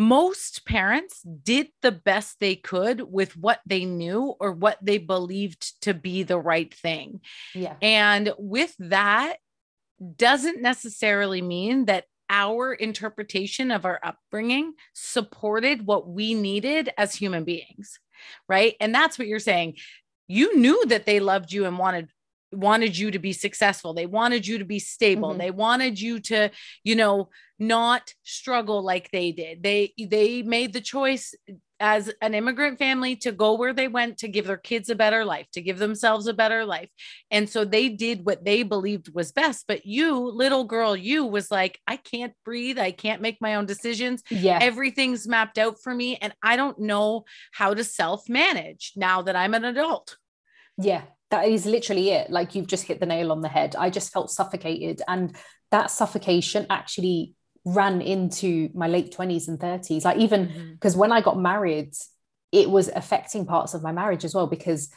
most 0.00 0.64
parents 0.64 1.20
did 1.20 1.68
the 1.82 1.92
best 1.92 2.40
they 2.40 2.56
could 2.56 3.02
with 3.02 3.36
what 3.36 3.60
they 3.66 3.84
knew 3.84 4.34
or 4.40 4.50
what 4.50 4.78
they 4.80 4.96
believed 4.96 5.78
to 5.82 5.92
be 5.92 6.22
the 6.22 6.38
right 6.38 6.72
thing. 6.72 7.20
Yeah. 7.54 7.74
And 7.82 8.32
with 8.38 8.74
that 8.78 9.36
doesn't 10.16 10.62
necessarily 10.62 11.42
mean 11.42 11.84
that 11.84 12.06
our 12.30 12.72
interpretation 12.72 13.70
of 13.70 13.84
our 13.84 14.00
upbringing 14.02 14.72
supported 14.94 15.84
what 15.84 16.08
we 16.08 16.32
needed 16.32 16.88
as 16.96 17.14
human 17.14 17.44
beings. 17.44 18.00
Right. 18.48 18.76
And 18.80 18.94
that's 18.94 19.18
what 19.18 19.28
you're 19.28 19.38
saying. 19.38 19.76
You 20.28 20.56
knew 20.56 20.86
that 20.86 21.04
they 21.04 21.20
loved 21.20 21.52
you 21.52 21.66
and 21.66 21.78
wanted 21.78 22.08
wanted 22.52 22.96
you 22.96 23.10
to 23.10 23.18
be 23.18 23.32
successful. 23.32 23.94
They 23.94 24.06
wanted 24.06 24.46
you 24.46 24.58
to 24.58 24.64
be 24.64 24.78
stable. 24.78 25.30
Mm-hmm. 25.30 25.38
They 25.38 25.50
wanted 25.50 26.00
you 26.00 26.20
to, 26.20 26.50
you 26.84 26.96
know, 26.96 27.28
not 27.58 28.14
struggle 28.22 28.82
like 28.82 29.10
they 29.10 29.32
did. 29.32 29.62
They 29.62 29.92
they 29.98 30.42
made 30.42 30.72
the 30.72 30.80
choice 30.80 31.34
as 31.78 32.12
an 32.20 32.34
immigrant 32.34 32.78
family 32.78 33.16
to 33.16 33.32
go 33.32 33.54
where 33.54 33.72
they 33.72 33.88
went 33.88 34.18
to 34.18 34.28
give 34.28 34.46
their 34.46 34.58
kids 34.58 34.90
a 34.90 34.94
better 34.94 35.24
life, 35.24 35.46
to 35.52 35.62
give 35.62 35.78
themselves 35.78 36.26
a 36.26 36.34
better 36.34 36.64
life. 36.66 36.90
And 37.30 37.48
so 37.48 37.64
they 37.64 37.88
did 37.88 38.26
what 38.26 38.44
they 38.44 38.62
believed 38.62 39.14
was 39.14 39.32
best. 39.32 39.64
But 39.66 39.86
you, 39.86 40.18
little 40.18 40.64
girl, 40.64 40.94
you 40.94 41.24
was 41.24 41.50
like, 41.50 41.80
I 41.86 41.96
can't 41.96 42.34
breathe. 42.44 42.78
I 42.78 42.92
can't 42.92 43.22
make 43.22 43.40
my 43.40 43.54
own 43.54 43.64
decisions. 43.64 44.22
Yeah. 44.28 44.58
Everything's 44.60 45.26
mapped 45.26 45.56
out 45.56 45.76
for 45.82 45.94
me. 45.94 46.16
And 46.16 46.34
I 46.42 46.56
don't 46.56 46.78
know 46.78 47.24
how 47.52 47.72
to 47.72 47.82
self 47.82 48.28
manage 48.28 48.92
now 48.94 49.22
that 49.22 49.36
I'm 49.36 49.54
an 49.54 49.64
adult. 49.64 50.18
Yeah 50.76 51.02
that 51.30 51.46
is 51.46 51.66
literally 51.66 52.10
it. 52.10 52.30
Like 52.30 52.54
you've 52.54 52.66
just 52.66 52.84
hit 52.84 53.00
the 53.00 53.06
nail 53.06 53.32
on 53.32 53.40
the 53.40 53.48
head. 53.48 53.76
I 53.76 53.90
just 53.90 54.12
felt 54.12 54.30
suffocated 54.30 55.02
and 55.06 55.36
that 55.70 55.90
suffocation 55.90 56.66
actually 56.70 57.34
ran 57.64 58.00
into 58.00 58.70
my 58.74 58.88
late 58.88 59.14
20s 59.14 59.48
and 59.48 59.58
30s 59.58 60.04
like 60.04 60.16
even 60.16 60.72
because 60.72 60.94
mm-hmm. 60.94 61.00
when 61.00 61.12
i 61.12 61.20
got 61.20 61.38
married 61.38 61.92
it 62.52 62.70
was 62.70 62.88
affecting 62.88 63.44
parts 63.44 63.74
of 63.74 63.82
my 63.82 63.92
marriage 63.92 64.24
as 64.24 64.34
well 64.34 64.46
because 64.46 64.90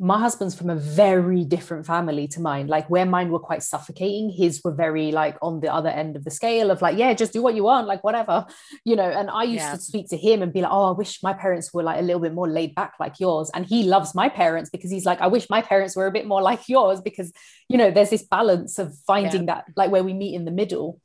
my 0.00 0.16
husband's 0.16 0.54
from 0.54 0.70
a 0.70 0.76
very 0.76 1.44
different 1.44 1.84
family 1.84 2.28
to 2.28 2.40
mine. 2.40 2.68
Like 2.68 2.88
where 2.88 3.04
mine 3.04 3.30
were 3.30 3.40
quite 3.40 3.64
suffocating, 3.64 4.30
his 4.30 4.62
were 4.62 4.72
very 4.72 5.10
like 5.10 5.36
on 5.42 5.58
the 5.58 5.72
other 5.72 5.88
end 5.88 6.14
of 6.14 6.22
the 6.22 6.30
scale 6.30 6.70
of 6.70 6.80
like, 6.80 6.96
yeah, 6.96 7.12
just 7.14 7.32
do 7.32 7.42
what 7.42 7.56
you 7.56 7.64
want, 7.64 7.88
like 7.88 8.04
whatever, 8.04 8.46
you 8.84 8.94
know. 8.94 9.10
And 9.10 9.28
I 9.28 9.42
used 9.42 9.64
yeah. 9.64 9.74
to 9.74 9.80
speak 9.80 10.08
to 10.10 10.16
him 10.16 10.40
and 10.40 10.52
be 10.52 10.62
like, 10.62 10.70
oh, 10.70 10.84
I 10.84 10.92
wish 10.92 11.20
my 11.22 11.32
parents 11.32 11.74
were 11.74 11.82
like 11.82 11.98
a 11.98 12.02
little 12.02 12.22
bit 12.22 12.32
more 12.32 12.48
laid 12.48 12.76
back 12.76 12.94
like 13.00 13.18
yours. 13.18 13.50
And 13.52 13.66
he 13.66 13.82
loves 13.82 14.14
my 14.14 14.28
parents 14.28 14.70
because 14.70 14.90
he's 14.90 15.04
like, 15.04 15.20
I 15.20 15.26
wish 15.26 15.50
my 15.50 15.62
parents 15.62 15.96
were 15.96 16.06
a 16.06 16.12
bit 16.12 16.28
more 16.28 16.42
like 16.42 16.68
yours 16.68 17.00
because, 17.00 17.32
you 17.68 17.76
know, 17.76 17.90
there's 17.90 18.10
this 18.10 18.22
balance 18.22 18.78
of 18.78 18.96
finding 19.04 19.48
yeah. 19.48 19.54
that 19.54 19.64
like 19.74 19.90
where 19.90 20.04
we 20.04 20.14
meet 20.14 20.34
in 20.34 20.44
the 20.44 20.52
middle. 20.52 21.00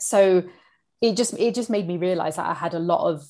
So 0.00 0.44
it 1.02 1.18
just 1.18 1.34
it 1.38 1.54
just 1.54 1.68
made 1.68 1.86
me 1.86 1.98
realize 1.98 2.36
that 2.36 2.46
I 2.46 2.54
had 2.54 2.72
a 2.72 2.78
lot 2.78 3.10
of 3.10 3.26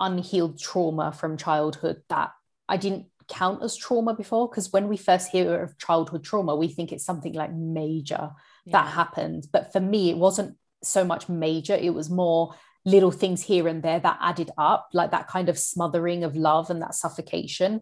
unhealed 0.00 0.58
trauma 0.58 1.12
from 1.12 1.36
childhood 1.36 2.02
that 2.08 2.30
I 2.68 2.78
didn't 2.78 3.06
count 3.28 3.62
as 3.62 3.76
trauma 3.76 4.14
before 4.14 4.48
because 4.48 4.72
when 4.72 4.88
we 4.88 4.96
first 4.96 5.30
hear 5.30 5.62
of 5.62 5.78
childhood 5.78 6.24
trauma 6.24 6.54
we 6.54 6.68
think 6.68 6.92
it's 6.92 7.04
something 7.04 7.32
like 7.32 7.52
major 7.52 8.30
yeah. 8.64 8.72
that 8.72 8.92
happened. 8.92 9.46
But 9.52 9.72
for 9.72 9.80
me 9.80 10.10
it 10.10 10.16
wasn't 10.16 10.56
so 10.82 11.04
much 11.04 11.28
major. 11.28 11.74
It 11.74 11.94
was 11.94 12.10
more 12.10 12.54
little 12.84 13.10
things 13.10 13.42
here 13.42 13.66
and 13.66 13.82
there 13.82 14.00
that 14.00 14.18
added 14.20 14.50
up 14.58 14.88
like 14.92 15.10
that 15.12 15.28
kind 15.28 15.48
of 15.48 15.58
smothering 15.58 16.24
of 16.24 16.36
love 16.36 16.70
and 16.70 16.82
that 16.82 16.94
suffocation. 16.94 17.80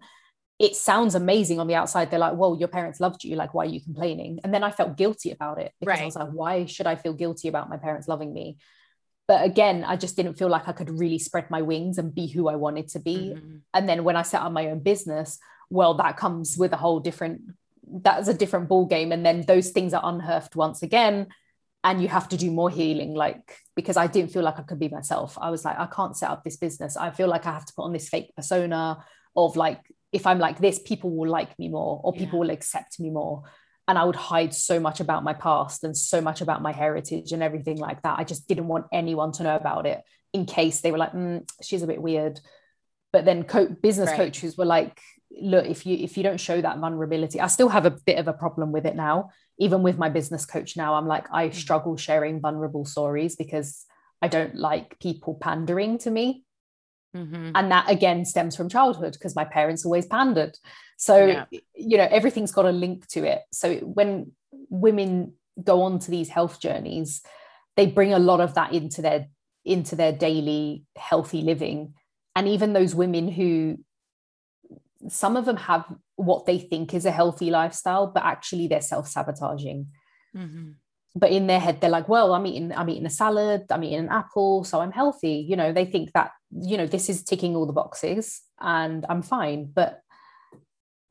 It 0.58 0.76
sounds 0.76 1.16
amazing 1.16 1.58
on 1.58 1.66
the 1.66 1.74
outside. 1.74 2.10
They're 2.10 2.20
like 2.20 2.36
well 2.36 2.56
your 2.58 2.68
parents 2.68 3.00
loved 3.00 3.24
you. 3.24 3.36
Like 3.36 3.54
why 3.54 3.64
are 3.64 3.68
you 3.68 3.80
complaining? 3.80 4.40
And 4.44 4.54
then 4.54 4.62
i 4.62 4.70
felt 4.70 4.96
guilty 4.96 5.30
about 5.30 5.58
it 5.58 5.72
because 5.80 5.98
right. 5.98 6.02
i 6.02 6.06
was 6.06 6.16
like 6.16 6.30
why 6.30 6.66
should 6.66 6.86
i 6.86 6.94
feel 6.94 7.14
guilty 7.14 7.48
about 7.48 7.68
my 7.68 7.76
parents 7.76 8.08
loving 8.08 8.32
me 8.32 8.58
but 9.32 9.46
again 9.46 9.82
i 9.84 9.96
just 9.96 10.14
didn't 10.14 10.34
feel 10.34 10.50
like 10.50 10.68
i 10.68 10.72
could 10.72 10.90
really 10.90 11.18
spread 11.18 11.50
my 11.50 11.62
wings 11.62 11.96
and 11.96 12.14
be 12.14 12.26
who 12.26 12.48
i 12.48 12.54
wanted 12.54 12.86
to 12.86 12.98
be. 12.98 13.16
Mm-hmm. 13.34 13.56
and 13.72 13.88
then 13.88 14.04
when 14.04 14.14
i 14.14 14.20
set 14.20 14.42
up 14.42 14.52
my 14.52 14.66
own 14.66 14.80
business 14.80 15.38
well 15.70 15.94
that 15.94 16.18
comes 16.18 16.58
with 16.58 16.74
a 16.74 16.76
whole 16.76 17.00
different 17.00 17.40
that's 18.06 18.28
a 18.28 18.34
different 18.34 18.68
ball 18.68 18.84
game 18.84 19.10
and 19.10 19.24
then 19.24 19.40
those 19.52 19.70
things 19.70 19.94
are 19.94 20.02
unearthed 20.04 20.54
once 20.54 20.82
again 20.82 21.28
and 21.82 22.02
you 22.02 22.08
have 22.08 22.28
to 22.28 22.36
do 22.36 22.50
more 22.50 22.68
healing 22.68 23.14
like 23.14 23.56
because 23.74 23.96
i 23.96 24.06
didn't 24.06 24.32
feel 24.32 24.42
like 24.42 24.58
i 24.58 24.62
could 24.62 24.78
be 24.78 24.90
myself. 24.90 25.38
I 25.40 25.48
was 25.48 25.64
like 25.64 25.78
i 25.78 25.86
can't 25.86 26.16
set 26.16 26.30
up 26.30 26.44
this 26.44 26.58
business. 26.58 26.96
I 26.96 27.10
feel 27.10 27.28
like 27.28 27.46
i 27.46 27.52
have 27.52 27.64
to 27.64 27.72
put 27.74 27.84
on 27.84 27.94
this 27.94 28.10
fake 28.10 28.30
persona 28.36 29.02
of 29.34 29.56
like 29.56 29.80
if 30.12 30.26
i'm 30.26 30.38
like 30.46 30.58
this 30.58 30.78
people 30.78 31.10
will 31.16 31.30
like 31.30 31.58
me 31.58 31.68
more 31.68 32.00
or 32.04 32.12
people 32.12 32.38
yeah. 32.38 32.40
will 32.40 32.50
accept 32.50 33.00
me 33.00 33.10
more 33.10 33.44
and 33.88 33.98
I 33.98 34.04
would 34.04 34.16
hide 34.16 34.54
so 34.54 34.78
much 34.78 35.00
about 35.00 35.24
my 35.24 35.32
past 35.32 35.84
and 35.84 35.96
so 35.96 36.20
much 36.20 36.40
about 36.40 36.62
my 36.62 36.72
heritage 36.72 37.32
and 37.32 37.42
everything 37.42 37.78
like 37.78 38.02
that. 38.02 38.18
I 38.18 38.24
just 38.24 38.46
didn't 38.46 38.68
want 38.68 38.86
anyone 38.92 39.32
to 39.32 39.42
know 39.42 39.56
about 39.56 39.86
it 39.86 40.02
in 40.32 40.46
case 40.46 40.80
they 40.80 40.92
were 40.92 40.98
like, 40.98 41.12
mm, 41.12 41.48
she's 41.60 41.82
a 41.82 41.86
bit 41.86 42.00
weird. 42.00 42.40
But 43.12 43.24
then 43.24 43.44
co- 43.44 43.68
business 43.68 44.08
right. 44.10 44.16
coaches 44.16 44.56
were 44.56 44.64
like, 44.64 45.00
look, 45.30 45.66
if 45.66 45.84
you 45.84 45.96
if 45.96 46.16
you 46.16 46.22
don't 46.22 46.40
show 46.40 46.60
that 46.60 46.78
vulnerability, 46.78 47.40
I 47.40 47.48
still 47.48 47.68
have 47.68 47.86
a 47.86 47.90
bit 47.90 48.18
of 48.18 48.28
a 48.28 48.32
problem 48.32 48.72
with 48.72 48.86
it 48.86 48.96
now. 48.96 49.30
Even 49.58 49.82
with 49.82 49.98
my 49.98 50.08
business 50.08 50.46
coach 50.46 50.76
now, 50.76 50.94
I'm 50.94 51.06
like, 51.06 51.26
I 51.32 51.48
mm. 51.48 51.54
struggle 51.54 51.96
sharing 51.96 52.40
vulnerable 52.40 52.84
stories 52.84 53.36
because 53.36 53.84
I 54.22 54.28
don't 54.28 54.54
like 54.54 54.98
people 55.00 55.34
pandering 55.40 55.98
to 55.98 56.10
me. 56.10 56.44
Mm-hmm. 57.16 57.50
And 57.54 57.70
that 57.70 57.90
again 57.90 58.24
stems 58.24 58.56
from 58.56 58.68
childhood 58.68 59.12
because 59.12 59.36
my 59.36 59.44
parents 59.44 59.84
always 59.84 60.06
pandered. 60.06 60.58
So, 60.96 61.26
yeah. 61.26 61.44
you 61.74 61.96
know, 61.98 62.08
everything's 62.10 62.52
got 62.52 62.64
a 62.64 62.72
link 62.72 63.06
to 63.08 63.24
it. 63.24 63.42
So 63.52 63.76
when 63.76 64.32
women 64.70 65.34
go 65.62 65.82
on 65.82 65.98
to 66.00 66.10
these 66.10 66.28
health 66.28 66.60
journeys, 66.60 67.22
they 67.76 67.86
bring 67.86 68.12
a 68.12 68.18
lot 68.18 68.40
of 68.40 68.54
that 68.54 68.72
into 68.72 69.02
their 69.02 69.28
into 69.64 69.94
their 69.94 70.12
daily 70.12 70.84
healthy 70.96 71.42
living. 71.42 71.94
And 72.34 72.48
even 72.48 72.72
those 72.72 72.94
women 72.94 73.28
who 73.28 73.78
some 75.08 75.36
of 75.36 75.44
them 75.44 75.56
have 75.56 75.84
what 76.16 76.46
they 76.46 76.58
think 76.58 76.94
is 76.94 77.04
a 77.04 77.10
healthy 77.10 77.50
lifestyle, 77.50 78.06
but 78.06 78.24
actually 78.24 78.68
they're 78.68 78.80
self-sabotaging. 78.80 79.88
Mm-hmm 80.36 80.70
but 81.14 81.30
in 81.30 81.46
their 81.46 81.60
head 81.60 81.80
they're 81.80 81.90
like 81.90 82.08
well 82.08 82.32
i'm 82.32 82.46
eating 82.46 82.72
i'm 82.72 82.88
eating 82.88 83.06
a 83.06 83.10
salad 83.10 83.64
i'm 83.70 83.84
eating 83.84 83.98
an 83.98 84.08
apple 84.08 84.64
so 84.64 84.80
i'm 84.80 84.92
healthy. 84.92 85.44
You 85.48 85.56
know 85.56 85.72
they 85.72 85.84
think 85.84 86.12
that 86.12 86.32
you 86.50 86.76
know 86.76 86.86
this 86.86 87.08
is 87.08 87.22
ticking 87.22 87.54
all 87.56 87.66
the 87.66 87.72
boxes 87.72 88.42
and 88.60 89.04
i'm 89.08 89.22
fine 89.22 89.70
but 89.72 90.00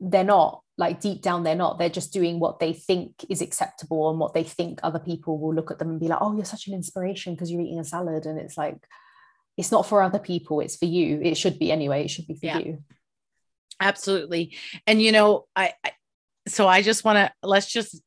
they're 0.00 0.24
not 0.24 0.62
like 0.78 1.00
deep 1.00 1.22
down 1.22 1.44
they're 1.44 1.54
not. 1.54 1.78
They're 1.78 1.88
just 1.88 2.12
doing 2.12 2.40
what 2.40 2.58
they 2.58 2.72
think 2.72 3.24
is 3.28 3.40
acceptable 3.40 4.10
and 4.10 4.18
what 4.18 4.34
they 4.34 4.42
think 4.42 4.80
other 4.82 4.98
people 4.98 5.38
will 5.38 5.54
look 5.54 5.70
at 5.70 5.78
them 5.78 5.90
and 5.90 6.00
be 6.00 6.08
like 6.08 6.18
oh 6.20 6.34
you're 6.34 6.44
such 6.44 6.66
an 6.66 6.74
inspiration 6.74 7.34
because 7.34 7.50
you're 7.50 7.60
eating 7.60 7.78
a 7.78 7.84
salad. 7.84 8.26
And 8.26 8.38
it's 8.38 8.56
like 8.56 8.78
it's 9.56 9.70
not 9.70 9.86
for 9.86 10.02
other 10.02 10.18
people 10.18 10.60
it's 10.60 10.76
for 10.76 10.86
you. 10.86 11.20
It 11.22 11.36
should 11.36 11.58
be 11.58 11.70
anyway 11.70 12.04
it 12.04 12.08
should 12.08 12.26
be 12.26 12.34
for 12.34 12.46
yeah. 12.46 12.58
you. 12.58 12.82
Absolutely. 13.80 14.56
And 14.86 15.00
you 15.00 15.12
know 15.12 15.46
I, 15.54 15.74
I 15.84 15.92
so 16.48 16.66
i 16.66 16.82
just 16.82 17.04
want 17.04 17.18
to 17.18 17.32
let's 17.46 17.70
just 17.70 18.02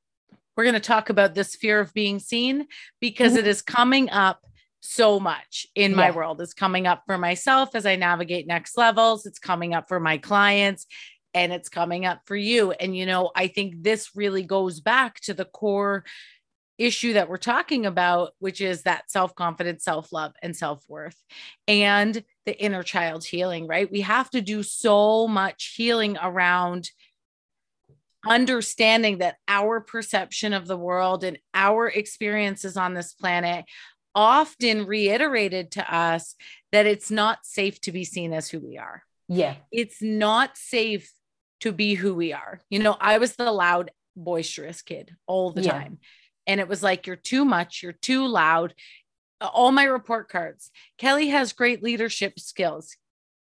we're 0.55 0.63
going 0.63 0.73
to 0.73 0.79
talk 0.79 1.09
about 1.09 1.35
this 1.35 1.55
fear 1.55 1.79
of 1.79 1.93
being 1.93 2.19
seen 2.19 2.67
because 2.99 3.33
mm-hmm. 3.33 3.39
it 3.39 3.47
is 3.47 3.61
coming 3.61 4.09
up 4.09 4.41
so 4.79 5.19
much 5.19 5.65
in 5.75 5.91
yeah. 5.91 5.97
my 5.97 6.11
world. 6.11 6.41
It's 6.41 6.53
coming 6.53 6.87
up 6.87 7.03
for 7.05 7.17
myself 7.17 7.75
as 7.75 7.85
I 7.85 7.95
navigate 7.95 8.47
next 8.47 8.77
levels. 8.77 9.25
It's 9.25 9.39
coming 9.39 9.73
up 9.73 9.87
for 9.87 9.99
my 9.99 10.17
clients 10.17 10.85
and 11.33 11.51
it's 11.51 11.69
coming 11.69 12.05
up 12.05 12.21
for 12.25 12.35
you. 12.35 12.71
And, 12.71 12.95
you 12.95 13.05
know, 13.05 13.31
I 13.35 13.47
think 13.47 13.83
this 13.83 14.11
really 14.15 14.43
goes 14.43 14.79
back 14.79 15.19
to 15.21 15.33
the 15.33 15.45
core 15.45 16.05
issue 16.77 17.13
that 17.13 17.29
we're 17.29 17.37
talking 17.37 17.85
about, 17.85 18.33
which 18.39 18.61
is 18.61 18.83
that 18.83 19.09
self 19.09 19.35
confidence, 19.35 19.83
self 19.83 20.11
love, 20.11 20.33
and 20.41 20.55
self 20.55 20.83
worth, 20.87 21.21
and 21.67 22.23
the 22.45 22.57
inner 22.57 22.83
child 22.83 23.25
healing, 23.25 23.67
right? 23.67 23.91
We 23.91 24.01
have 24.01 24.29
to 24.31 24.41
do 24.41 24.63
so 24.63 25.27
much 25.27 25.73
healing 25.75 26.17
around 26.21 26.89
understanding 28.27 29.19
that 29.19 29.37
our 29.47 29.79
perception 29.79 30.53
of 30.53 30.67
the 30.67 30.77
world 30.77 31.23
and 31.23 31.37
our 31.53 31.87
experiences 31.87 32.77
on 32.77 32.93
this 32.93 33.13
planet 33.13 33.65
often 34.13 34.85
reiterated 34.85 35.71
to 35.71 35.93
us 35.93 36.35
that 36.71 36.85
it's 36.85 37.11
not 37.11 37.45
safe 37.45 37.79
to 37.81 37.91
be 37.91 38.03
seen 38.03 38.33
as 38.33 38.49
who 38.49 38.59
we 38.59 38.77
are. 38.77 39.03
Yeah. 39.27 39.55
It's 39.71 40.01
not 40.01 40.57
safe 40.57 41.11
to 41.61 41.71
be 41.71 41.95
who 41.95 42.13
we 42.13 42.31
are. 42.33 42.61
You 42.69 42.79
know, 42.79 42.95
I 42.99 43.17
was 43.17 43.35
the 43.35 43.51
loud, 43.51 43.91
boisterous 44.15 44.81
kid 44.81 45.11
all 45.27 45.51
the 45.51 45.63
yeah. 45.63 45.71
time. 45.71 45.99
And 46.47 46.59
it 46.59 46.67
was 46.67 46.83
like, 46.83 47.07
you're 47.07 47.15
too 47.15 47.43
much, 47.43 47.81
you're 47.83 47.91
too 47.91 48.27
loud. 48.27 48.73
All 49.41 49.71
my 49.71 49.83
report 49.83 50.29
cards. 50.29 50.71
Kelly 50.97 51.29
has 51.29 51.53
great 51.53 51.83
leadership 51.83 52.39
skills. 52.39 52.95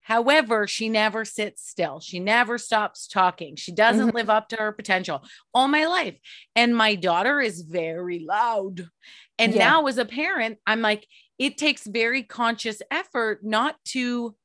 However, 0.01 0.67
she 0.67 0.89
never 0.89 1.25
sits 1.25 1.67
still. 1.67 1.99
She 1.99 2.19
never 2.19 2.57
stops 2.57 3.07
talking. 3.07 3.55
She 3.55 3.71
doesn't 3.71 4.07
mm-hmm. 4.07 4.17
live 4.17 4.29
up 4.29 4.49
to 4.49 4.55
her 4.57 4.71
potential 4.71 5.23
all 5.53 5.67
my 5.67 5.85
life. 5.85 6.17
And 6.55 6.75
my 6.75 6.95
daughter 6.95 7.39
is 7.39 7.61
very 7.61 8.19
loud. 8.19 8.89
And 9.37 9.53
yeah. 9.53 9.69
now, 9.69 9.85
as 9.87 9.97
a 9.97 10.05
parent, 10.05 10.57
I'm 10.65 10.81
like, 10.81 11.07
it 11.37 11.57
takes 11.57 11.85
very 11.85 12.23
conscious 12.23 12.81
effort 12.91 13.43
not 13.43 13.75
to 13.85 14.35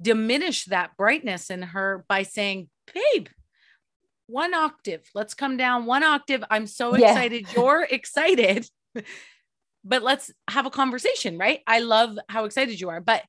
diminish 0.00 0.64
that 0.66 0.96
brightness 0.96 1.50
in 1.50 1.62
her 1.62 2.04
by 2.08 2.22
saying, 2.22 2.68
babe, 2.94 3.28
one 4.26 4.54
octave. 4.54 5.02
Let's 5.14 5.34
come 5.34 5.56
down 5.56 5.86
one 5.86 6.04
octave. 6.04 6.44
I'm 6.50 6.66
so 6.66 6.96
yeah. 6.96 7.10
excited. 7.10 7.46
You're 7.54 7.86
excited. 7.90 8.68
but 9.84 10.02
let's 10.02 10.30
have 10.48 10.66
a 10.66 10.70
conversation, 10.70 11.38
right? 11.38 11.60
I 11.66 11.80
love 11.80 12.18
how 12.28 12.44
excited 12.44 12.80
you 12.80 12.90
are. 12.90 13.00
But 13.00 13.22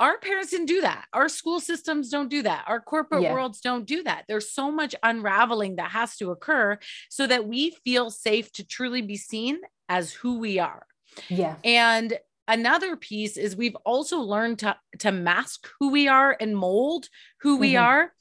our 0.00 0.18
parents 0.18 0.50
didn't 0.50 0.66
do 0.66 0.80
that. 0.80 1.04
Our 1.12 1.28
school 1.28 1.60
systems 1.60 2.08
don't 2.08 2.30
do 2.30 2.42
that. 2.42 2.64
Our 2.66 2.80
corporate 2.80 3.22
yeah. 3.22 3.34
worlds 3.34 3.60
don't 3.60 3.84
do 3.84 4.02
that. 4.04 4.24
There's 4.26 4.50
so 4.50 4.72
much 4.72 4.94
unraveling 5.02 5.76
that 5.76 5.90
has 5.90 6.16
to 6.16 6.30
occur 6.30 6.78
so 7.10 7.26
that 7.26 7.46
we 7.46 7.72
feel 7.84 8.10
safe 8.10 8.50
to 8.52 8.66
truly 8.66 9.02
be 9.02 9.18
seen 9.18 9.60
as 9.90 10.10
who 10.10 10.38
we 10.38 10.58
are. 10.58 10.86
Yeah. 11.28 11.56
And 11.62 12.18
another 12.48 12.96
piece 12.96 13.36
is 13.36 13.54
we've 13.54 13.76
also 13.84 14.20
learned 14.20 14.60
to 14.60 14.76
to 15.00 15.12
mask 15.12 15.68
who 15.78 15.90
we 15.90 16.08
are 16.08 16.36
and 16.40 16.56
mold 16.56 17.08
who 17.42 17.54
mm-hmm. 17.54 17.60
we 17.60 17.76
are 17.76 18.12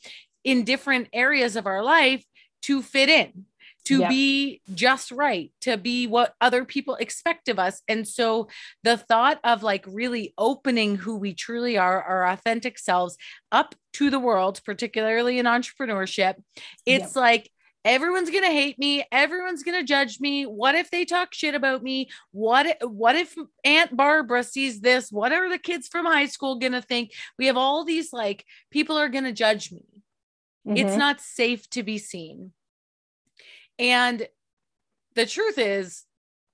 in 0.43 0.65
different 0.65 1.07
areas 1.13 1.55
of 1.55 1.65
our 1.65 1.83
life 1.83 2.23
to 2.63 2.81
fit 2.81 3.09
in 3.09 3.45
to 3.89 4.01
yeah. 4.01 4.09
be 4.09 4.61
just 4.75 5.11
right, 5.11 5.51
to 5.61 5.75
be 5.75 6.05
what 6.05 6.35
other 6.39 6.63
people 6.63 6.93
expect 6.95 7.49
of 7.49 7.57
us. 7.57 7.81
And 7.87 8.07
so 8.07 8.47
the 8.83 8.97
thought 8.97 9.39
of 9.43 9.63
like 9.63 9.83
really 9.87 10.31
opening 10.37 10.95
who 10.95 11.17
we 11.17 11.33
truly 11.33 11.75
are, 11.75 12.03
our 12.03 12.27
authentic 12.27 12.77
selves 12.77 13.17
up 13.51 13.73
to 13.93 14.11
the 14.11 14.19
world, 14.19 14.61
particularly 14.63 15.39
in 15.39 15.47
entrepreneurship, 15.47 16.35
it's 16.85 17.15
yeah. 17.15 17.21
like, 17.21 17.49
everyone's 17.85 18.29
going 18.29 18.43
to 18.43 18.51
hate 18.51 18.77
me 18.77 19.05
everyone's 19.09 19.63
going 19.63 19.79
to 19.79 19.85
judge 19.85 20.19
me 20.19 20.43
what 20.43 20.75
if 20.75 20.91
they 20.91 21.05
talk 21.05 21.33
shit 21.33 21.55
about 21.55 21.81
me 21.81 22.09
what 22.31 22.65
if, 22.65 22.75
what 22.81 23.15
if 23.15 23.33
aunt 23.63 23.95
barbara 23.95 24.43
sees 24.43 24.81
this 24.81 25.09
what 25.09 25.31
are 25.31 25.49
the 25.49 25.57
kids 25.57 25.87
from 25.87 26.05
high 26.05 26.25
school 26.25 26.59
going 26.59 26.73
to 26.73 26.81
think 26.81 27.13
we 27.37 27.45
have 27.45 27.55
all 27.55 27.85
these 27.85 28.11
like 28.11 28.43
people 28.69 28.97
are 28.97 29.07
going 29.07 29.23
to 29.23 29.31
judge 29.31 29.71
me 29.71 29.85
mm-hmm. 30.67 30.75
it's 30.75 30.97
not 30.97 31.21
safe 31.21 31.69
to 31.69 31.81
be 31.81 31.97
seen 31.97 32.51
and 33.79 34.27
the 35.15 35.25
truth 35.25 35.57
is, 35.57 36.03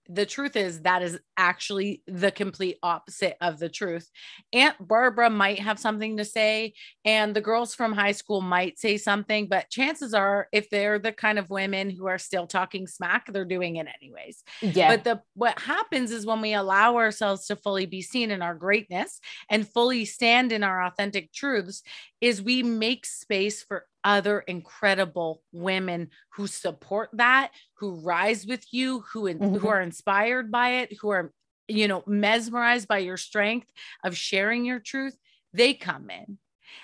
the 0.08 0.26
truth 0.26 0.56
is 0.56 0.82
that 0.82 1.02
is 1.02 1.20
actually 1.36 2.04
the 2.06 2.30
complete 2.30 2.78
opposite 2.84 3.36
of 3.42 3.58
the 3.58 3.70
truth. 3.70 4.08
Aunt 4.54 4.76
Barbara 4.80 5.32
might 5.32 5.58
have 5.60 5.80
something 5.80 6.18
to 6.18 6.26
say, 6.26 6.74
and 7.04 7.36
the 7.36 7.42
girls 7.42 7.74
from 7.74 7.92
high 7.92 8.12
school 8.12 8.40
might 8.40 8.78
say 8.78 8.98
something, 8.98 9.48
but 9.48 9.72
chances 9.72 10.14
are, 10.14 10.48
if 10.52 10.70
they're 10.70 11.00
the 11.00 11.12
kind 11.12 11.40
of 11.40 11.50
women 11.50 11.90
who 11.90 12.06
are 12.06 12.20
still 12.20 12.46
talking 12.46 12.86
smack, 12.86 13.32
they're 13.34 13.46
doing 13.46 13.78
it 13.78 13.88
anyways. 14.00 14.44
Yeah. 14.62 14.90
But 14.90 15.04
the 15.06 15.22
what 15.34 15.60
happens 15.60 16.12
is 16.12 16.24
when 16.24 16.42
we 16.42 16.54
allow 16.54 16.98
ourselves 16.98 17.48
to 17.48 17.56
fully 17.56 17.88
be 17.88 18.04
seen 18.04 18.30
in 18.30 18.44
our 18.44 18.54
greatness 18.54 19.20
and 19.50 19.68
fully 19.68 20.06
stand 20.06 20.52
in 20.52 20.64
our 20.64 20.84
authentic 20.84 21.34
truths, 21.34 21.82
is 22.22 22.44
we 22.44 22.62
make 22.62 23.08
space 23.08 23.64
for 23.64 23.88
other 24.06 24.40
incredible 24.40 25.42
women 25.52 26.10
who 26.34 26.48
support 26.48 27.10
that, 27.14 27.52
who 27.74 27.96
rise 27.96 28.46
with 28.46 28.66
you, 28.72 29.02
who 29.12 29.24
mm-hmm. 29.24 29.56
who 29.56 29.68
are 29.68 29.82
inspired 29.82 30.52
by 30.52 30.70
it, 30.82 30.94
who 31.02 31.10
are 31.10 31.34
you 31.68 31.88
know 31.90 32.04
mesmerized 32.08 32.88
by 32.88 33.00
your 33.00 33.18
strength 33.18 33.70
of 34.04 34.16
sharing 34.16 34.64
your 34.64 34.80
truth. 34.80 35.18
They 35.54 35.74
come 35.74 36.10
in. 36.10 36.38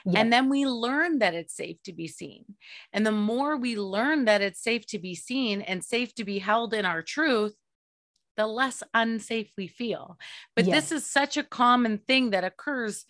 Yeah. 0.06 0.22
And 0.22 0.34
then 0.34 0.50
we 0.50 0.66
learn 0.66 1.20
that 1.20 1.34
it's 1.34 1.56
safe 1.56 1.78
to 1.84 1.94
be 1.94 2.08
seen. 2.08 2.46
And 2.94 3.06
the 3.06 3.12
more 3.12 3.58
we 3.58 3.78
learn 3.78 4.26
that 4.26 4.42
it's 4.42 4.64
safe 4.64 4.86
to 4.88 5.00
be 5.00 5.16
seen 5.16 5.62
and 5.62 5.84
safe 5.84 6.16
to 6.16 6.24
be 6.24 6.40
held 6.40 6.74
in 6.74 6.86
our 6.86 7.02
truth, 7.02 7.54
the 8.38 8.48
less 8.48 8.82
unsafe 8.94 9.52
we 9.58 9.68
feel. 9.68 10.18
But 10.56 10.66
yeah. 10.66 10.76
this 10.76 10.92
is 10.92 11.06
such 11.06 11.38
a 11.38 11.44
common 11.44 11.98
thing 11.98 12.32
that 12.32 12.44
occurs 12.44 13.06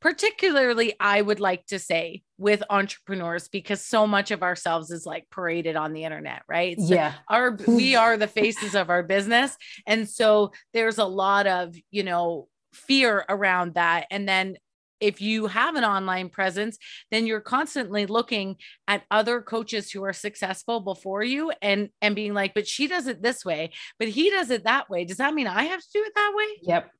particularly 0.00 0.94
I 1.00 1.20
would 1.22 1.40
like 1.40 1.66
to 1.66 1.78
say 1.78 2.22
with 2.38 2.62
entrepreneurs 2.70 3.48
because 3.48 3.84
so 3.84 4.06
much 4.06 4.30
of 4.30 4.42
ourselves 4.42 4.90
is 4.90 5.06
like 5.06 5.28
paraded 5.30 5.76
on 5.76 5.92
the 5.92 6.04
internet, 6.04 6.42
right? 6.48 6.78
So 6.80 6.94
yeah. 6.94 7.14
Our 7.28 7.58
we 7.66 7.96
are 7.96 8.16
the 8.16 8.26
faces 8.26 8.74
of 8.74 8.90
our 8.90 9.02
business 9.02 9.56
and 9.86 10.08
so 10.08 10.52
there's 10.72 10.98
a 10.98 11.04
lot 11.04 11.46
of, 11.46 11.74
you 11.90 12.02
know, 12.02 12.48
fear 12.72 13.24
around 13.28 13.74
that 13.74 14.06
and 14.10 14.28
then 14.28 14.56
if 15.00 15.20
you 15.20 15.46
have 15.46 15.74
an 15.74 15.84
online 15.84 16.28
presence, 16.28 16.78
then 17.10 17.26
you're 17.26 17.40
constantly 17.40 18.06
looking 18.06 18.56
at 18.88 19.04
other 19.10 19.42
coaches 19.42 19.90
who 19.90 20.02
are 20.04 20.12
successful 20.12 20.80
before 20.80 21.22
you 21.22 21.52
and 21.60 21.90
and 22.00 22.14
being 22.14 22.34
like, 22.34 22.54
but 22.54 22.66
she 22.66 22.86
does 22.86 23.06
it 23.06 23.22
this 23.22 23.44
way, 23.44 23.70
but 23.98 24.08
he 24.08 24.30
does 24.30 24.50
it 24.50 24.64
that 24.64 24.88
way. 24.88 25.04
Does 25.04 25.18
that 25.18 25.34
mean 25.34 25.46
I 25.46 25.64
have 25.64 25.80
to 25.80 25.88
do 25.92 26.02
it 26.02 26.12
that 26.14 26.32
way? 26.34 26.46
Yep. 26.62 26.90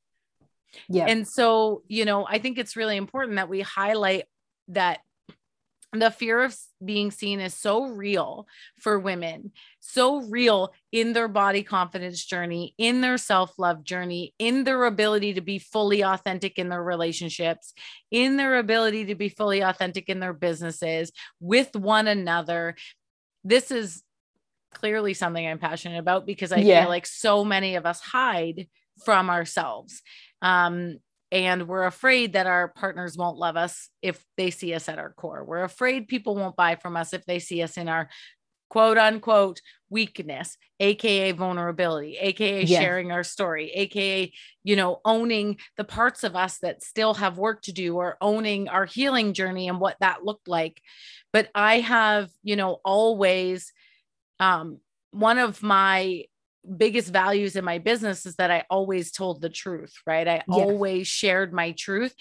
Yeah. 0.89 1.07
And 1.07 1.27
so, 1.27 1.83
you 1.89 2.05
know, 2.05 2.27
I 2.29 2.39
think 2.39 2.59
it's 2.59 2.77
really 2.77 2.97
important 2.97 3.37
that 3.37 3.49
we 3.49 3.61
highlight 3.61 4.25
that 4.69 5.01
the 5.93 6.11
fear 6.11 6.43
of 6.43 6.57
being 6.85 7.11
seen 7.11 7.41
is 7.41 7.55
so 7.55 7.87
real 7.87 8.47
for 8.81 8.99
women, 8.99 9.53
so 9.81 10.23
real 10.23 10.73
in 10.93 11.13
their 11.13 11.29
body 11.29 11.63
confidence 11.63 12.25
journey, 12.25 12.75
in 12.79 13.01
their 13.01 13.19
self 13.19 13.59
love 13.59 13.85
journey, 13.85 14.35
in 14.39 14.65
their 14.65 14.85
ability 14.85 15.35
to 15.35 15.41
be 15.41 15.59
fully 15.59 16.03
authentic 16.03 16.59
in 16.59 16.69
their 16.69 16.83
relationships, 16.83 17.73
in 18.11 18.37
their 18.37 18.59
ability 18.59 19.07
to 19.07 19.15
be 19.15 19.29
fully 19.29 19.61
authentic 19.61 20.09
in 20.09 20.21
their 20.21 20.35
businesses 20.35 21.13
with 21.41 21.75
one 21.75 22.09
another. 22.09 22.75
This 23.45 23.71
is 23.71 24.03
clearly 24.75 25.15
something 25.15 25.47
I'm 25.47 25.59
passionate 25.59 25.99
about 25.99 26.27
because 26.27 26.53
I 26.53 26.59
yeah. 26.59 26.83
feel 26.83 26.91
like 26.91 27.07
so 27.07 27.45
many 27.45 27.77
of 27.77 27.87
us 27.87 28.01
hide 28.01 28.67
from 29.05 29.31
ourselves. 29.31 30.03
Um, 30.47 30.99
and 31.33 31.67
we're 31.67 31.87
afraid 31.87 32.35
that 32.35 32.47
our 32.47 32.69
partners 32.69 33.17
won't 33.17 33.37
love 33.37 33.57
us 33.57 33.91
if 34.01 34.25
they 34.37 34.51
see 34.51 34.75
us 34.75 34.89
at 34.89 35.01
our 35.01 35.13
core. 35.13 35.45
We're 35.45 35.65
afraid 35.65 36.07
people 36.07 36.37
won't 36.37 36.55
buy 36.55 36.77
from 36.77 36.97
us 36.97 37.13
if 37.13 37.25
they 37.27 37.41
see 37.41 37.63
us 37.63 37.77
in 37.77 37.89
our 37.89 38.09
quote 38.71 38.97
unquote 38.97 39.61
weakness, 39.91 40.57
aka 40.79 41.33
vulnerability, 41.33 42.17
aka 42.17 42.63
yes. 42.63 42.81
sharing 42.81 43.11
our 43.11 43.25
story, 43.25 43.73
aka, 43.73 44.33
you 44.63 44.77
know, 44.77 45.01
owning 45.05 45.59
the 45.77 45.85
parts 45.85 46.23
of 46.23 46.37
us 46.37 46.59
that 46.59 46.85
still 46.85 47.15
have 47.15 47.39
work 47.39 47.63
to 47.63 47.73
do 47.73 47.97
or 47.97 48.17
owning 48.21 48.69
our 48.69 48.87
healing 48.87 49.33
journey 49.33 49.67
and 49.69 49.81
what 49.81 49.97
that 49.99 50.25
looked 50.25 50.47
like. 50.47 50.81
But 51.33 51.49
I 51.57 51.81
have, 51.81 52.31
you 52.45 52.55
know, 52.55 52.79
always 52.85 53.73
um 54.39 54.79
one 55.11 55.39
of 55.39 55.61
my 55.65 56.23
biggest 56.77 57.13
values 57.13 57.57
in 57.57 57.65
my 57.65 57.79
business 57.79 58.27
is 58.27 58.37
that 58.37 58.51
I 58.51 58.65
always 58.71 59.13
told 59.13 59.41
the 59.41 59.49
truth, 59.49 59.95
right? 60.07 60.27
I 60.27 60.43
always 60.51 61.07
shared 61.07 61.53
my 61.53 61.73
truth. 61.73 62.15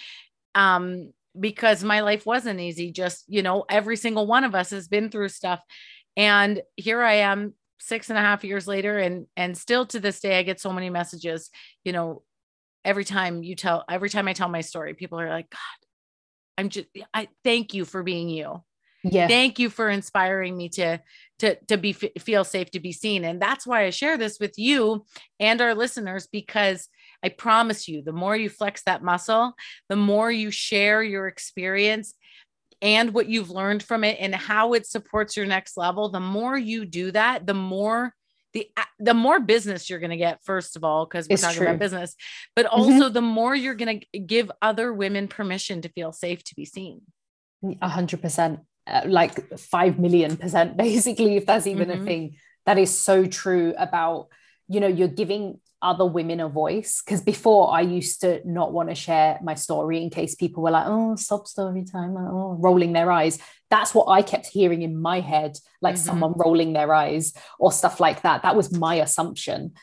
Um, 0.53 1.11
because 1.37 1.83
my 1.83 1.99
life 1.99 2.25
wasn't 2.25 2.61
easy. 2.61 2.91
Just, 2.91 3.25
you 3.27 3.43
know, 3.43 3.65
every 3.69 3.97
single 3.97 4.25
one 4.25 4.43
of 4.43 4.55
us 4.55 4.69
has 4.69 4.87
been 4.87 5.09
through 5.09 5.29
stuff. 5.29 5.61
And 6.15 6.61
here 6.77 7.01
I 7.01 7.15
am 7.15 7.53
six 7.79 8.09
and 8.09 8.17
a 8.17 8.21
half 8.21 8.43
years 8.43 8.67
later. 8.67 8.97
And 8.97 9.27
and 9.35 9.57
still 9.57 9.85
to 9.87 9.99
this 9.99 10.21
day, 10.21 10.39
I 10.39 10.43
get 10.43 10.61
so 10.61 10.71
many 10.71 10.89
messages, 10.89 11.49
you 11.83 11.91
know, 11.91 12.23
every 12.85 13.03
time 13.03 13.43
you 13.43 13.55
tell 13.55 13.83
every 13.89 14.09
time 14.09 14.27
I 14.27 14.33
tell 14.33 14.47
my 14.47 14.61
story, 14.61 14.93
people 14.93 15.19
are 15.19 15.29
like, 15.29 15.49
God, 15.49 15.87
I'm 16.57 16.69
just 16.69 16.87
I 17.13 17.27
thank 17.43 17.73
you 17.73 17.83
for 17.83 18.01
being 18.01 18.29
you 18.29 18.63
yeah 19.05 19.27
thank 19.27 19.59
you 19.59 19.69
for 19.69 19.89
inspiring 19.89 20.57
me 20.57 20.69
to 20.69 20.99
to 21.39 21.55
to 21.67 21.77
be 21.77 21.93
feel 21.93 22.43
safe 22.43 22.71
to 22.71 22.79
be 22.79 22.91
seen 22.91 23.23
and 23.23 23.41
that's 23.41 23.67
why 23.67 23.85
i 23.85 23.89
share 23.89 24.17
this 24.17 24.39
with 24.39 24.57
you 24.57 25.05
and 25.39 25.61
our 25.61 25.75
listeners 25.75 26.27
because 26.31 26.87
i 27.23 27.29
promise 27.29 27.87
you 27.87 28.01
the 28.01 28.13
more 28.13 28.35
you 28.35 28.49
flex 28.49 28.83
that 28.85 29.03
muscle 29.03 29.53
the 29.89 29.95
more 29.95 30.31
you 30.31 30.51
share 30.51 31.03
your 31.03 31.27
experience 31.27 32.13
and 32.81 33.13
what 33.13 33.27
you've 33.27 33.49
learned 33.49 33.83
from 33.83 34.03
it 34.03 34.17
and 34.19 34.35
how 34.35 34.73
it 34.73 34.85
supports 34.85 35.35
your 35.35 35.45
next 35.45 35.77
level 35.77 36.09
the 36.09 36.19
more 36.19 36.57
you 36.57 36.85
do 36.85 37.11
that 37.11 37.45
the 37.45 37.53
more 37.53 38.13
the 38.53 38.69
the 38.99 39.13
more 39.13 39.39
business 39.39 39.89
you're 39.89 39.99
going 39.99 40.09
to 40.09 40.17
get 40.17 40.43
first 40.43 40.75
of 40.75 40.83
all 40.83 41.05
because 41.05 41.27
we're 41.27 41.33
it's 41.33 41.43
talking 41.43 41.57
true. 41.57 41.67
about 41.67 41.79
business 41.79 42.15
but 42.55 42.65
mm-hmm. 42.65 42.75
also 42.75 43.05
mm-hmm. 43.05 43.13
the 43.13 43.21
more 43.21 43.53
you're 43.53 43.75
going 43.75 43.99
to 44.11 44.19
give 44.19 44.49
other 44.61 44.93
women 44.93 45.27
permission 45.27 45.81
to 45.81 45.89
feel 45.89 46.11
safe 46.11 46.43
to 46.43 46.55
be 46.55 46.65
seen 46.65 47.01
a 47.81 47.89
hundred 47.89 48.21
percent 48.21 48.61
uh, 48.87 49.01
like 49.05 49.57
5 49.57 49.99
million 49.99 50.37
percent 50.37 50.77
basically 50.85 51.37
if 51.37 51.45
that's 51.45 51.67
even 51.67 51.89
mm-hmm. 51.89 52.01
a 52.01 52.05
thing. 52.05 52.35
That 52.65 52.79
is 52.79 52.97
so 52.97 53.25
true 53.25 53.73
about 53.77 54.27
you 54.67 54.79
know 54.79 54.87
you're 54.87 55.07
giving 55.07 55.59
other 55.81 56.05
women 56.05 56.39
a 56.39 56.49
voice. 56.49 57.01
Because 57.03 57.21
before 57.21 57.73
i 57.73 57.81
used 57.81 58.21
to 58.21 58.41
not 58.43 58.73
want 58.73 58.89
to 58.89 58.95
share 58.95 59.39
my 59.43 59.53
story 59.53 60.01
in 60.01 60.09
case 60.09 60.35
people 60.35 60.63
were 60.63 60.71
like 60.71 60.87
oh 60.87 61.15
sob 61.15 61.47
story 61.47 61.83
time 61.83 62.15
oh, 62.17 62.57
rolling 62.59 62.93
their 62.93 63.11
eyes. 63.11 63.39
That's 63.69 63.93
what 63.93 64.07
i 64.09 64.21
kept 64.21 64.47
hearing 64.47 64.81
in 64.81 64.99
my 64.99 65.19
head 65.19 65.57
like 65.81 65.95
mm-hmm. 65.95 66.05
someone 66.05 66.33
rolling 66.35 66.73
their 66.73 66.93
eyes 66.93 67.33
or 67.59 67.71
stuff 67.71 67.99
like 67.99 68.21
that. 68.23 68.43
That 68.43 68.55
was 68.55 68.71
my 68.71 68.95
assumption. 68.95 69.73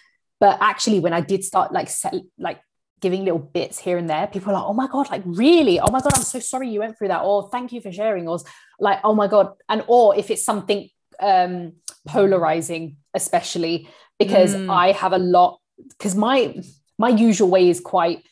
But 0.40 0.58
actually 0.60 0.98
when 0.98 1.12
i 1.12 1.20
did 1.20 1.44
start 1.44 1.72
like 1.72 1.88
set, 1.88 2.14
like 2.38 2.60
giving 3.02 3.24
little 3.24 3.38
bits 3.38 3.78
here 3.78 3.98
and 3.98 4.08
there, 4.08 4.26
people 4.28 4.50
are 4.50 4.54
like, 4.54 4.64
oh 4.64 4.72
my 4.72 4.86
God, 4.86 5.10
like 5.10 5.22
really? 5.26 5.78
Oh 5.80 5.90
my 5.90 6.00
God, 6.00 6.14
I'm 6.14 6.22
so 6.22 6.38
sorry 6.38 6.70
you 6.70 6.80
went 6.80 6.96
through 6.96 7.08
that. 7.08 7.22
Or 7.22 7.50
thank 7.50 7.72
you 7.72 7.80
for 7.80 7.92
sharing. 7.92 8.28
Or 8.28 8.38
like, 8.80 9.00
oh 9.04 9.14
my 9.14 9.26
God. 9.26 9.52
And 9.68 9.84
or 9.88 10.16
if 10.16 10.30
it's 10.30 10.44
something 10.44 10.88
um 11.20 11.74
polarizing, 12.06 12.96
especially 13.12 13.88
because 14.18 14.54
mm. 14.54 14.72
I 14.72 14.92
have 14.92 15.12
a 15.12 15.18
lot, 15.18 15.60
because 15.90 16.14
my 16.14 16.62
my 16.98 17.10
usual 17.10 17.50
way 17.50 17.68
is 17.68 17.80
quite 17.80 18.24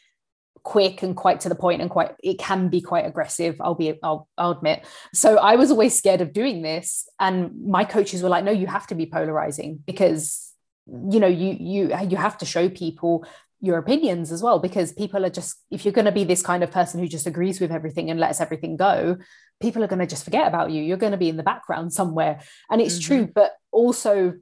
quick 0.63 1.03
and 1.03 1.17
quite 1.17 1.41
to 1.41 1.49
the 1.49 1.55
point 1.55 1.81
and 1.81 1.91
quite 1.91 2.15
it 2.23 2.39
can 2.39 2.69
be 2.69 2.83
quite 2.83 3.07
aggressive 3.07 3.57
i'll 3.63 3.75
be 3.75 3.99
I'll, 4.03 4.29
I'll 4.37 4.51
admit 4.51 4.85
so 5.15 5.39
i 5.39 5.57
was 5.57 5.71
always 5.71 5.97
scared 5.97 6.21
of 6.21 6.35
doing 6.35 6.61
this 6.61 7.09
and 7.19 7.67
my 7.67 7.85
coaches 7.85 8.23
were 8.23 8.29
like 8.29 8.45
no 8.45 8.51
you 8.51 8.67
have 8.67 8.87
to 8.89 8.95
be 8.95 9.07
polarizing 9.07 9.83
because 9.87 10.53
you 10.87 11.19
know 11.19 11.27
you 11.27 11.57
you 11.59 11.97
you 12.09 12.17
have 12.19 12.37
to 12.39 12.45
show 12.45 12.69
people 12.69 13.25
your 13.61 13.79
opinions 13.79 14.33
as 14.33 14.43
well 14.43 14.59
because 14.59 14.93
people 14.93 15.25
are 15.25 15.31
just 15.31 15.57
if 15.71 15.85
you're 15.85 15.93
going 15.93 16.07
to 16.07 16.13
be 16.13 16.25
this 16.25 16.43
kind 16.43 16.63
of 16.63 16.71
person 16.71 16.99
who 16.99 17.07
just 17.07 17.27
agrees 17.27 17.61
with 17.61 17.71
everything 17.71 18.11
and 18.11 18.19
lets 18.19 18.41
everything 18.41 18.77
go 18.77 19.17
people 19.61 19.85
are 19.85 19.89
going 19.89 20.01
to 20.01 20.07
just 20.07 20.25
forget 20.25 20.49
about 20.49 20.71
you. 20.71 20.83
You're 20.83 20.97
going 20.97 21.13
to 21.13 21.19
be 21.19 21.29
in 21.29 21.37
the 21.37 21.43
background 21.43 21.93
somewhere. 21.93 22.41
And 22.71 22.81
it's 22.81 22.99
mm-hmm. 22.99 23.15
true 23.15 23.33
but 23.33 23.53
also 23.71 24.35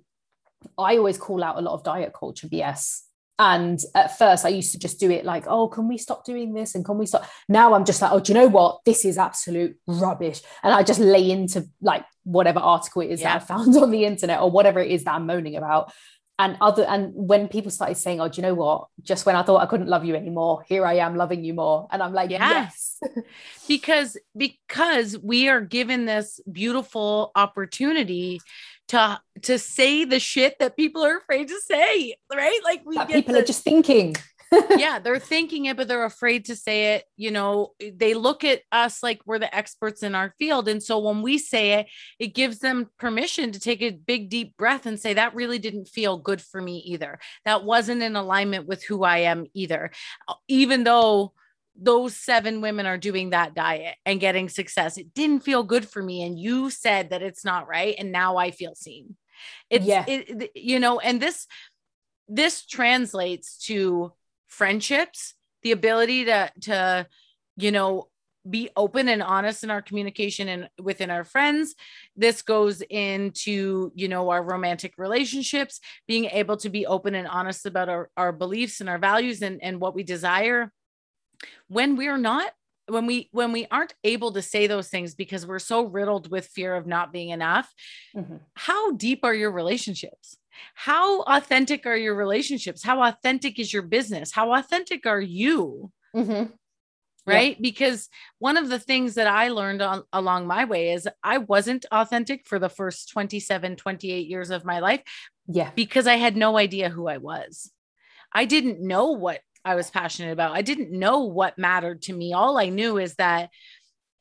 i 0.76 0.96
always 0.96 1.18
call 1.18 1.44
out 1.44 1.56
a 1.56 1.60
lot 1.60 1.74
of 1.74 1.84
diet 1.84 2.12
culture 2.18 2.48
bs 2.48 3.02
and 3.38 3.78
at 3.94 4.18
first 4.18 4.44
i 4.44 4.48
used 4.48 4.72
to 4.72 4.78
just 4.78 4.98
do 4.98 5.08
it 5.08 5.24
like 5.24 5.44
oh 5.46 5.68
can 5.68 5.86
we 5.86 5.96
stop 5.96 6.24
doing 6.24 6.52
this? 6.52 6.74
And 6.74 6.84
can 6.84 6.98
we 6.98 7.06
stop? 7.06 7.28
Now 7.48 7.74
i'm 7.74 7.84
just 7.84 8.02
like 8.02 8.10
oh 8.10 8.20
do 8.20 8.32
you 8.32 8.38
know 8.38 8.48
what? 8.48 8.80
This 8.84 9.04
is 9.04 9.18
absolute 9.18 9.76
rubbish. 9.86 10.40
And 10.62 10.74
i 10.74 10.82
just 10.82 10.98
lay 10.98 11.30
into 11.30 11.68
like 11.80 12.04
whatever 12.24 12.58
article 12.58 13.02
it 13.02 13.10
is 13.10 13.20
yeah. 13.20 13.38
that 13.38 13.42
i 13.42 13.44
found 13.44 13.76
on 13.82 13.90
the 13.90 14.04
internet 14.04 14.40
or 14.40 14.50
whatever 14.50 14.80
it 14.80 14.90
is 14.90 15.04
that 15.04 15.14
i'm 15.14 15.26
moaning 15.26 15.56
about 15.56 15.92
and 16.38 16.56
other 16.60 16.84
and 16.84 17.12
when 17.14 17.48
people 17.48 17.70
started 17.70 17.96
saying 17.96 18.20
oh 18.20 18.28
do 18.28 18.40
you 18.40 18.46
know 18.46 18.54
what? 18.54 18.86
Just 19.02 19.26
when 19.26 19.36
i 19.36 19.42
thought 19.42 19.62
i 19.62 19.66
couldn't 19.66 19.88
love 19.88 20.04
you 20.04 20.14
anymore 20.14 20.64
here 20.68 20.86
i 20.86 20.94
am 20.94 21.16
loving 21.16 21.44
you 21.44 21.54
more. 21.54 21.88
And 21.90 22.02
i'm 22.02 22.12
like 22.12 22.30
yes, 22.30 22.98
yes. 23.02 23.24
because 23.68 24.16
because 24.36 25.18
we 25.18 25.48
are 25.48 25.60
given 25.60 26.06
this 26.06 26.40
beautiful 26.50 27.32
opportunity 27.34 28.40
to 28.88 29.20
to 29.42 29.58
say 29.58 30.04
the 30.04 30.20
shit 30.20 30.58
that 30.58 30.76
people 30.76 31.04
are 31.04 31.18
afraid 31.18 31.48
to 31.48 31.60
say 31.66 32.14
right? 32.32 32.60
Like 32.64 32.82
we 32.84 32.98
people 33.06 33.34
to, 33.34 33.40
are 33.40 33.44
just 33.44 33.64
thinking 33.64 34.16
yeah, 34.76 34.98
they're 34.98 35.18
thinking 35.18 35.66
it, 35.66 35.76
but 35.76 35.88
they're 35.88 36.04
afraid 36.04 36.46
to 36.46 36.56
say 36.56 36.94
it. 36.94 37.04
You 37.16 37.30
know, 37.30 37.72
eh, 37.80 37.90
they 37.94 38.14
look 38.14 38.44
at 38.44 38.62
us 38.72 39.02
like 39.02 39.20
we're 39.26 39.38
the 39.38 39.54
experts 39.54 40.02
in 40.02 40.14
our 40.14 40.34
field. 40.38 40.68
And 40.68 40.82
so 40.82 40.98
when 40.98 41.22
we 41.22 41.38
say 41.38 41.80
it, 41.80 41.86
it 42.18 42.34
gives 42.34 42.58
them 42.58 42.90
permission 42.98 43.52
to 43.52 43.60
take 43.60 43.82
a 43.82 43.90
big, 43.90 44.30
deep 44.30 44.56
breath 44.56 44.86
and 44.86 44.98
say, 44.98 45.14
that 45.14 45.34
really 45.34 45.58
didn't 45.58 45.88
feel 45.88 46.16
good 46.16 46.40
for 46.40 46.60
me 46.60 46.78
either. 46.86 47.18
That 47.44 47.64
wasn't 47.64 48.02
in 48.02 48.16
alignment 48.16 48.66
with 48.66 48.82
who 48.84 49.04
I 49.04 49.18
am 49.18 49.46
either. 49.54 49.90
Uh, 50.26 50.34
even 50.48 50.84
though 50.84 51.32
those 51.80 52.16
seven 52.16 52.60
women 52.60 52.86
are 52.86 52.98
doing 52.98 53.30
that 53.30 53.54
diet 53.54 53.96
and 54.04 54.20
getting 54.20 54.48
success, 54.48 54.98
it 54.98 55.14
didn't 55.14 55.40
feel 55.40 55.62
good 55.62 55.88
for 55.88 56.02
me. 56.02 56.22
And 56.22 56.38
you 56.38 56.70
said 56.70 57.10
that 57.10 57.22
it's 57.22 57.44
not 57.44 57.68
right. 57.68 57.94
And 57.98 58.12
now 58.12 58.36
I 58.36 58.50
feel 58.50 58.74
seen. 58.74 59.16
It's, 59.70 59.84
yeah. 59.84 60.04
It, 60.08 60.50
you 60.54 60.80
know, 60.80 60.98
and 60.98 61.20
this, 61.22 61.46
this 62.26 62.66
translates 62.66 63.58
to 63.66 64.12
friendships, 64.48 65.34
the 65.62 65.72
ability 65.72 66.24
to 66.26 66.50
to 66.62 67.06
you 67.56 67.70
know 67.70 68.08
be 68.48 68.70
open 68.76 69.08
and 69.08 69.22
honest 69.22 69.62
in 69.62 69.70
our 69.70 69.82
communication 69.82 70.48
and 70.48 70.68
within 70.80 71.10
our 71.10 71.24
friends. 71.24 71.74
This 72.16 72.42
goes 72.42 72.82
into 72.82 73.92
you 73.94 74.08
know 74.08 74.30
our 74.30 74.42
romantic 74.42 74.94
relationships 74.96 75.80
being 76.06 76.26
able 76.26 76.56
to 76.58 76.70
be 76.70 76.86
open 76.86 77.14
and 77.14 77.28
honest 77.28 77.66
about 77.66 77.88
our, 77.88 78.10
our 78.16 78.32
beliefs 78.32 78.80
and 78.80 78.88
our 78.88 78.98
values 78.98 79.42
and, 79.42 79.62
and 79.62 79.80
what 79.80 79.94
we 79.94 80.02
desire. 80.02 80.72
When 81.68 81.96
we're 81.96 82.18
not 82.18 82.52
when 82.88 83.06
we 83.06 83.28
when 83.32 83.52
we 83.52 83.66
aren't 83.70 83.94
able 84.02 84.32
to 84.32 84.42
say 84.42 84.66
those 84.66 84.88
things 84.88 85.14
because 85.14 85.46
we're 85.46 85.58
so 85.58 85.84
riddled 85.84 86.30
with 86.30 86.46
fear 86.46 86.74
of 86.74 86.86
not 86.86 87.12
being 87.12 87.30
enough 87.30 87.72
mm-hmm. 88.16 88.36
how 88.54 88.92
deep 88.92 89.20
are 89.24 89.34
your 89.34 89.50
relationships 89.50 90.36
how 90.74 91.22
authentic 91.22 91.86
are 91.86 91.96
your 91.96 92.14
relationships? 92.14 92.82
How 92.82 93.02
authentic 93.02 93.58
is 93.58 93.72
your 93.72 93.82
business? 93.82 94.32
How 94.32 94.54
authentic 94.54 95.06
are 95.06 95.20
you? 95.20 95.92
Mm-hmm. 96.16 96.50
right? 97.26 97.56
Yeah. 97.56 97.60
because 97.60 98.08
one 98.38 98.56
of 98.56 98.70
the 98.70 98.78
things 98.78 99.14
that 99.16 99.26
i 99.26 99.48
learned 99.48 99.82
on, 99.82 100.04
along 100.10 100.46
my 100.46 100.64
way 100.64 100.92
is 100.92 101.06
i 101.22 101.36
wasn't 101.36 101.84
authentic 101.92 102.46
for 102.46 102.58
the 102.58 102.70
first 102.70 103.10
27 103.10 103.76
28 103.76 104.26
years 104.26 104.48
of 104.48 104.64
my 104.64 104.78
life 104.78 105.02
yeah. 105.46 105.70
because 105.76 106.06
i 106.06 106.14
had 106.14 106.34
no 106.34 106.56
idea 106.56 106.88
who 106.88 107.06
i 107.06 107.18
was. 107.18 107.70
I 108.32 108.46
didn't 108.46 108.80
know 108.80 109.12
what 109.12 109.40
i 109.66 109.74
was 109.74 109.90
passionate 109.90 110.32
about. 110.32 110.56
I 110.56 110.62
didn't 110.62 110.90
know 110.90 111.20
what 111.24 111.58
mattered 111.58 112.00
to 112.02 112.14
me. 112.14 112.32
All 112.32 112.56
i 112.56 112.70
knew 112.70 112.96
is 112.96 113.14
that 113.16 113.50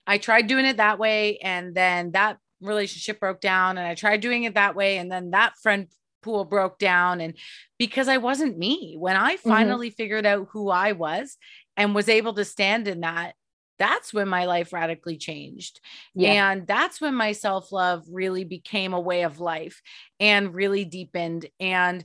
i 0.05 0.17
tried 0.17 0.47
doing 0.47 0.65
it 0.65 0.77
that 0.77 0.99
way 0.99 1.38
and 1.38 1.73
then 1.73 2.11
that 2.11 2.38
relationship 2.61 3.19
broke 3.19 3.39
down 3.39 3.77
and 3.77 3.88
I 3.88 3.95
tried 3.95 4.21
doing 4.21 4.43
it 4.43 4.55
that 4.55 4.75
way 4.75 4.97
and 4.97 5.11
then 5.11 5.31
that 5.31 5.53
friend 5.61 5.88
pool 6.28 6.43
broke 6.43 6.78
down 6.78 7.21
and 7.21 7.36
because 7.80 8.09
I 8.09 8.17
wasn't 8.17 8.57
me 8.57 8.95
when 8.99 9.15
I 9.15 9.36
mm-hmm. 9.36 9.49
finally 9.49 9.89
mm-hmm. 9.89 9.95
figured 9.95 10.25
out 10.25 10.49
who 10.51 10.69
I 10.69 10.91
was 10.91 11.38
and 11.78 11.95
was 11.95 12.09
able 12.09 12.34
to 12.34 12.43
stand 12.43 12.88
in 12.89 13.01
that 13.01 13.34
that's 13.80 14.13
when 14.13 14.28
my 14.28 14.45
life 14.45 14.73
radically 14.73 15.17
changed. 15.17 15.82
Yeah. 16.15 16.51
And 16.51 16.65
that's 16.65 16.99
when 16.99 17.13
my 17.13 17.32
self 17.32 17.71
love 17.71 18.05
really 18.09 18.43
became 18.43 18.93
a 18.93 18.99
way 18.99 19.21
of 19.21 19.39
life 19.39 19.82
and 20.19 20.55
really 20.55 20.84
deepened. 20.84 21.45
And 21.59 22.03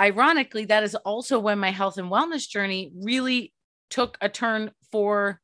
ironically, 0.00 0.64
that 0.64 0.82
is 0.82 0.96
also 0.96 1.38
when 1.38 1.60
my 1.60 1.70
health 1.70 1.96
and 1.96 2.10
wellness 2.10 2.48
journey 2.48 2.90
really 2.92 3.52
took 3.88 4.18
a 4.20 4.28
turn 4.28 4.72
for 4.90 5.40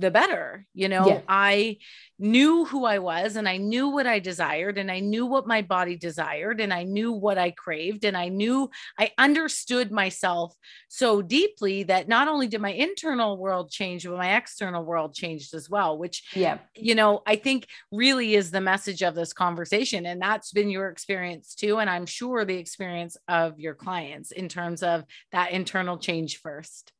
the 0.00 0.10
better. 0.10 0.66
You 0.74 0.88
know, 0.88 1.06
yeah. 1.06 1.20
I 1.28 1.78
knew 2.18 2.66
who 2.66 2.84
I 2.84 2.98
was 2.98 3.36
and 3.36 3.48
I 3.48 3.56
knew 3.56 3.88
what 3.88 4.06
I 4.06 4.18
desired 4.18 4.76
and 4.76 4.90
I 4.90 5.00
knew 5.00 5.24
what 5.24 5.46
my 5.46 5.62
body 5.62 5.96
desired 5.96 6.60
and 6.60 6.72
I 6.72 6.82
knew 6.82 7.12
what 7.12 7.38
I 7.38 7.50
craved 7.50 8.04
and 8.04 8.16
I 8.16 8.28
knew 8.28 8.70
I 8.98 9.12
understood 9.16 9.90
myself 9.90 10.54
so 10.88 11.22
deeply 11.22 11.84
that 11.84 12.08
not 12.08 12.28
only 12.28 12.46
did 12.46 12.60
my 12.60 12.72
internal 12.72 13.38
world 13.38 13.70
change, 13.70 14.04
but 14.04 14.18
my 14.18 14.36
external 14.36 14.84
world 14.84 15.14
changed 15.14 15.54
as 15.54 15.70
well, 15.70 15.96
which, 15.96 16.24
yeah, 16.34 16.58
you 16.76 16.94
know, 16.94 17.22
I 17.26 17.36
think 17.36 17.66
really 17.90 18.34
is 18.34 18.50
the 18.50 18.60
message 18.60 19.02
of 19.02 19.14
this 19.14 19.32
conversation. 19.32 20.04
And 20.04 20.20
that's 20.20 20.52
been 20.52 20.68
your 20.68 20.88
experience 20.88 21.54
too. 21.54 21.78
And 21.78 21.88
I'm 21.88 22.06
sure 22.06 22.44
the 22.44 22.56
experience 22.56 23.16
of 23.28 23.58
your 23.58 23.74
clients 23.74 24.30
in 24.30 24.48
terms 24.48 24.82
of 24.82 25.04
that 25.32 25.52
internal 25.52 25.96
change 25.96 26.38
first. 26.38 26.92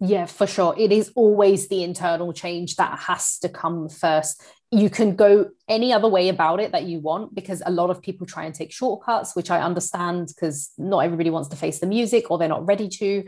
Yeah, 0.00 0.26
for 0.26 0.46
sure. 0.46 0.74
It 0.78 0.92
is 0.92 1.10
always 1.16 1.68
the 1.68 1.82
internal 1.82 2.32
change 2.32 2.76
that 2.76 2.98
has 3.00 3.38
to 3.40 3.48
come 3.48 3.88
first. 3.88 4.42
You 4.70 4.90
can 4.90 5.16
go 5.16 5.48
any 5.66 5.92
other 5.92 6.08
way 6.08 6.28
about 6.28 6.60
it 6.60 6.72
that 6.72 6.84
you 6.84 7.00
want 7.00 7.34
because 7.34 7.62
a 7.66 7.72
lot 7.72 7.90
of 7.90 8.00
people 8.00 8.26
try 8.26 8.44
and 8.44 8.54
take 8.54 8.70
shortcuts, 8.70 9.34
which 9.34 9.50
I 9.50 9.60
understand 9.60 10.28
because 10.28 10.70
not 10.78 11.00
everybody 11.00 11.30
wants 11.30 11.48
to 11.48 11.56
face 11.56 11.80
the 11.80 11.86
music 11.86 12.30
or 12.30 12.38
they're 12.38 12.48
not 12.48 12.66
ready 12.66 12.88
to. 12.88 13.24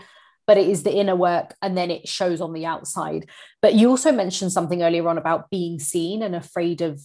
But 0.47 0.59
it 0.59 0.69
is 0.69 0.83
the 0.83 0.97
inner 0.97 1.17
work 1.17 1.55
and 1.63 1.77
then 1.77 1.91
it 1.91 2.09
shows 2.09 2.41
on 2.41 2.53
the 2.53 2.67
outside. 2.67 3.29
But 3.63 3.75
you 3.75 3.89
also 3.89 4.13
mentioned 4.13 4.53
something 4.53 4.83
earlier 4.83 5.09
on 5.09 5.19
about 5.19 5.51
being 5.51 5.79
seen 5.79 6.23
and 6.23 6.35
afraid 6.35 6.83
of 6.83 7.01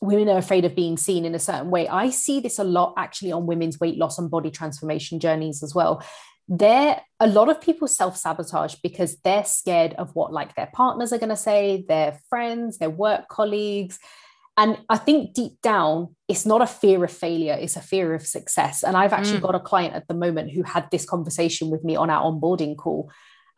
women 0.00 0.30
are 0.30 0.38
afraid 0.38 0.64
of 0.64 0.74
being 0.74 0.96
seen 0.96 1.26
in 1.26 1.34
a 1.34 1.38
certain 1.38 1.70
way. 1.70 1.86
I 1.86 2.08
see 2.08 2.40
this 2.40 2.58
a 2.58 2.64
lot 2.64 2.94
actually 2.96 3.32
on 3.32 3.46
women's 3.46 3.78
weight 3.78 3.98
loss 3.98 4.18
and 4.18 4.30
body 4.30 4.50
transformation 4.50 5.20
journeys 5.20 5.62
as 5.62 5.74
well 5.74 6.02
there 6.50 7.00
a 7.20 7.28
lot 7.28 7.48
of 7.48 7.60
people 7.60 7.86
self-sabotage 7.86 8.74
because 8.82 9.16
they're 9.18 9.44
scared 9.44 9.94
of 9.94 10.14
what 10.16 10.32
like 10.32 10.56
their 10.56 10.68
partners 10.74 11.12
are 11.12 11.18
going 11.18 11.30
to 11.30 11.36
say 11.36 11.84
their 11.86 12.18
friends 12.28 12.78
their 12.78 12.90
work 12.90 13.28
colleagues. 13.28 13.98
And 14.56 14.78
i 14.88 14.98
think 14.98 15.32
deep 15.32 15.62
down 15.62 16.16
it's 16.26 16.44
not 16.44 16.60
a 16.60 16.66
fear 16.66 17.04
of 17.04 17.12
failure 17.12 17.56
it's 17.58 17.76
a 17.76 17.80
fear 17.80 18.14
of 18.14 18.26
success. 18.26 18.82
And 18.82 18.96
i've 18.96 19.12
actually 19.12 19.38
mm. 19.38 19.42
got 19.42 19.54
a 19.54 19.60
client 19.60 19.94
at 19.94 20.08
the 20.08 20.14
moment 20.14 20.50
who 20.50 20.64
had 20.64 20.90
this 20.90 21.06
conversation 21.06 21.70
with 21.70 21.84
me 21.84 21.94
on 21.94 22.10
our 22.10 22.24
onboarding 22.30 22.76
call. 22.76 23.10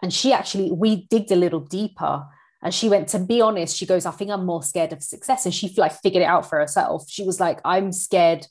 And 0.03 0.13
she 0.13 0.35
actually 0.35 0.71
we 0.71 1.07
digged 1.07 1.33
a 1.33 1.37
little 1.37 1.61
deeper 1.61 2.27
and 2.63 2.75
she 2.75 2.91
went 2.91 3.09
to 3.09 3.19
be 3.19 3.41
honest 3.41 3.77
she 3.77 3.87
goes 3.87 4.05
i 4.05 4.11
think 4.11 4.31
i'm 4.31 4.45
more 4.45 4.63
scared 4.63 4.93
of 4.93 5.03
success. 5.03 5.47
And 5.47 5.55
she 5.55 5.73
like 5.79 5.95
figured 6.03 6.23
it 6.23 6.27
out 6.27 6.47
for 6.47 6.59
herself. 6.59 7.07
She 7.09 7.25
was 7.25 7.41
like 7.41 7.59
i'm 7.65 7.91
scared 7.91 8.47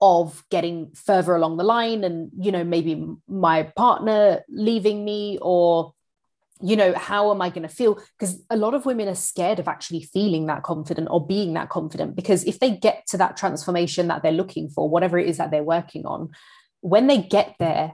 of 0.00 0.44
getting 0.50 0.90
further 0.94 1.34
along 1.34 1.56
the 1.56 1.64
line 1.64 2.04
and 2.04 2.30
you 2.38 2.50
know 2.50 2.64
maybe 2.64 3.06
my 3.28 3.62
partner 3.62 4.42
leaving 4.48 5.04
me 5.04 5.38
or 5.42 5.92
you 6.62 6.76
know 6.76 6.92
how 6.94 7.30
am 7.30 7.40
i 7.40 7.48
going 7.48 7.62
to 7.62 7.68
feel? 7.68 7.98
Because 8.18 8.42
a 8.50 8.56
lot 8.56 8.74
of 8.74 8.86
women 8.86 9.08
are 9.08 9.14
scared 9.14 9.58
of 9.58 9.68
actually 9.68 10.02
feeling 10.02 10.46
that 10.46 10.62
confident 10.62 11.08
or 11.10 11.26
being 11.26 11.54
that 11.54 11.70
confident 11.70 12.16
because 12.16 12.44
if 12.44 12.58
they 12.60 12.70
get 12.70 13.06
to 13.08 13.16
that 13.18 13.36
transformation 13.36 14.08
that 14.08 14.22
they're 14.22 14.32
looking 14.32 14.68
for 14.68 14.88
whatever 14.88 15.18
it 15.18 15.28
is 15.28 15.38
that 15.38 15.50
they're 15.50 15.62
working 15.62 16.06
on 16.06 16.30
when 16.80 17.06
they 17.06 17.18
get 17.18 17.56
there 17.58 17.92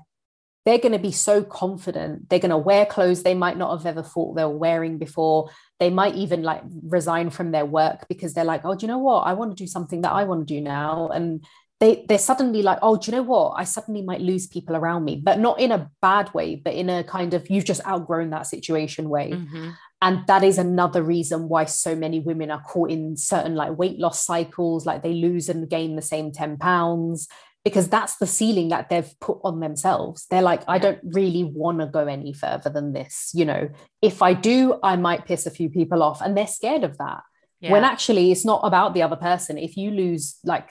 they're 0.64 0.78
going 0.78 0.92
to 0.92 0.98
be 0.98 1.12
so 1.12 1.44
confident. 1.44 2.28
They're 2.28 2.40
going 2.40 2.50
to 2.50 2.58
wear 2.58 2.84
clothes 2.84 3.22
they 3.22 3.34
might 3.34 3.56
not 3.56 3.70
have 3.76 3.86
ever 3.86 4.02
thought 4.02 4.34
they 4.34 4.42
were 4.42 4.58
wearing 4.58 4.98
before. 4.98 5.48
They 5.78 5.90
might 5.90 6.16
even 6.16 6.42
like 6.42 6.62
resign 6.82 7.30
from 7.30 7.52
their 7.52 7.64
work 7.64 8.08
because 8.08 8.34
they're 8.34 8.44
like 8.44 8.62
oh 8.64 8.74
do 8.74 8.84
you 8.84 8.88
know 8.88 8.98
what? 8.98 9.20
I 9.20 9.34
want 9.34 9.56
to 9.56 9.62
do 9.62 9.68
something 9.68 10.00
that 10.00 10.12
i 10.12 10.24
want 10.24 10.46
to 10.46 10.54
do 10.54 10.60
now. 10.60 11.08
And 11.08 11.44
they 11.80 12.04
they're 12.08 12.18
suddenly 12.18 12.62
like 12.62 12.78
oh 12.82 12.96
do 12.96 13.10
you 13.10 13.16
know 13.16 13.22
what? 13.22 13.54
I 13.56 13.64
suddenly 13.64 14.02
might 14.02 14.20
lose 14.20 14.46
people 14.46 14.76
around 14.76 15.04
me 15.04 15.16
but 15.16 15.38
not 15.38 15.60
in 15.60 15.72
a 15.72 15.90
bad 16.00 16.32
way 16.32 16.56
but 16.56 16.74
in 16.74 16.88
a 16.88 17.04
kind 17.04 17.34
of 17.34 17.50
you've 17.50 17.64
just 17.64 17.86
outgrown 17.86 18.30
that 18.30 18.46
situation 18.46 19.08
way. 19.08 19.30
Mm-hmm. 19.32 19.70
and 20.02 20.26
that 20.26 20.42
is 20.42 20.58
another 20.58 21.02
reason 21.02 21.48
why 21.48 21.64
so 21.64 21.94
many 21.94 22.20
women 22.20 22.50
are 22.50 22.62
caught 22.62 22.90
in 22.90 23.16
certain 23.16 23.54
like 23.54 23.76
weight 23.76 23.98
loss 23.98 24.24
cycles 24.24 24.86
like 24.86 25.02
they 25.02 25.14
lose 25.14 25.48
and 25.48 25.68
gain 25.68 25.96
the 25.96 26.02
same 26.02 26.32
10 26.32 26.56
pounds 26.58 27.28
because 27.64 27.88
that's 27.88 28.18
the 28.18 28.28
ceiling 28.28 28.68
that 28.68 28.88
they've 28.88 29.12
put 29.20 29.38
on 29.42 29.58
themselves. 29.58 30.26
They're 30.30 30.40
like 30.40 30.62
i 30.68 30.78
don't 30.78 31.00
really 31.02 31.44
want 31.44 31.80
to 31.80 31.86
go 31.86 32.06
any 32.06 32.32
further 32.32 32.70
than 32.70 32.92
this 32.92 33.32
you 33.34 33.44
know? 33.44 33.68
If 34.00 34.22
i 34.22 34.32
do 34.32 34.78
i 34.82 34.96
might 34.96 35.26
piss 35.26 35.46
a 35.46 35.50
few 35.50 35.68
people 35.68 36.02
off 36.02 36.22
and 36.22 36.36
they're 36.36 36.46
scared 36.46 36.84
of 36.84 36.96
that. 36.98 37.22
Yeah. 37.60 37.72
when 37.72 37.84
actually 37.84 38.30
it's 38.32 38.44
not 38.44 38.60
about 38.64 38.92
the 38.92 39.02
other 39.02 39.16
person. 39.16 39.56
If 39.56 39.78
you 39.78 39.90
lose 39.90 40.36
like 40.44 40.68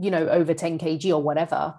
you 0.00 0.10
know 0.10 0.28
over 0.28 0.54
10 0.54 0.78
kg 0.78 1.12
or 1.12 1.22
whatever 1.22 1.74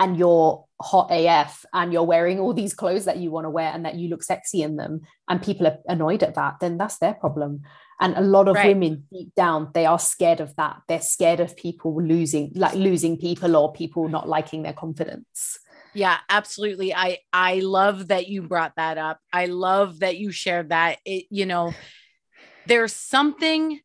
and 0.00 0.16
you're 0.16 0.64
hot 0.80 1.10
af 1.10 1.64
and 1.72 1.92
you're 1.92 2.02
wearing 2.02 2.40
all 2.40 2.52
these 2.52 2.74
clothes 2.74 3.04
that 3.04 3.18
you 3.18 3.30
want 3.30 3.44
to 3.44 3.50
wear 3.50 3.70
and 3.72 3.84
that 3.84 3.94
you 3.94 4.08
look 4.08 4.22
sexy 4.22 4.62
in 4.62 4.76
them 4.76 5.02
and 5.28 5.42
people 5.42 5.66
are 5.66 5.78
annoyed 5.86 6.22
at 6.22 6.34
that 6.34 6.56
then 6.60 6.76
that's 6.76 6.98
their 6.98 7.14
problem. 7.14 7.62
And 8.00 8.16
a 8.16 8.20
lot 8.20 8.48
of 8.48 8.56
right. 8.56 8.68
women 8.68 9.06
deep 9.12 9.34
down 9.36 9.70
they 9.72 9.86
are 9.86 10.00
scared 10.00 10.40
of 10.40 10.54
that. 10.56 10.82
They're 10.88 11.00
scared 11.00 11.38
of 11.38 11.56
people 11.56 12.02
losing 12.02 12.52
like 12.56 12.74
losing 12.74 13.16
people 13.16 13.56
or 13.56 13.72
people 13.72 14.08
not 14.08 14.28
liking 14.28 14.62
their 14.62 14.72
confidence. 14.72 15.60
Yeah 15.94 16.18
absolutely. 16.28 16.92
I 16.92 17.18
i 17.32 17.60
love 17.60 18.08
that 18.08 18.28
you 18.28 18.42
brought 18.42 18.72
that 18.76 18.98
up. 18.98 19.20
I 19.32 19.46
love 19.46 20.00
that 20.00 20.16
you 20.16 20.32
shared 20.32 20.70
that. 20.70 20.98
It 21.04 21.26
you 21.30 21.46
know 21.46 21.72
there's 22.66 22.94
something 22.94 23.78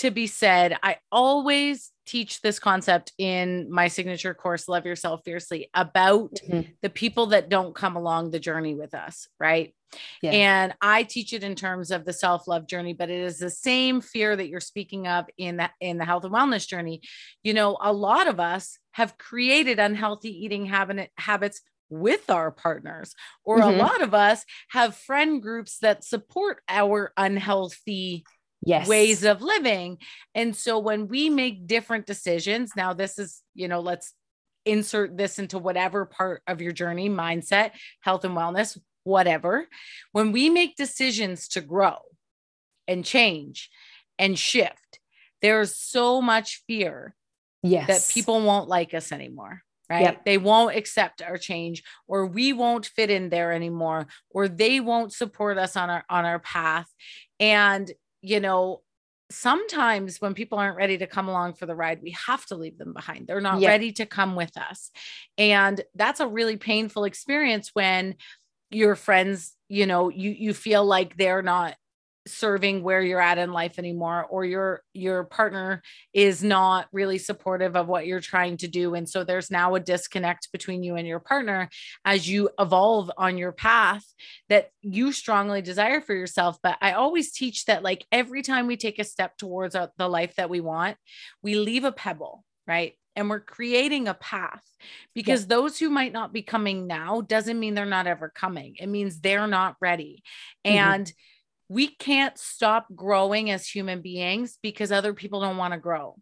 to 0.00 0.10
be 0.10 0.26
said. 0.26 0.76
I 0.82 0.96
always 1.12 1.92
teach 2.06 2.40
this 2.40 2.58
concept 2.58 3.12
in 3.18 3.70
my 3.70 3.88
signature 3.88 4.32
course, 4.32 4.66
Love 4.66 4.86
Yourself 4.86 5.20
Fiercely, 5.26 5.68
about 5.74 6.34
mm-hmm. 6.36 6.70
the 6.80 6.88
people 6.88 7.26
that 7.26 7.50
don't 7.50 7.74
come 7.74 7.96
along 7.96 8.30
the 8.30 8.40
journey 8.40 8.74
with 8.74 8.94
us, 8.94 9.28
right? 9.38 9.74
Yeah. 10.22 10.30
And 10.30 10.74
I 10.80 11.02
teach 11.02 11.34
it 11.34 11.44
in 11.44 11.54
terms 11.54 11.90
of 11.90 12.06
the 12.06 12.14
self-love 12.14 12.66
journey, 12.66 12.94
but 12.94 13.10
it 13.10 13.20
is 13.20 13.38
the 13.38 13.50
same 13.50 14.00
fear 14.00 14.34
that 14.34 14.48
you're 14.48 14.60
speaking 14.60 15.06
of 15.06 15.26
in 15.36 15.58
the 15.58 15.70
in 15.80 15.98
the 15.98 16.06
health 16.06 16.24
and 16.24 16.32
wellness 16.32 16.66
journey. 16.66 17.02
You 17.42 17.52
know, 17.52 17.76
a 17.78 17.92
lot 17.92 18.26
of 18.26 18.40
us 18.40 18.78
have 18.92 19.18
created 19.18 19.78
unhealthy 19.78 20.30
eating 20.30 20.64
habit, 20.64 21.10
habits 21.18 21.60
with 21.90 22.30
our 22.30 22.50
partners, 22.50 23.14
or 23.44 23.58
Mhm. 23.58 23.74
a 23.74 23.76
lot 23.76 24.00
of 24.00 24.14
us 24.14 24.44
have 24.68 24.96
friend 24.96 25.42
groups 25.42 25.78
that 25.80 26.04
support 26.04 26.62
our 26.68 27.12
unhealthy 27.16 28.24
yes 28.62 28.86
ways 28.88 29.24
of 29.24 29.42
living. 29.42 29.98
And 30.34 30.54
so 30.54 30.78
when 30.78 31.08
we 31.08 31.30
make 31.30 31.66
different 31.66 32.06
decisions, 32.06 32.72
now 32.76 32.92
this 32.92 33.18
is, 33.18 33.42
you 33.54 33.68
know, 33.68 33.80
let's 33.80 34.14
insert 34.66 35.16
this 35.16 35.38
into 35.38 35.58
whatever 35.58 36.04
part 36.04 36.42
of 36.46 36.60
your 36.60 36.72
journey, 36.72 37.08
mindset, 37.08 37.72
health 38.00 38.24
and 38.24 38.36
wellness, 38.36 38.78
whatever. 39.04 39.66
When 40.12 40.32
we 40.32 40.50
make 40.50 40.76
decisions 40.76 41.48
to 41.48 41.60
grow 41.60 41.98
and 42.86 43.04
change 43.04 43.70
and 44.18 44.38
shift, 44.38 45.00
there's 45.42 45.74
so 45.74 46.20
much 46.20 46.62
fear 46.66 47.14
yes 47.62 47.86
that 47.86 48.14
people 48.14 48.40
won't 48.42 48.68
like 48.68 48.94
us 48.94 49.12
anymore. 49.12 49.62
Right. 49.88 50.02
Yep. 50.02 50.24
They 50.24 50.38
won't 50.38 50.76
accept 50.76 51.20
our 51.20 51.36
change 51.36 51.82
or 52.06 52.24
we 52.24 52.52
won't 52.52 52.86
fit 52.86 53.10
in 53.10 53.28
there 53.28 53.52
anymore 53.52 54.06
or 54.30 54.46
they 54.46 54.78
won't 54.78 55.12
support 55.12 55.58
us 55.58 55.76
on 55.76 55.90
our 55.90 56.04
on 56.08 56.24
our 56.24 56.38
path. 56.38 56.86
And 57.40 57.90
you 58.22 58.40
know, 58.40 58.82
sometimes 59.30 60.20
when 60.20 60.34
people 60.34 60.58
aren't 60.58 60.76
ready 60.76 60.98
to 60.98 61.06
come 61.06 61.28
along 61.28 61.54
for 61.54 61.66
the 61.66 61.74
ride, 61.74 62.02
we 62.02 62.16
have 62.26 62.44
to 62.46 62.56
leave 62.56 62.78
them 62.78 62.92
behind. 62.92 63.26
They're 63.26 63.40
not 63.40 63.62
Yep. 63.62 63.64
ready 63.64 63.92
to 63.92 64.06
come 64.06 64.34
with 64.34 64.56
us. 64.56 64.90
And 65.38 65.80
that's 65.94 66.20
a 66.20 66.26
really 66.26 66.56
painful 66.56 67.04
experience 67.04 67.70
when 67.72 68.16
your 68.70 68.94
friends, 68.96 69.56
you 69.68 69.86
know, 69.86 70.08
you 70.08 70.30
you 70.30 70.54
feel 70.54 70.84
like 70.84 71.16
they're 71.16 71.42
not 71.42 71.76
serving 72.30 72.82
where 72.82 73.02
you're 73.02 73.20
at 73.20 73.38
in 73.38 73.52
life 73.52 73.78
anymore 73.78 74.26
or 74.30 74.44
your 74.44 74.82
your 74.94 75.24
partner 75.24 75.82
is 76.12 76.42
not 76.42 76.86
really 76.92 77.18
supportive 77.18 77.76
of 77.76 77.88
what 77.88 78.06
you're 78.06 78.20
trying 78.20 78.56
to 78.58 78.68
do. 78.68 78.94
And 78.94 79.08
so 79.08 79.24
there's 79.24 79.50
now 79.50 79.74
a 79.74 79.80
disconnect 79.80 80.50
between 80.52 80.82
you 80.82 80.96
and 80.96 81.06
your 81.06 81.20
partner 81.20 81.68
as 82.04 82.28
you 82.28 82.50
evolve 82.58 83.10
on 83.16 83.38
your 83.38 83.52
path 83.52 84.04
that 84.48 84.70
you 84.82 85.12
strongly 85.12 85.62
desire 85.62 86.00
for 86.00 86.14
yourself. 86.14 86.58
But 86.62 86.76
i 86.80 86.92
always 86.92 87.32
teach 87.32 87.64
that 87.66 87.82
like 87.82 88.06
every 88.12 88.42
time 88.42 88.66
we 88.66 88.76
take 88.76 88.98
a 88.98 89.04
step 89.04 89.36
towards 89.36 89.74
the 89.96 90.08
life 90.08 90.34
that 90.36 90.50
we 90.50 90.60
want 90.60 90.96
we 91.42 91.54
leave 91.56 91.84
a 91.84 91.92
pebble 91.92 92.44
right? 92.66 92.94
And 93.16 93.28
we're 93.28 93.40
creating 93.40 94.06
a 94.06 94.14
path 94.14 94.62
because 95.14 95.46
those 95.46 95.78
who 95.78 95.90
might 95.90 96.12
not 96.12 96.32
be 96.32 96.42
coming 96.42 96.86
now 96.86 97.20
doesn't 97.20 97.58
mean 97.58 97.74
they're 97.74 97.84
not 97.84 98.06
ever 98.06 98.30
coming. 98.32 98.76
It 98.78 98.86
means 98.86 99.20
they're 99.20 99.48
not 99.48 99.76
ready. 99.80 100.22
Mhm. 100.64 100.70
and 100.70 101.12
we 101.70 101.86
can't 101.86 102.36
stop 102.36 102.88
growing 102.96 103.48
as 103.48 103.66
human 103.66 104.02
beings 104.02 104.58
because 104.60 104.90
other 104.90 105.14
people 105.14 105.40
don't 105.40 105.56
want 105.56 105.72
to 105.72 105.78
grow. 105.78 106.16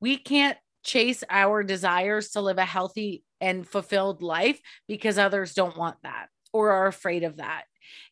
We 0.00 0.18
can't 0.18 0.58
chase 0.82 1.22
our 1.30 1.62
desires 1.62 2.30
to 2.30 2.40
live 2.40 2.58
a 2.58 2.64
healthy 2.64 3.22
and 3.40 3.66
fulfilled 3.66 4.22
life 4.22 4.60
because 4.88 5.16
others 5.16 5.54
don't 5.54 5.76
want 5.76 5.98
that 6.02 6.26
or 6.52 6.72
are 6.72 6.88
afraid 6.88 7.22
of 7.22 7.36
that. 7.36 7.62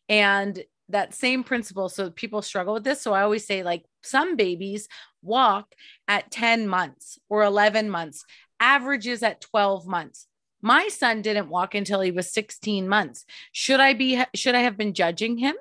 And 0.08 0.62
that 0.88 1.12
same 1.12 1.42
principle. 1.42 1.88
So 1.88 2.08
people 2.10 2.40
struggle 2.40 2.74
with 2.74 2.84
this. 2.84 3.02
So 3.02 3.12
I 3.12 3.22
always 3.22 3.44
say, 3.44 3.64
like, 3.64 3.84
some 4.04 4.36
babies 4.36 4.88
walk 5.22 5.74
at 6.06 6.30
10 6.30 6.68
months 6.68 7.18
or 7.28 7.42
11 7.42 7.90
months, 7.90 8.24
averages 8.60 9.24
at 9.24 9.40
12 9.40 9.88
months. 9.88 10.28
My 10.62 10.86
son 10.86 11.20
didn't 11.20 11.48
walk 11.48 11.74
until 11.74 12.00
he 12.00 12.12
was 12.12 12.32
16 12.32 12.88
months. 12.88 13.24
Should 13.50 13.80
I 13.80 13.94
be, 13.94 14.22
should 14.36 14.54
I 14.54 14.60
have 14.60 14.76
been 14.76 14.94
judging 14.94 15.38
him? 15.38 15.56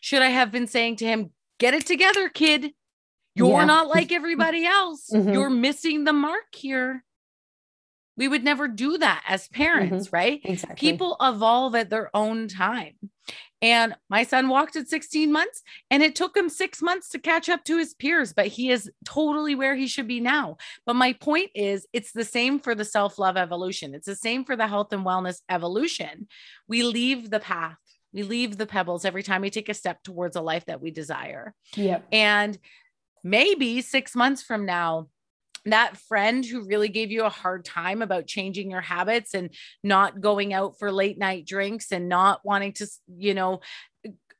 Should 0.00 0.22
I 0.22 0.28
have 0.28 0.50
been 0.50 0.66
saying 0.66 0.96
to 0.96 1.06
him, 1.06 1.30
get 1.58 1.74
it 1.74 1.86
together, 1.86 2.28
kid? 2.28 2.72
You're 3.34 3.60
Yeah. 3.60 3.64
not 3.64 3.88
like 3.88 4.12
everybody 4.12 4.64
else. 4.64 5.10
Mhm. 5.12 5.32
You're 5.32 5.50
missing 5.50 6.04
the 6.04 6.12
mark 6.12 6.54
here. 6.54 7.04
We 8.16 8.28
would 8.28 8.44
never 8.44 8.68
do 8.68 8.96
that 8.98 9.24
as 9.26 9.48
parents, 9.48 10.12
right? 10.12 10.40
exactly 10.44 10.76
People 10.92 11.16
evolve 11.20 11.74
at 11.74 11.90
their 11.90 12.14
own 12.16 12.46
time. 12.46 12.94
And 13.60 13.96
my 14.10 14.22
son 14.24 14.48
walked 14.48 14.76
at 14.76 14.88
16 14.88 15.32
months 15.32 15.62
and 15.90 16.02
it 16.02 16.14
took 16.14 16.36
him 16.36 16.48
six 16.48 16.80
months 16.82 17.08
to 17.08 17.18
catch 17.18 17.48
up 17.48 17.64
to 17.64 17.78
his 17.78 17.94
peers, 17.94 18.32
but 18.32 18.46
he 18.46 18.70
is 18.70 18.88
totally 19.04 19.54
where 19.54 19.74
he 19.74 19.88
should 19.88 20.06
be 20.06 20.20
now. 20.20 20.58
But 20.86 20.94
my 20.94 21.14
point 21.14 21.50
is, 21.54 21.88
it's 21.92 22.12
the 22.12 22.24
same 22.24 22.60
for 22.60 22.74
the 22.74 22.84
self 22.84 23.18
love 23.18 23.36
evolution, 23.36 23.94
it's 23.94 24.06
the 24.06 24.14
same 24.14 24.44
for 24.44 24.54
the 24.54 24.68
health 24.68 24.92
and 24.92 25.04
wellness 25.04 25.40
evolution. 25.48 26.28
We 26.68 26.82
leave 26.84 27.30
the 27.30 27.40
path, 27.40 27.78
we 28.14 28.22
leave 28.22 28.56
the 28.56 28.66
pebbles 28.66 29.04
every 29.04 29.22
time 29.22 29.42
we 29.42 29.50
take 29.50 29.68
a 29.68 29.74
step 29.74 30.02
towards 30.02 30.36
a 30.36 30.40
life 30.40 30.64
that 30.66 30.80
we 30.80 30.90
desire. 30.90 31.52
yep 31.74 32.06
And 32.12 32.56
maybe 33.24 33.82
six 33.82 34.14
months 34.14 34.42
from 34.42 34.64
now, 34.64 35.08
that 35.66 35.96
friend 35.96 36.44
who 36.44 36.66
really 36.66 36.88
gave 36.88 37.10
you 37.10 37.24
a 37.24 37.30
hard 37.30 37.64
time 37.64 38.02
about 38.02 38.26
changing 38.26 38.70
your 38.70 38.82
habits 38.82 39.34
and 39.34 39.50
not 39.82 40.20
going 40.20 40.52
out 40.52 40.78
for 40.78 40.92
late 40.92 41.18
night 41.18 41.46
drinks 41.46 41.90
and 41.90 42.08
not 42.08 42.40
wanting 42.44 42.72
to, 42.74 42.86
you 43.16 43.34
know, 43.34 43.60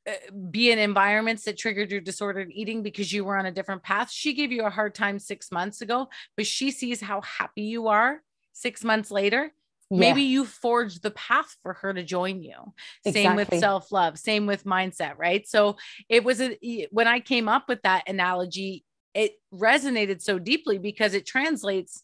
uh, 0.07 0.13
be 0.51 0.71
in 0.71 0.79
environments 0.79 1.45
that 1.45 1.57
triggered 1.57 1.91
your 1.91 2.01
disordered 2.03 2.51
eating 2.53 2.83
because 2.83 3.11
you 3.11 3.25
were 3.25 3.39
on 3.39 3.47
a 3.47 3.51
different 3.51 3.83
path. 3.83 4.11
She 4.11 4.35
gave 4.35 4.53
you 4.53 4.65
a 4.65 4.71
hard 4.71 4.95
time 4.95 5.19
six 5.19 5.51
months 5.51 5.81
ago, 5.81 6.09
but 6.37 6.47
she 6.47 6.71
sees 6.71 7.01
how 7.01 7.23
happy 7.23 7.63
you 7.63 7.89
are 7.89 8.23
six 8.53 8.85
months 8.85 9.11
later. 9.11 9.51
Maybe 9.99 10.23
you 10.23 10.45
forged 10.45 11.03
the 11.03 11.11
path 11.11 11.57
for 11.63 11.75
her 11.75 11.93
to 11.93 12.03
join 12.03 12.43
you. 12.43 12.75
Same 13.07 13.37
with 13.37 13.53
self 13.59 13.93
love, 13.93 14.19
same 14.19 14.47
with 14.47 14.65
mindset, 14.65 15.15
right? 15.17 15.47
So 15.47 15.77
it 16.09 16.25
was 16.25 16.41
a, 16.41 16.89
when 16.91 17.09
I 17.09 17.21
came 17.21 17.49
up 17.49 17.69
with 17.69 17.83
that 17.83 18.09
analogy, 18.09 18.85
it 19.15 19.33
resonated 19.53 20.21
so 20.21 20.39
deeply 20.39 20.79
because 20.79 21.15
it 21.15 21.27
translates 21.27 22.03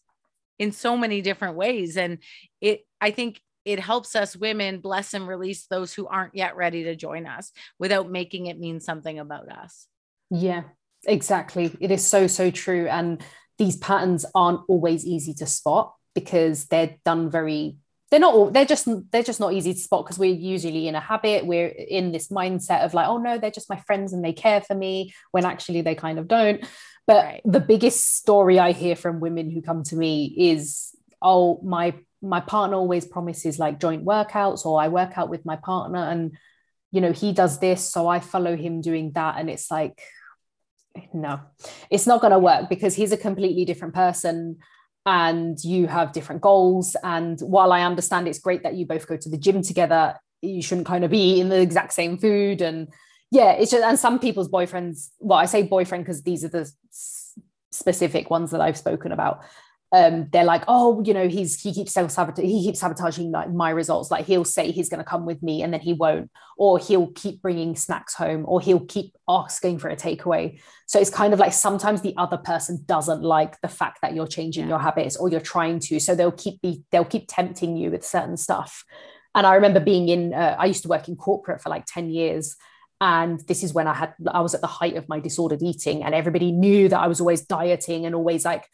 in 0.59 0.71
so 0.71 0.95
many 0.95 1.21
different 1.21 1.55
ways. 1.55 1.97
And 1.97 2.19
it, 2.61 2.85
I 2.99 3.11
think 3.11 3.41
it 3.65 3.79
helps 3.79 4.15
us 4.15 4.35
women 4.35 4.79
bless 4.79 5.13
and 5.13 5.27
release 5.27 5.67
those 5.67 5.93
who 5.93 6.07
aren't 6.07 6.35
yet 6.35 6.55
ready 6.55 6.83
to 6.85 6.95
join 6.95 7.27
us 7.27 7.51
without 7.79 8.09
making 8.09 8.47
it 8.47 8.59
mean 8.59 8.79
something 8.79 9.19
about 9.19 9.51
us. 9.51 9.87
Yeah, 10.29 10.63
exactly. 11.05 11.75
It 11.79 11.91
is 11.91 12.05
so, 12.05 12.27
so 12.27 12.49
true. 12.49 12.87
And 12.87 13.21
these 13.57 13.75
patterns 13.75 14.25
aren't 14.33 14.61
always 14.67 15.05
easy 15.05 15.33
to 15.35 15.45
spot 15.45 15.93
because 16.13 16.65
they're 16.65 16.95
done 17.05 17.29
very 17.29 17.77
they're 18.11 18.19
not 18.19 18.33
all 18.33 18.51
they're 18.51 18.65
just 18.65 18.87
they're 19.11 19.23
just 19.23 19.39
not 19.39 19.53
easy 19.53 19.73
to 19.73 19.79
spot 19.79 20.05
because 20.05 20.19
we're 20.19 20.35
usually 20.35 20.87
in 20.89 20.95
a 20.95 20.99
habit. 20.99 21.45
We're 21.45 21.67
in 21.67 22.11
this 22.11 22.27
mindset 22.27 22.83
of 22.83 22.93
like 22.93 23.07
oh 23.07 23.17
no 23.17 23.37
they're 23.37 23.49
just 23.49 23.69
my 23.69 23.77
friends 23.79 24.11
and 24.11 24.23
they 24.23 24.33
care 24.33 24.59
for 24.61 24.75
me 24.75 25.13
when 25.31 25.45
actually 25.45 25.81
they 25.81 25.95
kind 25.95 26.19
of 26.19 26.27
don't. 26.27 26.61
But 27.07 27.25
Right. 27.25 27.41
the 27.45 27.59
biggest 27.59 28.17
story 28.17 28.59
i 28.59 28.73
hear 28.73 28.95
from 28.95 29.19
women 29.21 29.49
who 29.49 29.61
come 29.61 29.83
to 29.83 29.95
me 29.95 30.33
is 30.37 30.95
oh 31.21 31.59
my 31.63 31.95
my 32.21 32.41
partner 32.41 32.77
always 32.77 33.05
promises 33.05 33.57
like 33.57 33.79
joint 33.79 34.05
workouts 34.05 34.65
or 34.65 34.79
i 34.79 34.87
work 34.87 35.17
out 35.17 35.29
with 35.29 35.45
my 35.45 35.55
partner 35.55 35.97
and 35.97 36.37
you 36.91 37.01
know 37.01 37.11
he 37.11 37.33
does 37.33 37.59
this 37.59 37.89
so 37.89 38.07
i 38.07 38.19
follow 38.19 38.55
him 38.55 38.81
doing 38.81 39.13
that. 39.13 39.37
And 39.39 39.49
it's 39.49 39.71
like 39.71 40.01
no 41.13 41.39
it's 41.89 42.05
not 42.05 42.19
going 42.19 42.31
to 42.31 42.39
work 42.39 42.67
because 42.69 42.93
he's 42.93 43.13
a 43.13 43.17
completely 43.17 43.63
different 43.63 43.93
person 43.93 44.57
and 45.05 45.57
you 45.63 45.87
have 45.87 46.13
different 46.13 46.41
goals. 46.41 46.95
And 47.03 47.39
while 47.41 47.71
i 47.71 47.81
understand 47.81 48.27
it's 48.27 48.39
great 48.39 48.63
that 48.63 48.75
you 48.75 48.85
both 48.85 49.07
go 49.07 49.17
to 49.17 49.29
the 49.29 49.37
gym 49.37 49.61
together 49.61 50.15
you 50.43 50.61
shouldn't 50.61 50.87
kind 50.87 51.03
of 51.03 51.11
be 51.11 51.33
eating 51.33 51.49
the 51.49 51.61
exact 51.61 51.93
same 51.93 52.17
food. 52.17 52.61
And 52.61 52.87
yeah 53.31 53.53
it's 53.53 53.71
just 53.71 53.83
and 53.83 53.97
some 53.97 54.19
people's 54.19 54.49
boyfriends 54.49 55.09
well 55.19 55.39
i 55.39 55.45
say 55.45 55.63
boyfriend 55.63 56.03
because 56.03 56.21
these 56.21 56.43
are 56.43 56.49
the 56.49 56.69
specific 57.71 58.29
ones 58.29 58.51
that 58.51 58.61
i've 58.61 58.77
spoken 58.77 59.11
about 59.11 59.43
um, 59.93 60.27
they're 60.31 60.45
like, 60.45 60.63
oh, 60.67 61.03
you 61.05 61.13
know, 61.13 61.27
he's 61.27 61.59
he 61.61 61.73
keeps 61.73 61.91
sabotaging, 61.91 62.45
he 62.49 62.63
keeps 62.63 62.79
sabotaging 62.79 63.31
like 63.31 63.51
my 63.51 63.69
results. 63.69 64.09
Like 64.09 64.25
he'll 64.25 64.45
say 64.45 64.71
he's 64.71 64.87
going 64.87 65.03
to 65.03 65.09
come 65.09 65.25
with 65.25 65.43
me 65.43 65.61
and 65.61 65.73
then 65.73 65.81
he 65.81 65.93
won't, 65.93 66.31
or 66.57 66.79
he'll 66.79 67.11
keep 67.11 67.41
bringing 67.41 67.75
snacks 67.75 68.13
home, 68.13 68.45
or 68.47 68.61
he'll 68.61 68.85
keep 68.85 69.15
asking 69.27 69.79
for 69.79 69.89
a 69.89 69.95
takeaway. 69.95 70.61
So 70.87 70.99
it's 70.99 71.09
kind 71.09 71.33
of 71.33 71.39
like 71.39 71.53
sometimes 71.53 72.01
the 72.01 72.15
other 72.17 72.37
person 72.37 72.83
doesn't 72.85 73.21
like 73.21 73.59
the 73.61 73.67
fact 73.67 73.99
that 74.01 74.15
you're 74.15 74.27
changing 74.27 74.63
Yeah. 74.63 74.69
your 74.69 74.79
habits 74.79 75.17
or 75.17 75.29
you're 75.29 75.41
trying 75.41 75.79
to, 75.79 75.99
so 75.99 76.15
they'll 76.15 76.31
keep 76.31 76.61
be 76.61 76.83
they'll 76.91 77.03
keep 77.03 77.25
tempting 77.27 77.75
you 77.75 77.91
with 77.91 78.05
certain 78.05 78.37
stuff. 78.37 78.85
And 79.35 79.45
I 79.45 79.55
remember 79.55 79.79
being 79.79 80.09
in, 80.09 80.33
uh, 80.33 80.55
I 80.57 80.65
used 80.65 80.83
to 80.83 80.89
work 80.89 81.07
in 81.07 81.15
corporate 81.15 81.61
for 81.61 81.69
like 81.69 81.85
ten 81.85 82.09
years. 82.09 82.55
And 83.03 83.39
this 83.47 83.63
is 83.63 83.73
when 83.73 83.87
I 83.87 83.95
had, 83.95 84.13
I 84.27 84.41
was 84.41 84.53
at 84.53 84.61
the 84.61 84.67
height 84.67 84.95
of 84.95 85.09
my 85.09 85.19
disordered 85.19 85.63
eating, 85.63 86.03
and 86.03 86.13
everybody 86.13 86.51
knew 86.51 86.87
that 86.87 86.99
I 86.99 87.07
was 87.07 87.19
always 87.19 87.41
dieting 87.41 88.05
and 88.05 88.13
always 88.13 88.45
like 88.45 88.67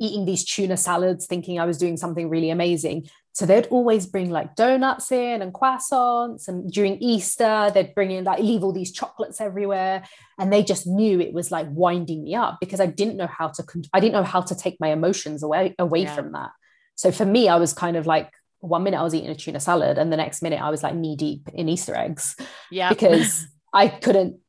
eating 0.00 0.24
these 0.24 0.44
tuna 0.44 0.76
salads, 0.76 1.26
thinking 1.26 1.60
I 1.60 1.66
was 1.66 1.78
doing 1.78 1.96
something 1.96 2.28
really 2.28 2.50
amazing. 2.50 3.08
So 3.32 3.46
they'd 3.46 3.66
always 3.66 4.06
bring 4.06 4.30
like 4.30 4.56
donuts 4.56 5.12
in 5.12 5.40
and 5.40 5.54
croissants. 5.54 6.48
And 6.48 6.70
during 6.70 6.96
Easter, 6.98 7.70
they'd 7.72 7.94
bring 7.94 8.10
in 8.10 8.24
like 8.24 8.40
leave 8.40 8.64
all 8.64 8.72
these 8.72 8.92
chocolates 8.92 9.40
everywhere. 9.40 10.02
And 10.38 10.52
they 10.52 10.64
just 10.64 10.86
knew 10.86 11.20
it 11.20 11.32
was 11.32 11.52
like 11.52 11.66
winding 11.70 12.24
me 12.24 12.34
up 12.34 12.58
because 12.60 12.80
I 12.80 12.86
didn't 12.86 13.16
know 13.16 13.28
how 13.28 13.48
to, 13.48 13.64
I 13.92 14.00
didn't 14.00 14.14
know 14.14 14.24
how 14.24 14.40
to 14.40 14.54
take 14.56 14.78
my 14.80 14.88
emotions 14.88 15.42
away, 15.44 15.74
away 15.78 16.02
Yeah. 16.02 16.14
from 16.16 16.32
that. 16.32 16.50
So 16.96 17.12
for 17.12 17.24
me, 17.24 17.48
I 17.48 17.56
was 17.56 17.72
kind 17.72 17.96
of 17.96 18.06
like, 18.06 18.30
one 18.62 18.82
minute 18.82 18.98
I 19.00 19.02
was 19.02 19.14
eating 19.14 19.30
a 19.30 19.34
tuna 19.34 19.58
salad, 19.58 19.96
and 19.96 20.12
the 20.12 20.18
next 20.18 20.42
minute 20.42 20.60
I 20.60 20.68
was 20.68 20.82
like 20.82 20.94
knee 20.94 21.16
deep 21.16 21.48
in 21.54 21.66
Easter 21.70 21.94
eggs 21.96 22.36
Yeah. 22.70 22.90
because 22.90 23.46
I 23.72 23.88
couldn't 23.88 24.39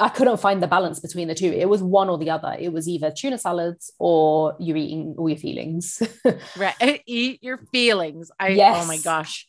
I 0.00 0.08
couldn't 0.08 0.38
find 0.38 0.62
the 0.62 0.66
balance 0.66 1.00
between 1.00 1.28
the 1.28 1.34
two. 1.34 1.52
It 1.52 1.68
was 1.68 1.82
one 1.82 2.08
or 2.08 2.18
the 2.18 2.30
other. 2.30 2.56
It 2.58 2.72
was 2.72 2.88
either 2.88 3.10
tuna 3.10 3.38
salads 3.38 3.92
or 3.98 4.54
you're 4.60 4.76
eating 4.76 5.14
all 5.18 5.28
your 5.28 5.38
feelings. 5.38 6.02
right. 6.56 7.02
Eat 7.06 7.42
your 7.42 7.58
feelings. 7.72 8.30
I 8.38 8.48
yes. 8.50 8.84
oh 8.84 8.86
my 8.86 8.98
gosh. 8.98 9.46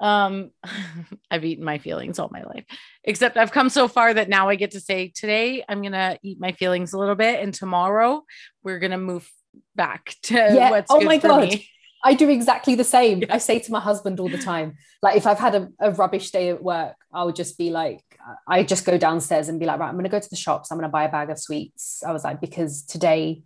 Um 0.00 0.50
I've 1.30 1.44
eaten 1.44 1.64
my 1.64 1.78
feelings 1.78 2.18
all 2.18 2.30
my 2.32 2.42
life. 2.42 2.64
Except 3.04 3.36
I've 3.36 3.52
come 3.52 3.68
so 3.68 3.88
far 3.88 4.14
that 4.14 4.28
now 4.28 4.48
I 4.48 4.54
get 4.54 4.70
to 4.72 4.80
say 4.80 5.12
today 5.14 5.64
I'm 5.68 5.82
gonna 5.82 6.18
eat 6.22 6.40
my 6.40 6.52
feelings 6.52 6.92
a 6.92 6.98
little 6.98 7.14
bit 7.14 7.40
and 7.40 7.52
tomorrow 7.52 8.24
we're 8.62 8.78
gonna 8.78 8.98
move 8.98 9.30
back 9.76 10.14
to 10.24 10.34
yeah. 10.34 10.70
what's 10.70 10.90
oh 10.90 11.00
my 11.00 11.18
god. 11.18 11.48
Me. 11.48 11.68
I 12.04 12.14
do 12.14 12.28
exactly 12.28 12.74
the 12.74 12.84
same. 12.84 13.20
Yeah. 13.20 13.34
I 13.34 13.38
say 13.38 13.58
to 13.58 13.72
my 13.72 13.80
husband 13.80 14.20
all 14.20 14.28
the 14.28 14.38
time, 14.38 14.74
like 15.02 15.16
if 15.16 15.26
I've 15.26 15.38
had 15.38 15.54
a, 15.54 15.68
a 15.80 15.90
rubbish 15.90 16.30
day 16.30 16.50
at 16.50 16.62
work, 16.62 16.96
I 17.12 17.24
would 17.24 17.34
just 17.34 17.56
be 17.56 17.70
like, 17.70 18.04
I 18.46 18.62
just 18.62 18.84
go 18.84 18.98
downstairs 18.98 19.48
and 19.48 19.58
be 19.58 19.66
like, 19.66 19.80
right, 19.80 19.88
I'm 19.88 19.94
going 19.94 20.04
to 20.04 20.10
go 20.10 20.20
to 20.20 20.30
the 20.30 20.36
shops. 20.36 20.70
I'm 20.70 20.78
going 20.78 20.88
to 20.88 20.92
buy 20.92 21.04
a 21.04 21.10
bag 21.10 21.30
of 21.30 21.38
sweets. 21.38 22.02
I 22.06 22.12
was 22.12 22.22
like, 22.22 22.40
because 22.40 22.82
today 22.82 23.42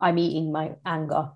I'm 0.00 0.18
eating 0.18 0.52
my 0.52 0.72
anger. 0.84 1.30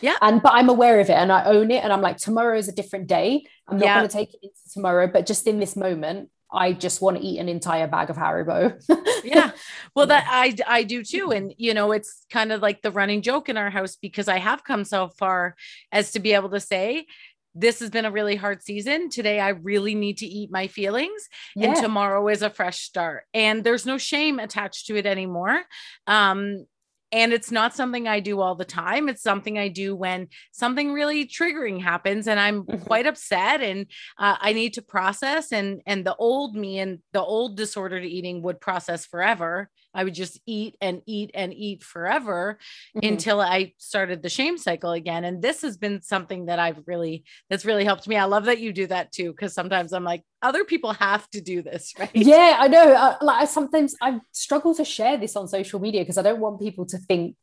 Yeah. 0.00 0.16
And, 0.20 0.42
but 0.42 0.52
I'm 0.52 0.68
aware 0.68 1.00
of 1.00 1.08
it 1.08 1.14
and 1.14 1.32
I 1.32 1.44
own 1.44 1.70
it. 1.70 1.82
And 1.82 1.92
I'm 1.92 2.00
like, 2.02 2.18
tomorrow 2.18 2.58
is 2.58 2.68
a 2.68 2.72
different 2.72 3.06
day. 3.06 3.46
I'm 3.66 3.78
not 3.78 3.86
yeah. 3.86 3.98
going 3.98 4.08
to 4.08 4.12
take 4.12 4.34
it 4.34 4.40
into 4.42 4.72
tomorrow, 4.72 5.06
but 5.06 5.26
just 5.26 5.46
in 5.46 5.60
this 5.60 5.76
moment, 5.76 6.30
I 6.52 6.72
just 6.72 7.00
want 7.00 7.16
to 7.16 7.22
eat 7.22 7.38
an 7.38 7.48
entire 7.48 7.86
bag 7.86 8.10
of 8.10 8.16
Haribo. 8.16 8.80
yeah. 9.24 9.52
Well, 9.96 10.06
that 10.06 10.26
I 10.28 10.54
I 10.66 10.82
do 10.82 11.02
too. 11.02 11.30
And 11.32 11.54
you 11.56 11.74
know, 11.74 11.92
it's 11.92 12.26
kind 12.30 12.52
of 12.52 12.60
like 12.60 12.82
the 12.82 12.90
running 12.90 13.22
joke 13.22 13.48
in 13.48 13.56
our 13.56 13.70
house 13.70 13.96
because 13.96 14.28
I 14.28 14.38
have 14.38 14.64
come 14.64 14.84
so 14.84 15.08
far 15.08 15.56
as 15.90 16.12
to 16.12 16.20
be 16.20 16.34
able 16.34 16.50
to 16.50 16.60
say, 16.60 17.06
this 17.54 17.80
has 17.80 17.90
been 17.90 18.04
a 18.04 18.10
really 18.10 18.36
hard 18.36 18.62
season. 18.62 19.10
Today, 19.10 19.40
I 19.40 19.50
really 19.50 19.94
need 19.94 20.18
to 20.18 20.26
eat 20.26 20.50
my 20.50 20.66
feelings, 20.68 21.28
yeah. 21.54 21.68
and 21.68 21.76
tomorrow 21.76 22.28
is 22.28 22.42
a 22.42 22.50
fresh 22.50 22.80
start. 22.80 23.24
And 23.34 23.62
there's 23.64 23.86
no 23.86 23.98
shame 23.98 24.38
attached 24.38 24.86
to 24.86 24.96
it 24.96 25.06
anymore. 25.06 25.62
Um, 26.06 26.66
and 27.12 27.32
it's 27.32 27.50
not 27.50 27.74
something 27.74 28.08
I 28.08 28.20
do 28.20 28.40
all 28.40 28.54
the 28.54 28.64
time. 28.64 29.08
It's 29.08 29.22
something 29.22 29.58
I 29.58 29.68
do 29.68 29.94
when 29.94 30.28
something 30.50 30.92
really 30.92 31.26
triggering 31.26 31.80
happens 31.80 32.26
and 32.26 32.40
I'm 32.40 32.64
mm-hmm. 32.64 32.84
quite 32.84 33.06
upset 33.06 33.60
and 33.60 33.86
uh, 34.18 34.36
I 34.40 34.54
need 34.54 34.74
to 34.74 34.82
process. 34.82 35.52
And, 35.52 35.82
and 35.86 36.06
the 36.06 36.16
old 36.16 36.56
me 36.56 36.78
and 36.78 37.00
the 37.12 37.22
old 37.22 37.56
disordered 37.56 38.04
eating 38.04 38.42
would 38.42 38.60
process 38.60 39.04
forever. 39.04 39.68
I 39.94 40.04
would 40.04 40.14
just 40.14 40.40
eat 40.46 40.76
and 40.80 41.02
eat 41.06 41.30
and 41.34 41.52
eat 41.52 41.82
forever 41.82 42.58
mm-hmm. 42.96 43.06
until 43.12 43.40
I 43.40 43.74
started 43.78 44.22
the 44.22 44.28
shame 44.28 44.58
cycle 44.58 44.92
again. 44.92 45.24
And 45.24 45.42
this 45.42 45.62
has 45.62 45.76
been 45.76 46.02
something 46.02 46.46
that 46.46 46.58
I've 46.58 46.82
really, 46.86 47.24
that's 47.50 47.64
really 47.64 47.84
helped 47.84 48.08
me. 48.08 48.16
I 48.16 48.24
love 48.24 48.46
that 48.46 48.60
you 48.60 48.72
do 48.72 48.86
that 48.86 49.12
too. 49.12 49.32
Cause 49.34 49.54
sometimes 49.54 49.92
I'm 49.92 50.04
like, 50.04 50.22
other 50.42 50.64
people 50.64 50.92
have 50.94 51.28
to 51.30 51.40
do 51.40 51.62
this, 51.62 51.92
right? 51.98 52.10
Yeah, 52.14 52.56
I 52.58 52.68
know. 52.68 52.92
Uh, 52.92 53.16
like 53.20 53.48
sometimes 53.48 53.94
I 54.00 54.20
struggle 54.32 54.74
to 54.74 54.84
share 54.84 55.16
this 55.16 55.36
on 55.36 55.48
social 55.48 55.80
media 55.80 56.02
because 56.02 56.18
I 56.18 56.22
don't 56.22 56.40
want 56.40 56.60
people 56.60 56.86
to 56.86 56.98
think, 56.98 57.36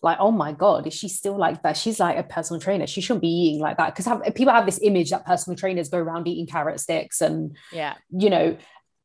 like, 0.00 0.18
oh 0.20 0.30
my 0.30 0.52
God, 0.52 0.86
is 0.86 0.94
she 0.94 1.08
still 1.08 1.36
like 1.36 1.62
that? 1.64 1.76
She's 1.76 1.98
like 1.98 2.16
a 2.16 2.22
personal 2.22 2.60
trainer. 2.60 2.86
She 2.86 3.00
shouldn't 3.00 3.22
be 3.22 3.28
eating 3.28 3.60
like 3.60 3.76
that. 3.78 3.96
Because 3.96 4.32
people 4.34 4.52
have 4.52 4.64
this 4.64 4.78
image 4.80 5.10
that 5.10 5.26
personal 5.26 5.56
trainers 5.56 5.88
go 5.88 5.98
around 5.98 6.28
eating 6.28 6.46
carrot 6.46 6.78
sticks 6.78 7.20
and, 7.20 7.56
yeah, 7.72 7.94
you 8.10 8.30
know, 8.30 8.56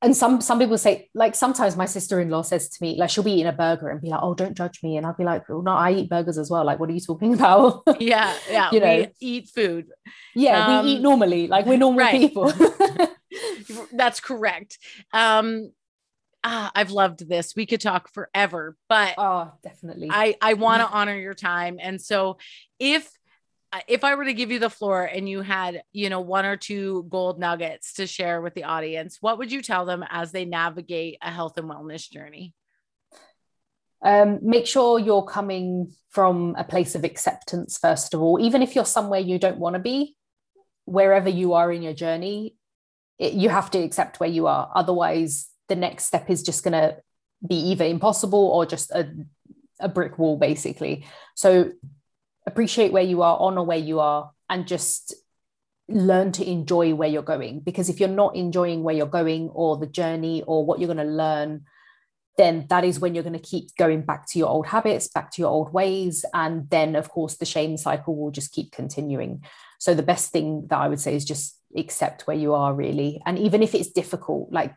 and 0.04 0.16
some 0.16 0.41
some 0.41 0.60
people 0.60 0.78
say 0.78 1.10
like 1.14 1.34
sometimes 1.34 1.78
my 1.78 1.86
sister-in-law 1.86 2.41
says 2.41 2.70
to 2.70 2.84
me 2.84 2.95
like 2.97 3.10
she'll 3.10 3.24
be 3.24 3.32
eating 3.32 3.47
a 3.47 3.54
burger 3.54 3.89
and 3.89 4.01
be 4.01 4.10
like 4.10 4.20
oh 4.22 4.34
don't 4.34 4.56
judge 4.56 4.84
me. 4.84 4.97
And 4.97 5.06
i'll 5.06 5.14
be 5.14 5.24
like 5.24 5.47
well, 5.47 5.62
no 5.62 5.72
i 5.72 5.91
eat 5.91 6.10
burgers 6.10 6.38
as 6.38 6.49
well. 6.49 6.66
Like 6.66 6.80
what 6.80 6.89
are 6.89 6.93
you 6.93 6.99
talking 6.99 7.34
about? 7.39 7.84
Yeah 7.99 8.36
yeah 8.51 8.70
you 8.72 8.80
know. 8.80 9.08
eat 9.20 9.49
food. 9.49 9.88
Yeah 10.36 10.80
um, 10.80 10.86
we 10.86 10.91
eat 10.91 11.01
normally. 11.01 11.47
Like 11.47 11.66
we're 11.66 11.78
normal 11.78 11.99
right. 11.99 12.20
people. 12.20 12.54
That's 13.93 14.20
correct. 14.20 14.78
Um 15.14 15.72
ah, 16.43 16.72
I've 16.76 16.91
loved 16.91 17.28
this. 17.28 17.56
We 17.56 17.66
could 17.66 17.82
talk 17.82 18.12
forever, 18.14 18.76
but 18.89 19.16
oh, 19.18 19.54
definitely. 19.64 20.10
I 20.12 20.36
I 20.41 20.54
want 20.54 20.82
to 20.82 20.89
honor 20.89 21.16
your 21.16 21.34
time, 21.34 21.78
and 21.80 22.01
so 22.01 22.38
if 22.80 23.10
if 23.88 24.03
I 24.03 24.15
were 24.15 24.26
to 24.26 24.34
give 24.34 24.51
you 24.51 24.59
the 24.59 24.69
floor 24.69 25.03
and 25.03 25.28
you 25.28 25.41
had, 25.41 25.84
you 25.91 26.09
know, 26.09 26.21
one 26.21 26.45
or 26.45 26.55
two 26.55 27.05
gold 27.09 27.39
nuggets 27.39 27.93
to 27.93 28.07
share 28.07 28.41
with 28.41 28.53
the 28.53 28.65
audience, 28.65 29.17
what 29.19 29.38
would 29.38 29.51
you 29.51 29.61
tell 29.61 29.86
them 29.86 30.03
as 30.09 30.32
they 30.32 30.45
navigate 30.45 31.17
a 31.21 31.32
health 31.32 31.57
and 31.57 31.69
wellness 31.69 32.09
journey? 32.09 32.53
Um, 34.03 34.39
make 34.41 34.67
sure 34.67 34.99
you're 34.99 35.24
coming 35.24 35.93
from 36.09 36.55
a 36.57 36.63
place 36.63 36.93
of 36.93 37.03
acceptance, 37.03 37.78
first 37.78 38.13
of 38.13 38.21
all. 38.21 38.39
Even 38.39 38.61
if 38.61 38.76
you're 38.76 38.86
somewhere 38.86 39.21
you 39.21 39.39
don't 39.39 39.59
want 39.59 39.76
to 39.76 39.80
be, 39.80 40.15
wherever 40.86 41.30
you 41.30 41.53
are 41.53 41.71
in 41.71 41.82
your 41.82 41.93
journey, 41.93 42.55
it, 43.17 43.34
you 43.34 43.49
have 43.49 43.71
to 43.71 43.80
accept 43.80 44.19
where 44.19 44.30
you 44.30 44.47
are. 44.47 44.69
Otherwise, 44.76 45.47
the 45.69 45.76
next 45.76 46.05
step 46.05 46.30
is 46.30 46.43
just 46.43 46.63
going 46.63 46.74
to 46.74 46.97
be 47.47 47.55
either 47.71 47.86
impossible 47.86 48.47
or 48.47 48.65
just 48.65 48.91
a, 48.91 49.09
a 49.80 49.88
brick 49.88 50.19
wall, 50.19 50.38
basically. 50.38 51.05
So 51.36 51.71
appreciate 52.46 52.91
where 52.91 53.04
you 53.04 53.22
are, 53.22 53.38
honor 53.39 53.64
where 53.64 53.78
you 53.78 54.00
are, 54.00 54.32
and 54.50 54.68
just 54.68 55.14
learn 55.89 56.32
to 56.34 56.50
enjoy 56.50 56.96
where 56.96 57.10
you're 57.10 57.22
going. 57.22 57.60
Because 57.60 57.89
if 57.89 58.00
you're 58.00 58.10
not 58.10 58.36
enjoying 58.36 58.84
where 58.84 58.96
you're 58.96 59.06
going 59.06 59.50
or 59.50 59.78
the 59.78 59.88
journey 59.88 60.44
or 60.46 60.66
what 60.66 60.80
you're 60.80 60.94
going 60.94 61.06
to 61.06 61.12
learn, 61.12 61.66
then 62.38 62.66
that 62.70 62.84
is 62.84 63.00
when 63.00 63.14
you're 63.14 63.24
going 63.24 63.34
to 63.34 63.39
keep 63.39 63.76
going 63.78 64.02
back 64.02 64.28
to 64.28 64.39
your 64.39 64.50
old 64.50 64.68
habits, 64.68 65.08
back 65.08 65.32
to 65.32 65.41
your 65.41 65.52
old 65.52 65.72
ways. 65.72 66.26
And 66.34 66.70
then, 66.70 66.96
of 66.96 67.10
course, 67.10 67.36
the 67.36 67.46
shame 67.46 67.78
cycle 67.78 68.16
will 68.16 68.32
just 68.32 68.52
keep 68.52 68.72
continuing. 68.72 69.44
So, 69.80 69.94
the 69.94 70.04
best 70.04 70.32
thing 70.32 70.68
that 70.70 70.80
I 70.80 70.88
would 70.88 71.00
say 71.00 71.16
is 71.16 71.26
just 71.26 71.60
accept 71.78 72.26
where 72.26 72.38
you 72.38 72.54
are, 72.54 72.74
really. 72.74 73.22
And 73.26 73.38
even 73.38 73.62
if 73.62 73.76
it's 73.76 73.91
difficult, 73.91 74.52
like 74.52 74.74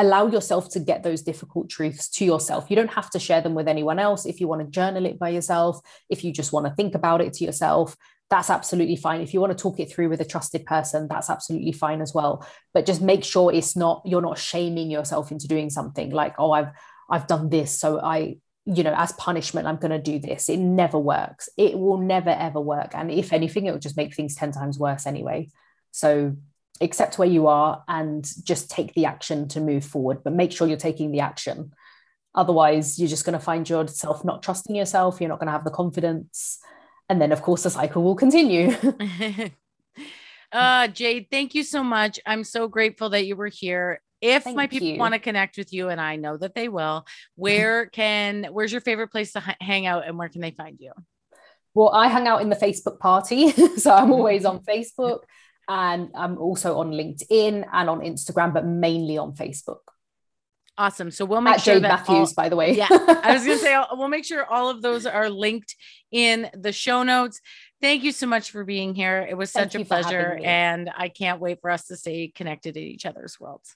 allow 0.00 0.26
yourself 0.26 0.70
to 0.70 0.80
get 0.80 1.02
those 1.02 1.22
difficult 1.22 1.68
truths 1.68 2.08
to 2.10 2.24
yourself. 2.24 2.66
You 2.68 2.76
don't 2.76 2.94
have 2.94 3.10
to 3.10 3.18
share 3.18 3.40
them 3.40 3.54
with 3.54 3.68
anyone 3.68 3.98
else. 3.98 4.26
If 4.26 4.40
you 4.40 4.48
want 4.48 4.62
to 4.62 4.70
journal 4.70 5.06
it 5.06 5.18
by 5.18 5.30
yourself, 5.30 5.80
if 6.08 6.24
you 6.24 6.32
just 6.32 6.52
want 6.52 6.66
to 6.66 6.74
think 6.74 6.94
about 6.94 7.20
it 7.20 7.32
to 7.34 7.44
yourself, 7.44 7.96
that's 8.30 8.50
absolutely 8.50 8.96
fine. 8.96 9.20
If 9.22 9.32
you 9.32 9.40
want 9.40 9.56
to 9.56 9.62
talk 9.62 9.80
it 9.80 9.90
through 9.90 10.10
with 10.10 10.20
a 10.20 10.24
trusted 10.24 10.66
person, 10.66 11.08
that's 11.08 11.30
absolutely 11.30 11.72
fine 11.72 12.00
as 12.00 12.14
well. 12.14 12.46
But 12.74 12.86
just 12.86 13.00
make 13.00 13.24
sure 13.24 13.52
it's 13.52 13.76
not 13.76 14.02
you're 14.04 14.22
not 14.22 14.38
shaming 14.38 14.90
yourself 14.90 15.32
into 15.32 15.48
doing 15.48 15.70
something 15.70 16.10
like, 16.10 16.34
oh, 16.38 16.52
I've 16.52 16.70
I've 17.10 17.26
done 17.26 17.48
this, 17.48 17.78
so 17.78 18.00
I 18.00 18.36
you 18.70 18.82
know 18.82 18.94
as 18.94 19.12
punishment 19.12 19.66
i'm 19.66 19.78
going 19.78 19.90
to 19.90 19.98
do 19.98 20.18
this 20.18 20.50
it 20.50 20.58
never 20.58 20.98
works 20.98 21.48
it 21.56 21.78
will 21.78 21.96
never 21.96 22.28
ever 22.28 22.60
work 22.60 22.90
and 22.94 23.10
if 23.10 23.32
anything 23.32 23.64
it 23.64 23.72
will 23.72 23.78
just 23.78 23.96
make 23.96 24.14
things 24.14 24.34
10 24.34 24.52
times 24.52 24.78
worse 24.78 25.06
anyway 25.06 25.48
so 25.90 26.36
accept 26.80 27.18
where 27.18 27.28
you 27.28 27.46
are 27.46 27.82
and 27.88 28.28
just 28.44 28.70
take 28.70 28.94
the 28.94 29.06
action 29.06 29.48
to 29.48 29.60
move 29.60 29.84
forward 29.84 30.22
but 30.22 30.32
make 30.32 30.52
sure 30.52 30.68
you're 30.68 30.76
taking 30.76 31.10
the 31.10 31.20
action. 31.20 31.72
Otherwise 32.34 32.98
you're 32.98 33.08
just 33.08 33.24
going 33.24 33.38
to 33.38 33.44
find 33.44 33.68
yourself 33.68 34.24
not 34.24 34.42
trusting 34.42 34.76
yourself 34.76 35.20
you're 35.20 35.28
not 35.28 35.38
going 35.38 35.46
to 35.46 35.52
have 35.52 35.64
the 35.64 35.70
confidence 35.70 36.58
and 37.08 37.20
then 37.20 37.32
of 37.32 37.42
course 37.42 37.62
the 37.62 37.70
cycle 37.70 38.02
will 38.02 38.16
continue. 38.16 38.74
Uh 40.50 40.88
jade 40.88 41.26
thank 41.30 41.54
you 41.54 41.62
so 41.62 41.84
much. 41.84 42.18
I'm 42.24 42.42
so 42.42 42.68
grateful 42.68 43.10
that 43.10 43.26
you 43.26 43.36
were 43.36 43.48
here. 43.48 44.00
If 44.20 44.44
Thank 44.44 44.56
my 44.56 44.66
people 44.66 44.88
you. 44.88 44.98
want 44.98 45.14
to 45.14 45.20
connect 45.20 45.58
with 45.58 45.72
you 45.72 45.90
and 45.90 46.00
i 46.00 46.16
know 46.16 46.36
that 46.36 46.54
they 46.54 46.68
will 46.68 47.06
where 47.36 47.86
can 48.00 48.44
where's 48.50 48.72
your 48.72 48.80
favorite 48.80 49.08
place 49.08 49.32
to 49.32 49.42
h- 49.46 49.56
hang 49.60 49.86
out 49.86 50.06
and 50.06 50.16
where 50.18 50.28
can 50.28 50.40
they 50.40 50.50
find 50.52 50.78
you? 50.80 50.92
Well 51.74 51.90
i 51.90 52.08
hang 52.08 52.26
out 52.26 52.40
in 52.40 52.48
the 52.48 52.56
facebook 52.56 52.98
party 52.98 53.50
so 53.76 53.92
i'm 53.92 54.10
always 54.10 54.44
on 54.44 54.60
facebook 54.60 55.20
and 55.68 56.10
I'm 56.14 56.38
also 56.38 56.78
on 56.78 56.92
LinkedIn 56.92 57.66
and 57.72 57.90
on 57.90 58.00
Instagram, 58.00 58.54
but 58.54 58.66
mainly 58.66 59.18
on 59.18 59.34
Facebook. 59.34 59.80
Awesome. 60.78 61.10
So 61.10 61.24
we'll 61.24 61.40
make 61.40 61.56
At 61.56 61.62
sure 61.62 61.74
Jade 61.74 61.84
that 61.84 62.06
Matthews, 62.08 62.30
all, 62.30 62.34
by 62.36 62.48
the 62.48 62.54
way. 62.56 62.76
yeah, 62.76 62.86
I 62.88 63.32
was 63.34 63.44
gonna 63.44 63.58
say 63.58 63.76
we'll 63.92 64.08
make 64.08 64.24
sure 64.24 64.44
all 64.46 64.70
of 64.70 64.80
those 64.80 65.06
are 65.06 65.28
linked 65.28 65.74
in 66.12 66.48
the 66.54 66.72
show 66.72 67.02
notes. 67.02 67.40
Thank 67.80 68.04
you 68.04 68.12
so 68.12 68.26
much 68.26 68.52
for 68.52 68.64
being 68.64 68.94
here. 68.94 69.26
It 69.28 69.36
was 69.36 69.50
such 69.50 69.72
Thank 69.72 69.86
a 69.86 69.88
pleasure, 69.88 70.38
and 70.42 70.88
I 70.96 71.08
can't 71.08 71.40
wait 71.40 71.60
for 71.60 71.70
us 71.70 71.86
to 71.86 71.96
stay 71.96 72.28
connected 72.28 72.76
in 72.76 72.84
each 72.84 73.06
other's 73.06 73.38
worlds. 73.40 73.74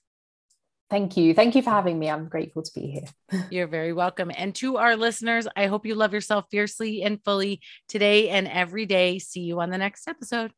Thank 0.90 1.16
you. 1.16 1.34
Thank 1.34 1.56
you 1.56 1.62
for 1.62 1.70
having 1.70 1.98
me. 1.98 2.08
I'm 2.10 2.28
grateful 2.28 2.62
to 2.62 2.70
be 2.74 2.86
here. 3.30 3.46
You're 3.50 3.66
very 3.66 3.92
welcome. 3.92 4.30
And 4.36 4.54
to 4.56 4.76
our 4.76 4.94
listeners, 4.94 5.48
I 5.56 5.66
hope 5.66 5.86
you 5.86 5.94
love 5.94 6.12
yourself 6.12 6.44
fiercely 6.50 7.02
and 7.02 7.18
fully 7.24 7.62
today 7.88 8.28
and 8.28 8.46
every 8.46 8.84
day. 8.86 9.18
See 9.18 9.40
you 9.40 9.60
on 9.60 9.70
the 9.70 9.78
next 9.78 10.06
episode. 10.06 10.52